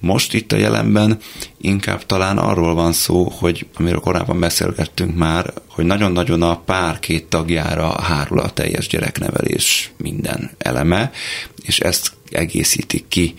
Most 0.00 0.34
itt 0.34 0.52
a 0.52 0.56
jelenben 0.56 1.18
inkább 1.60 2.06
talán 2.06 2.38
arról 2.38 2.74
van 2.74 2.92
szó, 2.92 3.28
hogy 3.28 3.66
amiről 3.74 4.00
korábban 4.00 4.40
beszélgettünk 4.40 5.16
már, 5.16 5.52
hogy 5.68 5.84
nagyon-nagyon 5.84 6.42
a 6.42 6.58
pár 6.58 6.98
két 6.98 7.26
tagjára 7.26 8.00
hárul 8.00 8.40
a 8.40 8.50
teljes 8.50 8.86
gyereknevelés 8.86 9.90
minden 9.96 10.50
eleme, 10.58 11.12
és 11.62 11.78
ezt 11.78 12.12
egészítik 12.30 13.04
ki, 13.08 13.34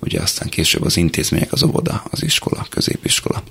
ugye 0.00 0.20
aztán 0.20 0.48
később 0.48 0.82
az 0.84 0.96
intézmények, 0.96 1.52
az 1.52 1.62
óvoda, 1.62 2.02
az 2.10 2.22
iskola, 2.22 2.66
középiskola. 2.70 3.42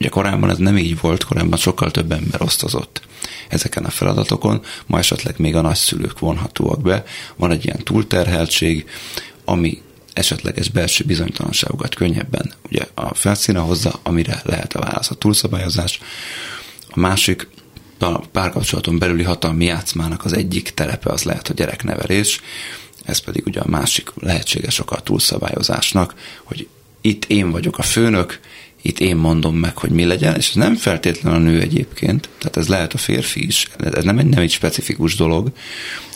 Ugye 0.00 0.08
korábban 0.08 0.50
ez 0.50 0.58
nem 0.58 0.76
így 0.76 1.00
volt, 1.00 1.24
korábban 1.24 1.58
sokkal 1.58 1.90
több 1.90 2.12
ember 2.12 2.42
osztozott 2.42 3.00
ezeken 3.48 3.84
a 3.84 3.90
feladatokon, 3.90 4.62
ma 4.86 4.98
esetleg 4.98 5.34
még 5.38 5.54
a 5.54 5.60
nagyszülők 5.60 6.18
vonhatóak 6.18 6.82
be. 6.82 7.04
Van 7.36 7.50
egy 7.50 7.64
ilyen 7.64 7.84
túlterheltség, 7.84 8.88
ami 9.44 9.82
esetleges 10.12 10.68
belső 10.68 11.04
bizonytalanságokat 11.04 11.94
könnyebben 11.94 12.52
ugye 12.70 12.86
a 12.94 13.14
felszíne 13.14 13.58
hozza, 13.58 14.00
amire 14.02 14.40
lehet 14.44 14.74
a 14.74 14.80
válasz 14.80 15.10
a 15.10 15.14
túlszabályozás. 15.14 16.00
A 16.88 16.98
másik 16.98 17.48
a 17.98 18.18
párkapcsolaton 18.18 18.98
belüli 18.98 19.22
hatalmi 19.22 19.64
játszmának 19.64 20.24
az 20.24 20.32
egyik 20.32 20.70
terepe 20.70 21.10
az 21.10 21.22
lehet 21.22 21.48
a 21.48 21.54
gyereknevelés, 21.54 22.40
ez 23.04 23.18
pedig 23.18 23.46
ugye 23.46 23.60
a 23.60 23.68
másik 23.68 24.10
lehetséges 24.20 24.78
oka 24.78 24.96
a 24.96 25.00
túlszabályozásnak, 25.00 26.14
hogy 26.44 26.68
itt 27.00 27.24
én 27.24 27.50
vagyok 27.50 27.78
a 27.78 27.82
főnök, 27.82 28.40
itt 28.88 29.00
én 29.00 29.16
mondom 29.16 29.56
meg, 29.56 29.76
hogy 29.76 29.90
mi 29.90 30.04
legyen, 30.04 30.34
és 30.36 30.48
ez 30.48 30.54
nem 30.54 30.74
feltétlenül 30.74 31.38
a 31.38 31.42
nő 31.42 31.60
egyébként, 31.60 32.28
tehát 32.38 32.56
ez 32.56 32.68
lehet 32.68 32.92
a 32.92 32.98
férfi 32.98 33.46
is, 33.46 33.68
ez 33.78 34.04
nem 34.04 34.18
egy, 34.18 34.26
nem 34.26 34.42
egy 34.42 34.50
specifikus 34.50 35.16
dolog, 35.16 35.50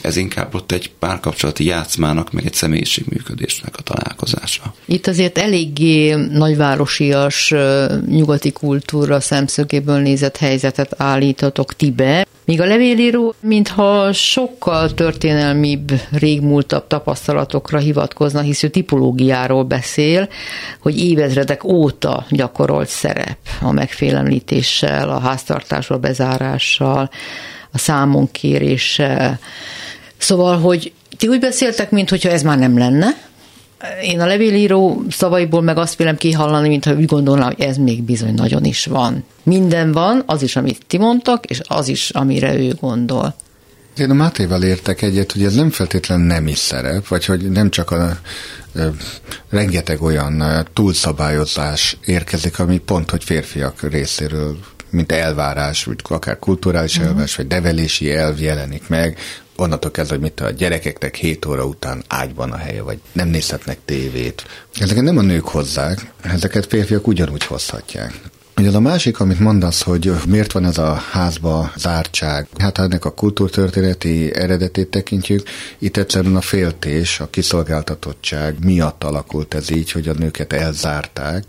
ez 0.00 0.16
inkább 0.16 0.54
ott 0.54 0.72
egy 0.72 0.90
párkapcsolati 0.98 1.64
játszmának, 1.64 2.32
meg 2.32 2.46
egy 2.46 2.54
személyiségműködésnek 2.54 3.76
a 3.76 3.82
találkozása. 3.82 4.74
Itt 4.84 5.06
azért 5.06 5.38
eléggé 5.38 6.14
nagyvárosias 6.14 7.54
nyugati 8.08 8.52
kultúra 8.52 9.20
szemszögéből 9.20 9.98
nézett 9.98 10.36
helyzetet 10.36 10.94
állítatok 10.96 11.76
ti. 11.76 11.94
Míg 12.44 12.60
a 12.60 12.64
levélíró, 12.64 13.34
mintha 13.40 14.12
sokkal 14.12 14.94
történelmibb, 14.94 15.92
régmúltabb 16.10 16.86
tapasztalatokra 16.86 17.78
hivatkozna, 17.78 18.40
hisz 18.40 18.62
ő 18.62 18.68
tipológiáról 18.68 19.64
beszél, 19.64 20.28
hogy 20.80 20.98
évezredek 20.98 21.64
óta 21.64 22.26
gyakorolt 22.30 22.88
szerep 22.88 23.38
a 23.60 23.72
megfélemlítéssel, 23.72 25.08
a 25.08 25.18
háztartásról 25.18 25.98
bezárással, 25.98 27.10
a 27.72 27.78
számonkéréssel. 27.78 29.38
Szóval, 30.16 30.58
hogy 30.58 30.92
ti 31.16 31.28
úgy 31.28 31.40
beszéltek, 31.40 31.90
mintha 31.90 32.28
ez 32.28 32.42
már 32.42 32.58
nem 32.58 32.78
lenne, 32.78 33.06
én 34.02 34.20
a 34.20 34.26
levélíró 34.26 35.02
szavaiból 35.10 35.62
meg 35.62 35.78
azt 35.78 35.96
vélem 35.96 36.16
kihallani, 36.16 36.68
mintha 36.68 36.94
úgy 36.94 37.06
gondolnám, 37.06 37.46
hogy 37.46 37.60
ez 37.60 37.76
még 37.76 38.02
bizony 38.02 38.34
nagyon 38.34 38.64
is 38.64 38.86
van. 38.86 39.24
Minden 39.42 39.92
van, 39.92 40.22
az 40.26 40.42
is, 40.42 40.56
amit 40.56 40.86
ti 40.86 40.98
mondtak, 40.98 41.44
és 41.46 41.60
az 41.64 41.88
is, 41.88 42.10
amire 42.10 42.54
ő 42.54 42.74
gondol. 42.80 43.34
Én 43.96 44.10
a 44.10 44.14
Mátéval 44.14 44.62
értek 44.62 45.02
egyet, 45.02 45.32
hogy 45.32 45.44
ez 45.44 45.54
nem 45.54 45.70
feltétlenül 45.70 46.26
nem 46.26 46.46
is 46.46 46.58
szerep, 46.58 47.08
vagy 47.08 47.24
hogy 47.24 47.50
nem 47.50 47.70
csak 47.70 47.90
a 47.90 48.18
ö, 48.74 48.86
rengeteg 49.50 50.02
olyan 50.02 50.66
túlszabályozás 50.72 51.96
érkezik, 52.04 52.58
ami 52.58 52.78
pont, 52.78 53.10
hogy 53.10 53.24
férfiak 53.24 53.90
részéről 53.90 54.56
mint 54.90 55.12
elvárás, 55.12 55.84
vagy 55.84 56.00
akár 56.08 56.38
kulturális 56.38 56.92
uh-huh. 56.92 57.08
elvárás, 57.08 57.36
vagy 57.36 57.46
nevelési 57.46 58.12
elv 58.12 58.40
jelenik 58.40 58.88
meg, 58.88 59.18
onnantól 59.56 59.90
kezdve, 59.90 60.14
hogy 60.14 60.24
mit 60.24 60.40
a 60.40 60.50
gyerekeknek 60.50 61.14
7 61.14 61.46
óra 61.46 61.64
után 61.64 62.04
ágyban 62.08 62.52
a 62.52 62.56
helye, 62.56 62.82
vagy 62.82 63.00
nem 63.12 63.28
nézhetnek 63.28 63.78
tévét. 63.84 64.44
Ezeket 64.74 65.02
nem 65.02 65.18
a 65.18 65.22
nők 65.22 65.48
hozzák, 65.48 66.12
ezeket 66.22 66.66
férfiak 66.66 67.06
ugyanúgy 67.06 67.44
hozhatják. 67.44 68.20
Ugye 68.62 68.70
az 68.70 68.76
a 68.76 68.80
másik, 68.80 69.20
amit 69.20 69.38
mondasz, 69.38 69.82
hogy 69.82 70.12
miért 70.26 70.52
van 70.52 70.64
ez 70.64 70.78
a 70.78 70.94
házba 70.94 71.72
zártság, 71.76 72.46
hát 72.58 72.76
ha 72.76 72.82
ennek 72.82 73.04
a 73.04 73.14
kultúrtörténeti 73.14 74.34
eredetét 74.34 74.88
tekintjük, 74.88 75.48
itt 75.78 75.96
egyszerűen 75.96 76.36
a 76.36 76.40
féltés, 76.40 77.20
a 77.20 77.30
kiszolgáltatottság 77.30 78.64
miatt 78.64 79.04
alakult 79.04 79.54
ez 79.54 79.70
így, 79.70 79.90
hogy 79.90 80.08
a 80.08 80.12
nőket 80.12 80.52
elzárták. 80.52 81.44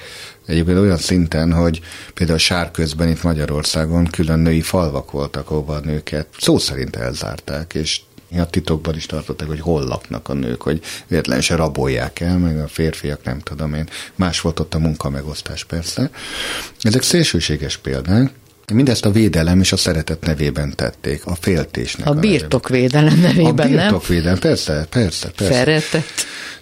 Egyébként 0.45 0.77
olyan 0.77 0.97
szinten, 0.97 1.53
hogy 1.53 1.81
például 2.13 2.37
sárközben 2.37 3.09
itt 3.09 3.23
Magyarországon 3.23 4.05
külön 4.05 4.39
női 4.39 4.61
falvak 4.61 5.11
voltak, 5.11 5.49
ahova 5.49 5.75
a 5.75 5.79
nőket 5.79 6.27
szó 6.39 6.57
szerint 6.57 6.95
elzárták, 6.95 7.73
és 7.73 8.01
a 8.39 8.45
titokban 8.45 8.95
is 8.95 9.05
tartották, 9.05 9.47
hogy 9.47 9.59
hol 9.59 9.83
laknak 9.83 10.29
a 10.29 10.33
nők, 10.33 10.61
hogy 10.61 10.81
véletlenül 11.07 11.43
se 11.43 11.55
rabolják 11.55 12.19
el, 12.19 12.37
meg 12.37 12.59
a 12.59 12.67
férfiak 12.67 13.23
nem 13.23 13.39
tudom 13.39 13.73
én. 13.73 13.89
Más 14.15 14.41
volt 14.41 14.59
ott 14.59 14.73
a 14.73 14.79
munkamegosztás 14.79 15.63
persze. 15.63 16.09
Ezek 16.81 17.01
szélsőséges 17.01 17.77
példák, 17.77 18.31
Mindezt 18.73 19.05
a 19.05 19.11
védelem 19.11 19.59
és 19.59 19.71
a 19.71 19.77
szeretet 19.77 20.25
nevében 20.25 20.73
tették, 20.75 21.25
a 21.25 21.35
féltésnek. 21.35 22.07
A, 22.07 22.09
a 22.09 22.13
birtokvédelem 22.13 23.19
nevében, 23.19 23.69
nem? 23.69 23.79
A 23.79 23.83
birtokvédelem, 23.83 24.39
persze, 24.39 24.85
persze, 24.89 25.29
persze. 25.35 25.53
Szeretet. 25.53 26.05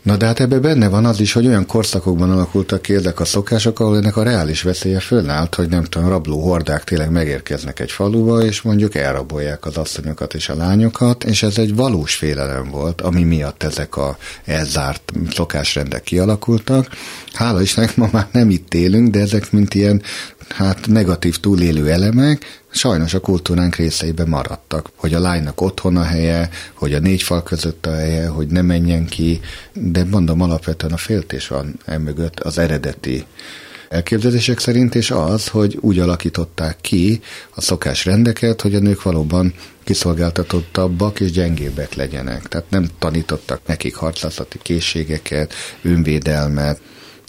Na 0.02 0.18
de 0.18 0.26
hát 0.26 0.40
ebben 0.40 0.62
benne 0.62 0.88
van 0.88 1.06
az 1.06 1.20
is, 1.20 1.34
hogy 1.34 1.48
olyan 1.48 1.66
korszakokban 1.66 2.32
alakultak 2.32 2.82
ki 2.82 2.94
ezek 2.94 3.20
a 3.20 3.26
szokások, 3.26 3.80
ahol 3.80 3.98
ennek 3.98 4.18
a 4.18 4.24
reális 4.24 4.62
veszélye 4.62 5.00
fönnállt, 5.00 5.56
hogy 5.56 5.70
nem 5.70 5.84
tudom, 5.84 6.10
rabló 6.10 6.42
hordák 6.42 6.84
tényleg 6.84 7.12
megérkeznek 7.12 7.80
egy 7.80 7.92
faluba, 7.92 8.44
és 8.44 8.62
mondjuk 8.62 8.96
elrabolják 8.96 9.66
az 9.66 9.78
asszonyokat 9.78 10.34
és 10.34 10.50
a 10.50 10.56
lányokat, 10.56 11.24
és 11.24 11.44
ez 11.44 11.58
egy 11.58 11.76
valós 11.76 12.16
félelem 12.16 12.70
volt, 12.70 13.02
ami 13.02 13.24
miatt 13.24 13.64
ezek 13.64 13.98
a 13.98 14.18
elzárt 14.46 15.12
szokásrendek 15.32 16.04
kialakultak. 16.04 16.88
Hála 17.34 17.62
Istennek 17.62 17.96
ma 17.96 18.10
már 18.12 18.28
nem 18.32 18.50
itt 18.50 18.74
élünk, 18.74 19.10
de 19.10 19.20
ezek 19.20 19.52
mint 19.52 19.74
ilyen 19.74 20.02
hát 20.50 20.88
negatív 20.88 21.40
túlélő 21.40 21.90
elemek, 21.90 22.61
sajnos 22.72 23.14
a 23.14 23.20
kultúránk 23.20 23.76
részeiben 23.76 24.28
maradtak. 24.28 24.90
Hogy 24.96 25.14
a 25.14 25.20
lánynak 25.20 25.62
otthon 25.62 25.98
a 25.98 26.04
helye, 26.04 26.50
hogy 26.74 26.94
a 26.94 27.00
négy 27.00 27.22
fal 27.22 27.44
között 27.44 27.86
a 27.86 27.96
helye, 27.96 28.28
hogy 28.28 28.48
ne 28.48 28.62
menjen 28.62 29.06
ki, 29.06 29.40
de 29.74 30.04
mondom, 30.04 30.42
alapvetően 30.42 30.94
a 30.94 30.98
féltés 30.98 31.48
van 31.48 31.80
emögött 31.86 32.40
az 32.40 32.58
eredeti 32.58 33.26
elképzelések 33.92 34.60
szerint, 34.60 34.96
és 34.96 35.12
az, 35.12 35.48
hogy 35.48 35.78
úgy 35.82 36.00
alakították 36.00 36.78
ki 36.82 37.22
a 37.56 37.62
szokás 37.62 38.06
rendeket, 38.06 38.62
hogy 38.62 38.76
a 38.76 38.80
nők 38.80 39.02
valóban 39.02 39.54
kiszolgáltatottabbak 39.84 41.20
és 41.20 41.32
gyengébbek 41.32 41.94
legyenek. 41.94 42.48
Tehát 42.48 42.70
nem 42.70 42.88
tanítottak 43.00 43.62
nekik 43.66 43.96
harcászati 43.96 44.60
készségeket, 44.62 45.54
önvédelmet, 45.82 46.82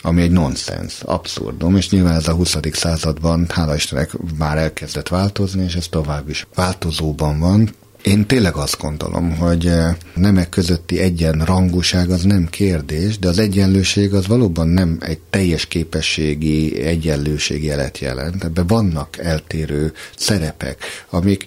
ami 0.03 0.23
egy 0.23 0.31
nonsens, 0.31 1.01
abszurdum, 1.03 1.77
és 1.77 1.91
nyilván 1.91 2.15
ez 2.15 2.29
a 2.29 2.33
20. 2.33 2.57
században, 2.73 3.47
hála 3.49 3.75
Istennek, 3.75 4.11
már 4.39 4.59
elkezdett 4.59 5.09
változni, 5.09 5.65
és 5.65 5.75
ez 5.75 5.87
tovább 5.89 6.29
is 6.29 6.47
változóban 6.55 7.39
van. 7.39 7.71
Én 8.03 8.27
tényleg 8.27 8.55
azt 8.55 8.79
gondolom, 8.79 9.37
hogy 9.37 9.67
eh, 9.67 9.95
nemek 10.15 10.49
közötti 10.49 10.99
egyenrangúság 10.99 12.11
az 12.11 12.23
nem 12.23 12.49
kérdés, 12.51 13.19
de 13.19 13.29
az 13.29 13.39
egyenlőség 13.39 14.15
az 14.15 14.27
valóban 14.27 14.69
nem 14.69 14.99
egy 15.01 15.19
teljes 15.31 15.67
képességi 15.67 16.83
egyenlőség 16.83 17.65
jelet 17.65 17.99
jelent. 17.99 18.45
Ebben 18.45 18.67
vannak 18.67 19.19
eltérő 19.19 19.93
szerepek, 20.17 20.85
amik 21.11 21.47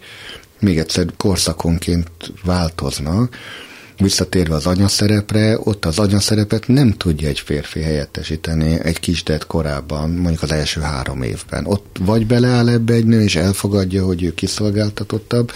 még 0.60 0.78
egyszer 0.78 1.06
korszakonként 1.18 2.10
változnak, 2.44 3.36
visszatérve 3.98 4.56
az 4.56 4.66
anyaszerepre, 4.66 5.58
ott 5.60 5.86
az 5.86 6.00
anyaszerepet 6.00 6.68
nem 6.68 6.92
tudja 6.92 7.28
egy 7.28 7.40
férfi 7.40 7.82
helyettesíteni 7.82 8.80
egy 8.84 9.00
kisdet 9.00 9.48
korábban, 9.48 10.10
mondjuk 10.10 10.42
az 10.42 10.52
első 10.52 10.82
három 10.82 11.22
évben. 11.22 11.66
Ott 11.66 11.98
vagy 12.00 12.28
beleáll 12.28 12.70
ebbe 12.70 12.94
egy 12.94 13.06
nő, 13.06 13.22
és 13.22 13.36
elfogadja, 13.36 14.06
hogy 14.06 14.24
ő 14.24 14.34
kiszolgáltatottabb, 14.34 15.52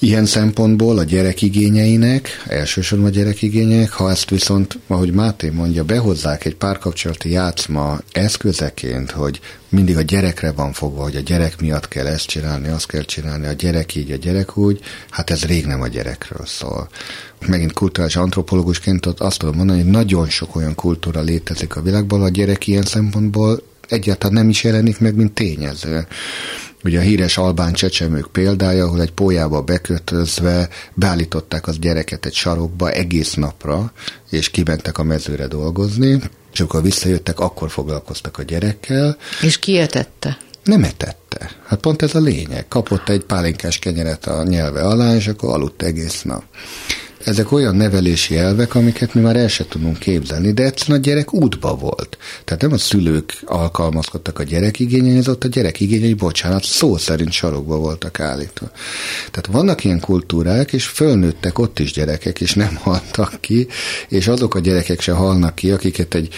Ilyen 0.00 0.26
szempontból 0.26 0.98
a 0.98 1.02
gyerek 1.02 1.42
igényeinek, 1.42 2.28
elsősorban 2.46 3.06
a 3.06 3.10
gyerek 3.10 3.42
igényeinek, 3.42 3.90
ha 3.90 4.10
ezt 4.10 4.30
viszont, 4.30 4.78
ahogy 4.86 5.12
Máté 5.12 5.48
mondja, 5.48 5.84
behozzák 5.84 6.44
egy 6.44 6.54
párkapcsolati 6.54 7.30
játszma 7.30 7.98
eszközeként, 8.12 9.10
hogy 9.10 9.40
mindig 9.68 9.96
a 9.96 10.02
gyerekre 10.02 10.52
van 10.52 10.72
fogva, 10.72 11.02
hogy 11.02 11.16
a 11.16 11.20
gyerek 11.20 11.60
miatt 11.60 11.88
kell 11.88 12.06
ezt 12.06 12.26
csinálni, 12.26 12.68
azt 12.68 12.86
kell 12.86 13.02
csinálni, 13.02 13.46
a 13.46 13.52
gyerek 13.52 13.94
így, 13.94 14.10
a 14.10 14.16
gyerek 14.16 14.56
úgy, 14.56 14.80
hát 15.10 15.30
ez 15.30 15.44
rég 15.44 15.66
nem 15.66 15.80
a 15.80 15.88
gyerekről 15.88 16.46
szól. 16.46 16.88
Megint 17.46 17.72
kulturális 17.72 18.16
antropológusként 18.16 19.06
azt 19.06 19.38
tudom 19.38 19.56
mondani, 19.56 19.82
hogy 19.82 19.90
nagyon 19.90 20.28
sok 20.28 20.56
olyan 20.56 20.74
kultúra 20.74 21.20
létezik 21.20 21.76
a 21.76 21.82
világban, 21.82 22.22
a 22.22 22.28
gyerek 22.28 22.66
ilyen 22.66 22.82
szempontból 22.82 23.62
egyáltalán 23.88 24.34
nem 24.34 24.48
is 24.48 24.64
jelenik 24.64 24.98
meg, 24.98 25.14
mint 25.14 25.32
tényező. 25.32 26.06
Ugye 26.84 26.98
a 26.98 27.02
híres 27.02 27.38
albán 27.38 27.72
csecsemők 27.72 28.26
példája, 28.26 28.84
ahol 28.84 29.00
egy 29.00 29.12
pólyába 29.12 29.62
bekötözve 29.62 30.68
beállították 30.94 31.66
az 31.66 31.78
gyereket 31.78 32.26
egy 32.26 32.34
sarokba 32.34 32.90
egész 32.90 33.34
napra, 33.34 33.92
és 34.30 34.50
kimentek 34.50 34.98
a 34.98 35.02
mezőre 35.02 35.46
dolgozni, 35.46 36.20
és 36.52 36.60
akkor 36.60 36.82
visszajöttek, 36.82 37.40
akkor 37.40 37.70
foglalkoztak 37.70 38.38
a 38.38 38.42
gyerekkel. 38.42 39.16
És 39.42 39.58
ki 39.58 39.78
etette? 39.78 40.38
Nem 40.64 40.84
etette. 40.84 41.50
Hát 41.66 41.80
pont 41.80 42.02
ez 42.02 42.14
a 42.14 42.20
lényeg. 42.20 42.68
Kapott 42.68 43.08
egy 43.08 43.22
pálinkás 43.22 43.78
kenyeret 43.78 44.26
a 44.26 44.42
nyelve 44.42 44.82
alá, 44.82 45.14
és 45.14 45.26
akkor 45.26 45.54
aludt 45.54 45.82
egész 45.82 46.22
nap 46.22 46.42
ezek 47.24 47.52
olyan 47.52 47.76
nevelési 47.76 48.36
elvek, 48.36 48.74
amiket 48.74 49.14
mi 49.14 49.20
már 49.20 49.36
el 49.36 49.48
sem 49.48 49.66
tudunk 49.68 49.98
képzelni, 49.98 50.52
de 50.52 50.64
egyszerűen 50.64 50.98
a 50.98 51.02
gyerek 51.02 51.34
útba 51.34 51.74
volt. 51.74 52.18
Tehát 52.44 52.62
nem 52.62 52.72
a 52.72 52.78
szülők 52.78 53.32
alkalmazkodtak 53.44 54.38
a 54.38 54.42
gyerek 54.42 54.78
igényeihez, 54.78 55.28
ott 55.28 55.44
a 55.44 55.48
gyerek 55.48 55.80
igényei, 55.80 56.14
bocsánat, 56.14 56.64
szó 56.64 56.96
szerint 56.96 57.32
sarokba 57.32 57.76
voltak 57.76 58.20
állítva. 58.20 58.70
Tehát 59.30 59.46
vannak 59.46 59.84
ilyen 59.84 60.00
kultúrák, 60.00 60.72
és 60.72 60.86
fölnőttek 60.86 61.58
ott 61.58 61.78
is 61.78 61.92
gyerekek, 61.92 62.40
és 62.40 62.54
nem 62.54 62.76
haltak 62.82 63.40
ki, 63.40 63.66
és 64.08 64.28
azok 64.28 64.54
a 64.54 64.58
gyerekek 64.58 65.00
se 65.00 65.12
halnak 65.12 65.54
ki, 65.54 65.70
akiket 65.70 66.14
egy, 66.14 66.34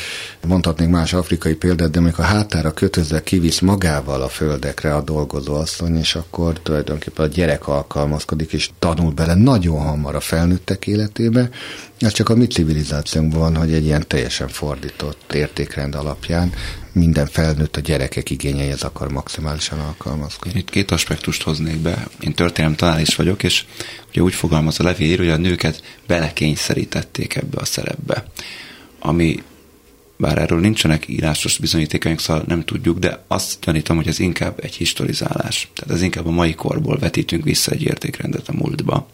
mondhatnék 0.46 0.88
más 0.88 1.12
afrikai 1.12 1.54
példát, 1.54 1.90
de 1.90 1.98
amikor 1.98 2.24
hátára 2.24 2.72
kötözve 2.72 3.22
kivisz 3.22 3.60
magával 3.60 4.22
a 4.22 4.28
földekre 4.28 4.94
a 4.94 5.02
dolgozó 5.02 5.54
asszony, 5.54 5.98
és 5.98 6.14
akkor 6.14 6.60
tulajdonképpen 6.62 7.24
a 7.24 7.28
gyerek 7.28 7.68
alkalmazkodik, 7.68 8.52
és 8.52 8.70
tanul 8.78 9.10
bele 9.10 9.34
nagyon 9.34 9.80
hamar 9.80 10.14
a 10.14 10.20
felnőttek 10.20 10.79
emberek 10.80 10.86
életébe. 10.86 11.50
Ez 11.98 12.12
csak 12.12 12.28
a 12.28 12.34
mi 12.34 12.46
civilizációnkban 12.46 13.40
van, 13.40 13.56
hogy 13.56 13.72
egy 13.72 13.84
ilyen 13.84 14.04
teljesen 14.06 14.48
fordított 14.48 15.32
értékrend 15.32 15.94
alapján 15.94 16.52
minden 16.92 17.26
felnőtt 17.26 17.76
a 17.76 17.80
gyerekek 17.80 18.30
igényeihez 18.30 18.82
akar 18.82 19.12
maximálisan 19.12 19.78
alkalmazkodni. 19.78 20.58
Itt 20.58 20.70
két 20.70 20.90
aspektust 20.90 21.42
hoznék 21.42 21.78
be. 21.78 22.08
Én 22.20 22.34
történelem 22.34 22.76
tanár 22.76 23.00
is 23.00 23.16
vagyok, 23.16 23.42
és 23.42 23.64
ugye 24.08 24.20
úgy 24.20 24.34
fogalmaz 24.34 24.80
a 24.80 24.84
levél, 24.84 25.16
hogy 25.16 25.28
a 25.28 25.36
nőket 25.36 25.82
belekényszerítették 26.06 27.34
ebbe 27.36 27.60
a 27.60 27.64
szerepbe. 27.64 28.24
Ami 28.98 29.42
bár 30.16 30.38
erről 30.38 30.60
nincsenek 30.60 31.08
írásos 31.08 31.58
bizonyítékaink, 31.58 32.20
szóval 32.20 32.44
nem 32.46 32.64
tudjuk, 32.64 32.98
de 32.98 33.24
azt 33.28 33.58
gyanítom, 33.60 33.96
hogy 33.96 34.08
ez 34.08 34.18
inkább 34.18 34.58
egy 34.62 34.74
historizálás. 34.74 35.70
Tehát 35.74 35.94
ez 35.94 36.02
inkább 36.02 36.26
a 36.26 36.30
mai 36.30 36.54
korból 36.54 36.98
vetítünk 36.98 37.44
vissza 37.44 37.72
egy 37.72 37.82
értékrendet 37.82 38.48
a 38.48 38.52
múltba. 38.52 39.08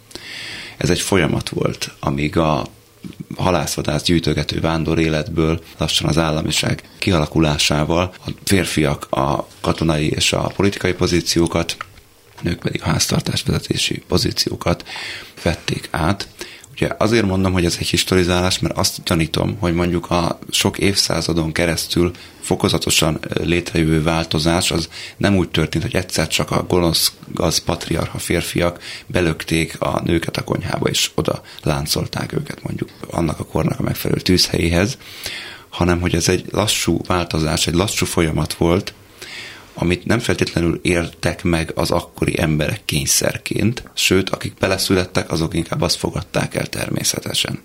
Ez 0.77 0.91
egy 0.91 1.01
folyamat 1.01 1.49
volt, 1.49 1.91
amíg 2.01 2.37
a 2.37 2.66
halászvadász 3.37 4.03
gyűjtögető 4.03 4.61
vándor 4.61 4.99
életből 4.99 5.61
lassan 5.77 6.09
az 6.09 6.18
államiság 6.18 6.83
kialakulásával 6.99 8.14
a 8.27 8.31
férfiak 8.45 9.07
a 9.11 9.47
katonai 9.61 10.09
és 10.09 10.33
a 10.33 10.53
politikai 10.57 10.93
pozíciókat, 10.93 11.77
nők 12.43 12.59
pedig 12.59 12.83
a 12.83 12.89
háztartásvezetési 12.89 14.03
pozíciókat 14.09 14.85
vették 15.43 15.89
át, 15.91 16.29
Ugye 16.77 16.89
azért 16.99 17.27
mondom, 17.27 17.53
hogy 17.53 17.64
ez 17.64 17.77
egy 17.81 17.87
historizálás, 17.87 18.59
mert 18.59 18.79
azt 18.79 19.03
gyanítom, 19.05 19.57
hogy 19.59 19.74
mondjuk 19.74 20.11
a 20.11 20.39
sok 20.51 20.79
évszázadon 20.79 21.53
keresztül 21.53 22.11
fokozatosan 22.41 23.18
létrejövő 23.43 24.03
változás 24.03 24.70
az 24.70 24.89
nem 25.16 25.37
úgy 25.37 25.49
történt, 25.49 25.85
hogy 25.85 25.95
egyszer 25.95 26.29
csak 26.29 26.51
a 26.51 26.64
gonosz 26.68 27.12
gaz 27.35 27.59
patriarcha 27.59 28.18
férfiak 28.18 28.83
belökték 29.07 29.81
a 29.81 30.03
nőket 30.05 30.37
a 30.37 30.45
konyhába, 30.45 30.89
és 30.89 31.11
oda 31.14 31.43
láncolták 31.62 32.33
őket 32.33 32.62
mondjuk 32.62 32.89
annak 33.11 33.41
a 33.41 33.45
kornak 33.45 33.81
a 33.81 33.83
megfelelő 33.83 34.20
tűzhelyéhez, 34.20 34.99
hanem 35.68 36.01
hogy 36.01 36.14
ez 36.14 36.29
egy 36.29 36.45
lassú 36.51 37.01
változás, 37.07 37.66
egy 37.66 37.74
lassú 37.74 38.07
folyamat 38.07 38.55
volt, 38.55 38.95
amit 39.79 40.05
nem 40.05 40.18
feltétlenül 40.18 40.81
értek 40.83 41.43
meg 41.43 41.72
az 41.74 41.91
akkori 41.91 42.41
emberek 42.41 42.81
kényszerként, 42.85 43.83
sőt, 43.95 44.31
akik 44.31 44.55
beleszülettek, 44.55 45.31
azok 45.31 45.55
inkább 45.55 45.81
azt 45.81 45.97
fogadták 45.97 46.55
el 46.55 46.66
természetesen. 46.66 47.61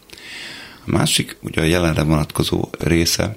A 0.86 0.91
másik, 0.91 1.38
ugye 1.41 1.62
a 1.62 1.66
jelenre 1.66 2.03
vonatkozó 2.03 2.70
része, 2.80 3.36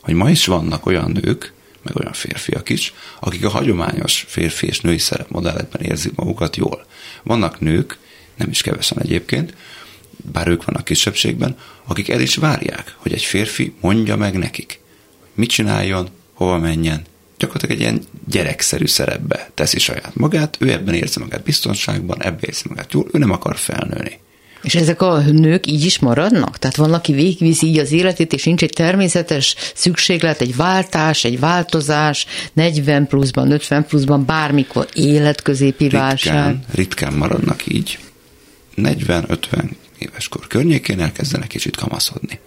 hogy 0.00 0.14
ma 0.14 0.30
is 0.30 0.46
vannak 0.46 0.86
olyan 0.86 1.10
nők, 1.22 1.52
meg 1.82 1.96
olyan 1.96 2.12
férfiak 2.12 2.68
is, 2.68 2.94
akik 3.20 3.44
a 3.44 3.48
hagyományos 3.48 4.24
férfi 4.28 4.66
és 4.66 4.80
női 4.80 4.98
szerepmodellekben 4.98 5.82
érzik 5.82 6.14
magukat 6.14 6.56
jól. 6.56 6.86
Vannak 7.22 7.60
nők, 7.60 7.98
nem 8.36 8.50
is 8.50 8.62
kevesen 8.62 9.00
egyébként, 9.00 9.54
bár 10.32 10.48
ők 10.48 10.64
vannak 10.64 10.84
kisebbségben, 10.84 11.56
akik 11.84 12.08
el 12.08 12.20
is 12.20 12.36
várják, 12.36 12.94
hogy 12.96 13.12
egy 13.12 13.22
férfi 13.22 13.74
mondja 13.80 14.16
meg 14.16 14.38
nekik, 14.38 14.80
mit 15.34 15.50
csináljon, 15.50 16.08
hova 16.32 16.58
menjen. 16.58 17.04
Gyakorlatilag 17.40 17.76
egy 17.76 17.80
ilyen 17.80 18.02
gyerekszerű 18.28 18.86
szerepbe 18.86 19.50
teszi 19.54 19.78
saját 19.78 20.14
magát, 20.14 20.56
ő 20.58 20.70
ebben 20.70 20.94
érzi 20.94 21.20
magát 21.20 21.42
biztonságban, 21.42 22.22
ebben 22.22 22.40
érzi 22.40 22.62
magát 22.68 22.92
jól, 22.92 23.06
ő 23.12 23.18
nem 23.18 23.30
akar 23.30 23.56
felnőni. 23.56 24.18
És 24.62 24.74
ezek 24.74 25.02
a 25.02 25.18
nők 25.18 25.66
így 25.66 25.84
is 25.84 25.98
maradnak? 25.98 26.58
Tehát 26.58 26.76
van, 26.76 26.92
aki 26.94 27.12
végigviszi 27.12 27.66
így 27.66 27.78
az 27.78 27.92
életét, 27.92 28.32
és 28.32 28.44
nincs 28.44 28.62
egy 28.62 28.72
természetes 28.72 29.54
szükséglet, 29.74 30.40
egy 30.40 30.56
váltás, 30.56 31.24
egy 31.24 31.40
változás, 31.40 32.26
40 32.52 33.06
pluszban, 33.06 33.50
50 33.50 33.86
pluszban, 33.86 34.24
bármikor 34.24 34.88
életközépi 34.92 35.82
ritkán, 35.82 36.00
válság. 36.00 36.56
Ritkán 36.74 37.12
maradnak 37.12 37.66
így. 37.66 37.98
40-50 38.76 39.70
éveskor 39.98 40.46
környékén 40.46 41.00
elkezdenek 41.00 41.48
kicsit 41.48 41.76
kamaszodni. 41.76 42.40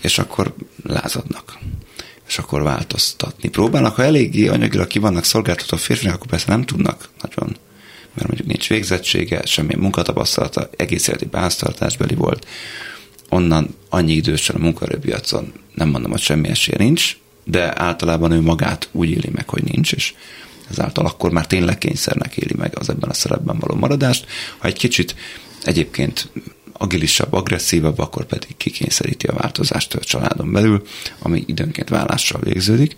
És 0.00 0.18
akkor 0.18 0.54
lázadnak. 0.82 1.58
És 2.26 2.38
akkor 2.38 2.62
változtatni 2.62 3.48
próbálnak. 3.48 3.94
Ha 3.94 4.02
eléggé 4.02 4.46
anyagilag 4.46 4.86
ki 4.86 4.98
vannak 4.98 5.24
szolgáltató 5.24 5.76
férfiak, 5.76 6.14
akkor 6.14 6.26
persze 6.26 6.50
nem 6.50 6.64
tudnak 6.64 7.08
nagyon 7.22 7.56
mert 8.16 8.28
mondjuk 8.28 8.48
nincs 8.48 8.68
végzettsége, 8.68 9.44
semmilyen 9.44 9.80
munkatapasztalata, 9.80 10.70
egész 10.76 11.08
életi 11.08 11.24
báztartásbeli 11.24 12.14
volt, 12.14 12.46
onnan 13.28 13.74
annyi 13.88 14.12
idősen 14.12 14.56
a 14.56 14.58
munkaerőpiacon 14.58 15.52
nem 15.74 15.88
mondom, 15.88 16.10
hogy 16.10 16.20
semmi 16.20 16.48
esélye 16.48 16.78
nincs, 16.78 17.16
de 17.44 17.80
általában 17.80 18.30
ő 18.30 18.40
magát 18.40 18.88
úgy 18.92 19.10
éli 19.10 19.30
meg, 19.32 19.48
hogy 19.48 19.62
nincs, 19.64 19.92
és 19.92 20.14
ezáltal 20.70 21.06
akkor 21.06 21.30
már 21.30 21.46
tényleg 21.46 21.78
kényszernek 21.78 22.36
éli 22.36 22.54
meg 22.56 22.78
az 22.78 22.88
ebben 22.88 23.10
a 23.10 23.14
szerepben 23.14 23.58
való 23.58 23.74
maradást. 23.74 24.26
Ha 24.58 24.66
egy 24.66 24.78
kicsit 24.78 25.14
egyébként 25.64 26.28
agilisabb, 26.78 27.32
agresszívabb, 27.32 27.98
akkor 27.98 28.24
pedig 28.24 28.56
kikényszeríti 28.56 29.26
a 29.26 29.32
változást 29.32 29.94
a 29.94 29.98
családon 29.98 30.52
belül, 30.52 30.82
ami 31.18 31.44
időnként 31.46 31.88
vállással 31.88 32.40
végződik. 32.40 32.96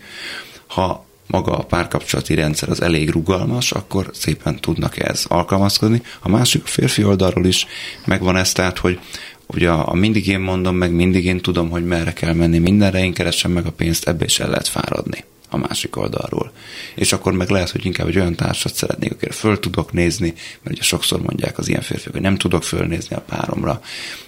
Ha 0.66 1.07
maga 1.26 1.59
a 1.59 1.64
párkapcsolati 1.64 2.35
rendszer 2.35 2.68
az 2.68 2.81
elég 2.83 3.11
rugalmas, 3.11 3.72
akkor 3.72 4.11
szépen 4.12 4.61
tudnak 4.61 4.99
ez 4.99 5.24
alkalmazkodni. 5.29 6.03
A 6.20 6.29
másik, 6.29 6.62
a 6.64 6.68
férfi 6.68 7.05
oldalról 7.05 7.47
is 7.47 7.66
megvan 8.05 8.37
ez, 8.37 8.53
tehát, 8.53 8.79
hogy 8.79 8.99
ugye 9.47 9.70
a, 9.70 9.89
a 9.89 9.95
mindig 9.95 10.26
én 10.26 10.41
mondom, 10.41 10.76
meg 10.76 10.93
mindig 10.93 11.24
én 11.24 11.41
tudom, 11.41 11.70
hogy 11.70 11.85
merre 11.85 12.12
kell 12.12 12.35
menni, 12.35 12.59
mindenre 12.59 13.05
én 13.05 13.12
keresem 13.12 13.51
meg 13.51 13.66
a 13.66 13.72
pénzt, 13.72 14.09
ebbe 14.09 14.24
is 14.24 14.41
el 14.41 14.49
lehet 14.49 14.68
fáradni 14.68 15.24
a 15.49 15.57
másik 15.57 15.97
oldalról. 15.97 16.53
És 16.95 17.13
akkor 17.13 17.33
meg 17.33 17.49
lehet, 17.49 17.71
hogy 17.71 17.85
inkább 17.85 18.07
egy 18.09 18.17
olyan 18.17 18.35
társat 18.35 18.75
szeretnék, 18.75 19.13
akire 19.13 19.33
föl 19.33 19.59
tudok 19.59 19.93
nézni, 19.93 20.35
mert 20.63 20.77
ugye 20.77 20.83
sokszor 20.83 21.21
mondják 21.23 21.59
az 21.59 21.69
ilyen 21.69 21.83
férfiak, 21.83 22.13
hogy 22.13 22.23
nem 22.23 22.37
tudok 22.37 22.63
fölnézni 22.63 23.17
a 23.17 23.21
páromra, 23.21 23.81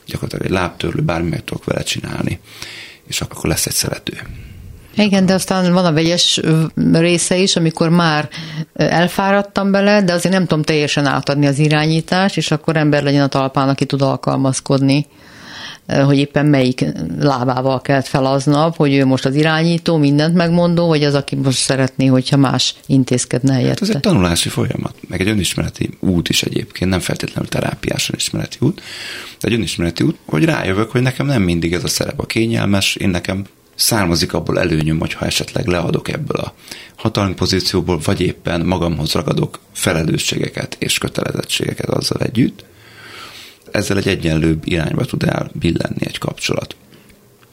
gyakorlatilag 0.07 0.45
egy 0.45 0.53
lábtörlő, 0.53 1.03
bármi 1.03 1.29
meg 1.29 1.45
tudok 1.45 1.65
vele 1.65 1.83
csinálni, 1.83 2.41
és 3.07 3.21
akkor 3.21 3.45
lesz 3.45 3.67
egy 3.67 3.73
szerető. 3.73 4.19
Igen, 4.95 5.27
de 5.27 5.35
aztán 5.35 5.73
van 5.73 5.85
a 5.85 5.93
vegyes 5.93 6.41
része 6.93 7.37
is, 7.37 7.57
amikor 7.57 7.89
már 7.89 8.29
elfáradtam 8.75 9.71
bele, 9.71 10.03
de 10.03 10.13
azért 10.13 10.35
nem 10.35 10.47
tudom 10.47 10.65
teljesen 10.65 11.07
átadni 11.07 11.47
az 11.47 11.59
irányítást, 11.59 12.37
és 12.37 12.51
akkor 12.51 12.77
ember 12.77 13.03
legyen 13.03 13.23
a 13.23 13.29
talpán, 13.29 13.69
aki 13.69 13.85
tud 13.87 14.03
alkalmazkodni 14.03 15.07
hogy 16.05 16.19
éppen 16.19 16.47
melyik 16.47 16.85
lábával 17.19 17.81
kelt 17.81 18.09
fel 18.09 18.27
aznap, 18.27 18.77
hogy 18.77 18.95
ő 18.95 19.05
most 19.05 19.25
az 19.25 19.35
irányító, 19.35 19.97
mindent 19.97 20.35
megmondó, 20.35 20.87
vagy 20.87 21.05
az, 21.05 21.15
aki 21.15 21.37
most 21.37 21.59
szeretné, 21.59 22.07
hogyha 22.07 22.37
más 22.37 22.75
intézkedne 22.87 23.53
helyette. 23.53 23.71
Hát 23.71 23.83
ez 23.83 23.95
egy 23.95 24.01
tanulási 24.01 24.49
folyamat, 24.49 24.95
meg 25.09 25.21
egy 25.21 25.29
önismereti 25.29 25.91
út 26.01 26.29
is 26.29 26.43
egyébként, 26.43 26.91
nem 26.91 27.01
feltétlenül 27.01 27.49
terápiás 27.49 28.11
önismereti 28.11 28.57
út, 28.61 28.81
de 29.41 29.49
egy 29.49 29.55
önismereti 29.55 30.05
út, 30.05 30.17
hogy 30.25 30.45
rájövök, 30.45 30.91
hogy 30.91 31.03
nekem 31.03 31.27
nem 31.27 31.43
mindig 31.43 31.73
ez 31.73 31.85
a 31.85 31.89
szerep 31.89 32.21
a 32.21 32.27
kényelmes, 32.27 32.97
én 32.97 33.09
nekem 33.09 33.45
származik 33.75 34.33
abból 34.33 34.59
előnyöm, 34.59 34.99
hogyha 34.99 35.27
esetleg 35.27 35.67
leadok 35.67 36.09
ebből 36.09 36.37
a 36.37 36.55
hatalmi 36.97 37.35
pozícióból, 37.35 38.01
vagy 38.05 38.21
éppen 38.21 38.61
magamhoz 38.61 39.13
ragadok 39.13 39.59
felelősségeket 39.73 40.77
és 40.79 40.99
kötelezettségeket 40.99 41.89
azzal 41.89 42.21
együtt, 42.21 42.65
ezzel 43.73 43.97
egy 43.97 44.09
egyenlőbb 44.09 44.63
irányba 44.65 45.05
tud 45.05 45.23
elbillenni 45.23 46.07
egy 46.07 46.19
kapcsolat. 46.19 46.77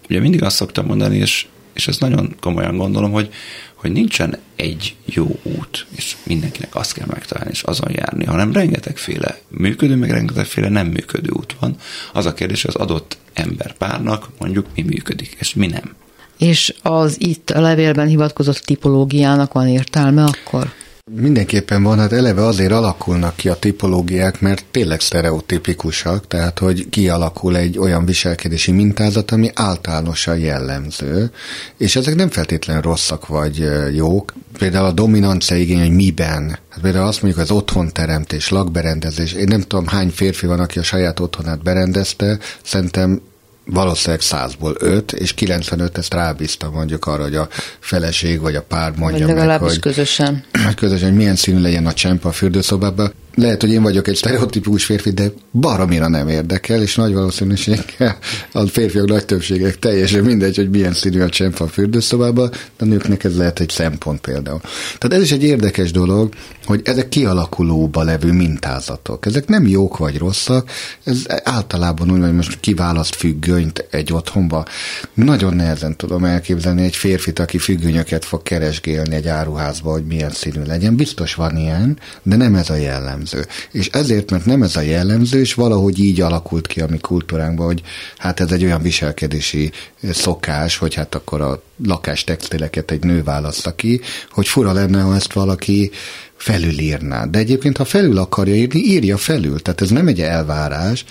Ugye 0.10 0.20
mindig 0.20 0.44
azt 0.44 0.56
szoktam 0.56 0.86
mondani, 0.86 1.18
és, 1.18 1.46
és 1.74 1.88
ezt 1.88 2.00
nagyon 2.00 2.36
komolyan 2.40 2.78
gondolom, 2.78 3.12
hogy, 3.12 3.30
hogy 3.74 3.92
nincsen 3.92 4.38
egy 4.56 4.96
jó 5.06 5.40
út, 5.44 5.86
és 5.96 6.16
mindenkinek 6.24 6.76
azt 6.76 6.94
kell 6.94 7.08
megtalálni, 7.10 7.52
és 7.52 7.62
azon 7.64 7.92
járni, 7.92 8.26
hanem 8.26 8.52
rengetegféle 8.52 9.40
működő, 9.48 9.96
meg 9.96 10.12
rengetegféle 10.12 10.70
nem 10.70 10.88
működő 10.88 11.30
út 11.30 11.56
van. 11.60 11.76
Az 12.14 12.26
a 12.26 12.34
kérdés, 12.34 12.62
hogy 12.62 12.74
az 12.76 12.82
adott 12.82 13.18
ember 13.34 13.74
párnak 13.78 14.30
mondjuk 14.40 14.68
mi 14.76 14.82
működik, 14.82 15.36
és 15.40 15.54
mi 15.54 15.68
nem. 15.68 15.96
És 16.38 16.74
az 16.82 17.16
itt 17.20 17.50
a 17.50 17.62
levélben 17.62 18.08
hivatkozott 18.08 18.58
tipológiának 18.58 19.54
van 19.54 19.68
értelme 19.68 20.24
akkor? 20.24 20.74
Mindenképpen 21.16 21.84
van, 21.84 22.00
hát 22.00 22.12
eleve 22.12 22.46
azért 22.46 22.72
alakulnak 22.72 23.36
ki 23.36 23.50
a 23.50 23.56
tipológiák, 23.56 24.42
mert 24.42 24.66
tényleg 24.72 25.00
sztereotipikusak, 25.00 26.28
tehát 26.28 26.60
hogy 26.60 26.90
kialakul 26.90 27.58
egy 27.58 27.78
olyan 27.78 28.06
viselkedési 28.06 28.72
mintázat, 28.72 29.32
ami 29.32 29.50
általánosan 29.54 30.38
jellemző, 30.38 31.32
és 31.78 31.96
ezek 31.96 32.16
nem 32.16 32.30
feltétlenül 32.30 32.82
rosszak 32.82 33.28
vagy 33.28 33.68
jók. 33.96 34.34
Például 34.58 34.86
a 34.86 34.92
dominancia 34.92 35.58
igény, 35.58 35.80
hogy 35.80 35.96
miben. 35.96 36.50
Hát 36.70 36.82
például 36.82 37.08
azt 37.08 37.22
mondjuk 37.22 37.44
az 37.44 37.52
otthonteremtés, 37.52 38.50
lakberendezés. 38.50 39.34
Én 39.34 39.48
nem 39.48 39.62
tudom 39.62 39.88
hány 39.88 40.10
férfi 40.10 40.46
van, 40.46 40.60
aki 40.60 40.80
a 40.80 40.84
saját 40.84 41.20
otthonát 41.20 41.64
berendezte, 41.64 42.40
szerintem 42.64 43.22
valószínűleg 43.70 44.22
százból 44.22 44.76
öt, 44.80 45.12
és 45.12 45.34
95 45.34 45.98
ezt 45.98 46.14
rábízta 46.14 46.70
mondjuk 46.70 47.06
arra, 47.06 47.24
hogy 47.24 47.36
a 47.36 47.48
feleség 47.80 48.40
vagy 48.40 48.56
a 48.56 48.62
pár 48.62 48.94
mondja 48.98 49.26
vagy 49.26 49.36
meg, 49.36 49.60
hogy, 49.60 49.80
közösen. 49.80 50.44
Közösen, 50.76 51.08
hogy 51.08 51.18
milyen 51.18 51.36
színű 51.36 51.62
legyen 51.62 51.86
a 51.86 51.94
csempa 51.94 52.30
a 52.30 52.32
fürdőszobában 52.32 53.14
lehet, 53.38 53.62
hogy 53.62 53.72
én 53.72 53.82
vagyok 53.82 54.08
egy 54.08 54.16
sztereotípus 54.16 54.86
férfi, 54.86 55.10
de 55.10 55.32
baromira 55.52 56.08
nem 56.08 56.28
érdekel, 56.28 56.82
és 56.82 56.96
nagy 56.96 57.14
valószínűséggel 57.14 58.18
a 58.52 58.66
férfiak 58.66 59.08
nagy 59.08 59.26
többségek 59.26 59.80
teljesen 59.80 60.24
mindegy, 60.24 60.56
hogy 60.56 60.70
milyen 60.70 60.94
színű 60.94 61.22
a 61.22 61.30
csempa 61.30 61.64
a 61.64 61.68
fürdőszobában, 61.68 62.50
de 62.50 62.58
a 62.78 62.86
nőknek 62.86 63.24
ez 63.24 63.38
lehet 63.38 63.60
egy 63.60 63.70
szempont 63.70 64.22
például. 64.22 64.62
Tehát 64.98 65.18
ez 65.18 65.22
is 65.22 65.32
egy 65.32 65.44
érdekes 65.44 65.92
dolog, 65.92 66.34
hogy 66.68 66.82
ezek 66.84 67.10
kialakulóba 67.10 68.04
levő 68.04 68.32
mintázatok. 68.32 69.26
Ezek 69.26 69.48
nem 69.48 69.68
jók 69.68 69.98
vagy 69.98 70.18
rosszak, 70.18 70.70
ez 71.04 71.24
általában 71.44 72.12
úgy, 72.12 72.22
hogy 72.22 72.34
most 72.34 72.60
kiválaszt 72.60 73.16
függönyt 73.16 73.88
egy 73.90 74.14
otthonba. 74.14 74.66
Nagyon 75.14 75.54
nehezen 75.54 75.96
tudom 75.96 76.24
elképzelni 76.24 76.84
egy 76.84 76.96
férfit, 76.96 77.40
aki 77.40 77.58
függönyöket 77.58 78.26
fog 78.26 78.44
keresgélni 78.44 79.16
egy 79.16 79.28
áruházba, 79.28 79.92
hogy 79.92 80.06
milyen 80.06 80.32
színű 80.32 80.62
legyen. 80.66 80.96
Biztos 80.96 81.36
van 81.36 81.58
ilyen, 81.58 82.00
de 82.24 82.36
nem 82.36 82.56
ez 82.56 82.70
a 82.70 82.76
jellemző. 82.76 83.46
És 83.72 83.88
ezért, 83.88 84.32
mert 84.32 84.46
nem 84.46 84.64
ez 84.64 84.76
a 84.76 84.82
jellemző, 84.82 85.40
és 85.40 85.54
valahogy 85.54 86.00
így 86.00 86.22
alakult 86.22 86.68
ki 86.68 86.82
a 86.82 86.88
mi 86.90 86.98
kultúránkban, 86.98 87.66
hogy 87.66 87.82
hát 88.18 88.40
ez 88.40 88.52
egy 88.52 88.64
olyan 88.64 88.82
viselkedési 88.82 89.72
szokás, 90.12 90.78
hogy 90.78 90.94
hát 90.94 91.16
akkor 91.16 91.42
a 91.42 91.62
lakástextileket 91.86 92.92
egy 92.92 93.04
nő 93.04 93.24
választa 93.24 93.76
ki, 93.76 94.02
hogy 94.32 94.48
fura 94.48 94.72
lenne, 94.72 95.02
ha 95.02 95.16
ezt 95.16 95.34
valaki 95.34 95.92
felülírná. 96.38 97.26
De 97.26 97.40
egyébként, 97.40 97.78
ha 97.78 97.86
felül 97.86 98.18
akarja 98.18 98.56
írni, 98.56 98.80
írja 98.80 99.18
felül. 99.18 99.62
Tehát 99.62 99.82
ez 99.82 99.90
nem 99.90 100.08
egy 100.08 100.22
elvárás. 100.22 101.06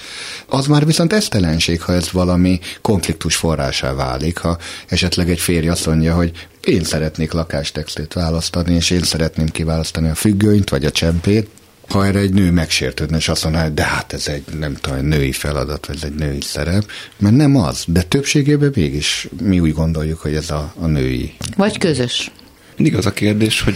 Az 0.47 0.67
már 0.67 0.87
viszont 0.87 1.13
esztelenség, 1.13 1.83
ha 1.83 1.93
ez 1.93 2.13
valami 2.13 2.61
konfliktus 2.81 3.37
forrásá 3.37 3.93
válik, 3.93 4.39
ha 4.39 4.59
esetleg 4.89 5.31
egy 5.31 5.41
férj 5.41 5.69
azt 5.69 5.87
mondja, 5.87 6.15
hogy 6.15 6.47
én 6.65 6.85
szeretnék 6.85 7.33
lakástextilt 7.33 8.13
választani, 8.13 8.75
és 8.75 8.91
én 8.91 9.03
szeretném 9.03 9.49
kiválasztani 9.49 10.09
a 10.09 10.15
függönyt, 10.15 10.71
vagy 10.71 10.85
a 10.85 10.91
csempét, 10.91 11.49
ha 11.89 12.07
erre 12.07 12.19
egy 12.19 12.33
nő 12.33 12.51
megsértődne, 12.51 13.17
és 13.17 13.29
azt 13.29 13.43
mondaná, 13.43 13.65
hogy 13.65 13.75
de 13.75 13.85
hát 13.85 14.13
ez 14.13 14.29
egy, 14.29 14.45
nem 14.59 14.75
tudom, 14.75 15.07
női 15.07 15.33
feladat, 15.33 15.87
vagy 15.87 15.97
ez 15.97 16.03
egy 16.03 16.15
női 16.15 16.41
szerep, 16.41 16.91
mert 17.19 17.37
nem 17.37 17.57
az, 17.57 17.85
de 17.87 18.03
többségében 18.03 18.73
mégis 18.75 19.29
mi 19.43 19.61
úgy 19.61 19.73
gondoljuk, 19.73 20.21
hogy 20.21 20.35
ez 20.35 20.51
a, 20.51 20.75
a 20.81 20.87
női. 20.87 21.35
Vagy 21.57 21.79
közös. 21.79 22.31
Mindig 22.77 22.97
az 22.97 23.07
a 23.07 23.13
kérdés, 23.13 23.61
hogy 23.61 23.75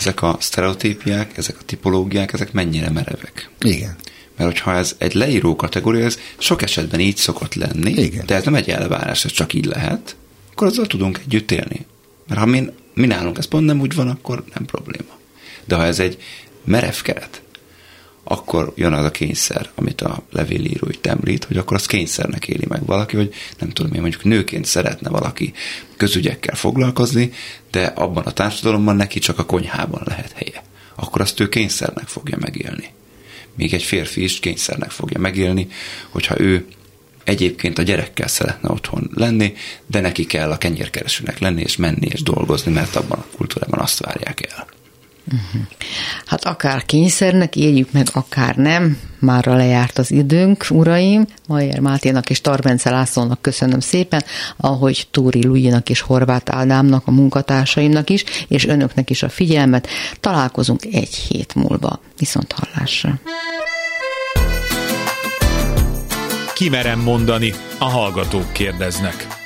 ezek 0.00 0.22
a 0.22 0.36
sztereotípiák, 0.40 1.36
ezek 1.36 1.56
a 1.60 1.64
tipológiák, 1.66 2.32
ezek 2.32 2.52
mennyire 2.52 2.90
merevek. 2.90 3.50
Igen. 3.60 3.96
Mert 4.36 4.50
hogyha 4.50 4.74
ez 4.74 4.94
egy 4.98 5.14
leíró 5.14 5.56
kategória, 5.56 6.04
ez 6.04 6.18
sok 6.38 6.62
esetben 6.62 7.00
így 7.00 7.16
szokott 7.16 7.54
lenni, 7.54 7.90
Igen. 7.90 8.26
de 8.26 8.34
ez 8.34 8.44
nem 8.44 8.54
egy 8.54 8.70
elvárás, 8.70 9.24
ez 9.24 9.30
csak 9.30 9.52
így 9.52 9.64
lehet, 9.64 10.16
akkor 10.50 10.66
azzal 10.66 10.86
tudunk 10.86 11.20
együtt 11.24 11.50
élni. 11.50 11.86
Mert 12.28 12.40
ha 12.40 12.50
én 12.50 12.72
mi 12.94 13.06
nálunk 13.06 13.38
ez 13.38 13.46
pont 13.46 13.66
nem 13.66 13.80
úgy 13.80 13.94
van, 13.94 14.08
akkor 14.08 14.44
nem 14.54 14.64
probléma. 14.64 15.18
De 15.64 15.74
ha 15.74 15.84
ez 15.84 15.98
egy 15.98 16.22
merev 16.64 17.00
keret, 17.02 17.42
akkor 18.30 18.72
jön 18.76 18.92
az 18.92 19.04
a 19.04 19.10
kényszer, 19.10 19.70
amit 19.74 20.00
a 20.00 20.22
levélíró 20.30 20.88
itt 20.88 21.06
említ, 21.06 21.44
hogy 21.44 21.56
akkor 21.56 21.76
az 21.76 21.86
kényszernek 21.86 22.48
éli 22.48 22.64
meg 22.68 22.86
valaki, 22.86 23.16
hogy 23.16 23.34
nem 23.58 23.70
tudom 23.70 23.94
én, 23.94 24.00
mondjuk 24.00 24.24
nőként 24.24 24.64
szeretne 24.64 25.08
valaki 25.08 25.52
közügyekkel 25.96 26.54
foglalkozni, 26.54 27.32
de 27.70 27.84
abban 27.84 28.24
a 28.24 28.32
társadalomban 28.32 28.96
neki 28.96 29.18
csak 29.18 29.38
a 29.38 29.44
konyhában 29.44 30.02
lehet 30.04 30.32
helye. 30.32 30.62
Akkor 30.94 31.20
azt 31.20 31.40
ő 31.40 31.48
kényszernek 31.48 32.06
fogja 32.06 32.36
megélni. 32.40 32.90
Még 33.54 33.74
egy 33.74 33.82
férfi 33.82 34.22
is 34.22 34.38
kényszernek 34.38 34.90
fogja 34.90 35.18
megélni, 35.18 35.68
hogyha 36.08 36.40
ő 36.40 36.66
egyébként 37.24 37.78
a 37.78 37.82
gyerekkel 37.82 38.28
szeretne 38.28 38.70
otthon 38.70 39.10
lenni, 39.14 39.52
de 39.86 40.00
neki 40.00 40.26
kell 40.26 40.50
a 40.50 40.58
kenyérkeresőnek 40.58 41.38
lenni, 41.38 41.60
és 41.62 41.76
menni, 41.76 42.06
és 42.06 42.22
dolgozni, 42.22 42.72
mert 42.72 42.96
abban 42.96 43.18
a 43.18 43.36
kultúrában 43.36 43.80
azt 43.80 43.98
várják 43.98 44.52
el. 44.52 44.66
Hát 46.26 46.44
akár 46.44 46.84
kényszernek 46.84 47.56
éljük 47.56 47.92
meg, 47.92 48.06
akár 48.12 48.56
nem. 48.56 48.98
Márra 49.18 49.56
lejárt 49.56 49.98
az 49.98 50.10
időnk, 50.10 50.66
uraim. 50.70 51.26
Majer 51.46 51.78
Máténak 51.78 52.30
és 52.30 52.40
Tarbence 52.40 52.90
Lászlónak 52.90 53.42
köszönöm 53.42 53.80
szépen, 53.80 54.24
ahogy 54.56 55.06
Túri 55.10 55.46
Lujinak 55.46 55.90
és 55.90 56.00
Horváth 56.00 56.56
Ádámnak, 56.56 57.06
a 57.06 57.10
munkatársaimnak 57.10 58.10
is, 58.10 58.24
és 58.48 58.66
önöknek 58.66 59.10
is 59.10 59.22
a 59.22 59.28
figyelmet. 59.28 59.88
Találkozunk 60.20 60.84
egy 60.84 61.14
hét 61.14 61.54
múlva. 61.54 62.00
Viszont 62.18 62.52
hallásra. 62.52 63.20
Kimerem 66.54 67.00
mondani, 67.00 67.52
a 67.78 67.84
hallgatók 67.84 68.52
kérdeznek. 68.52 69.39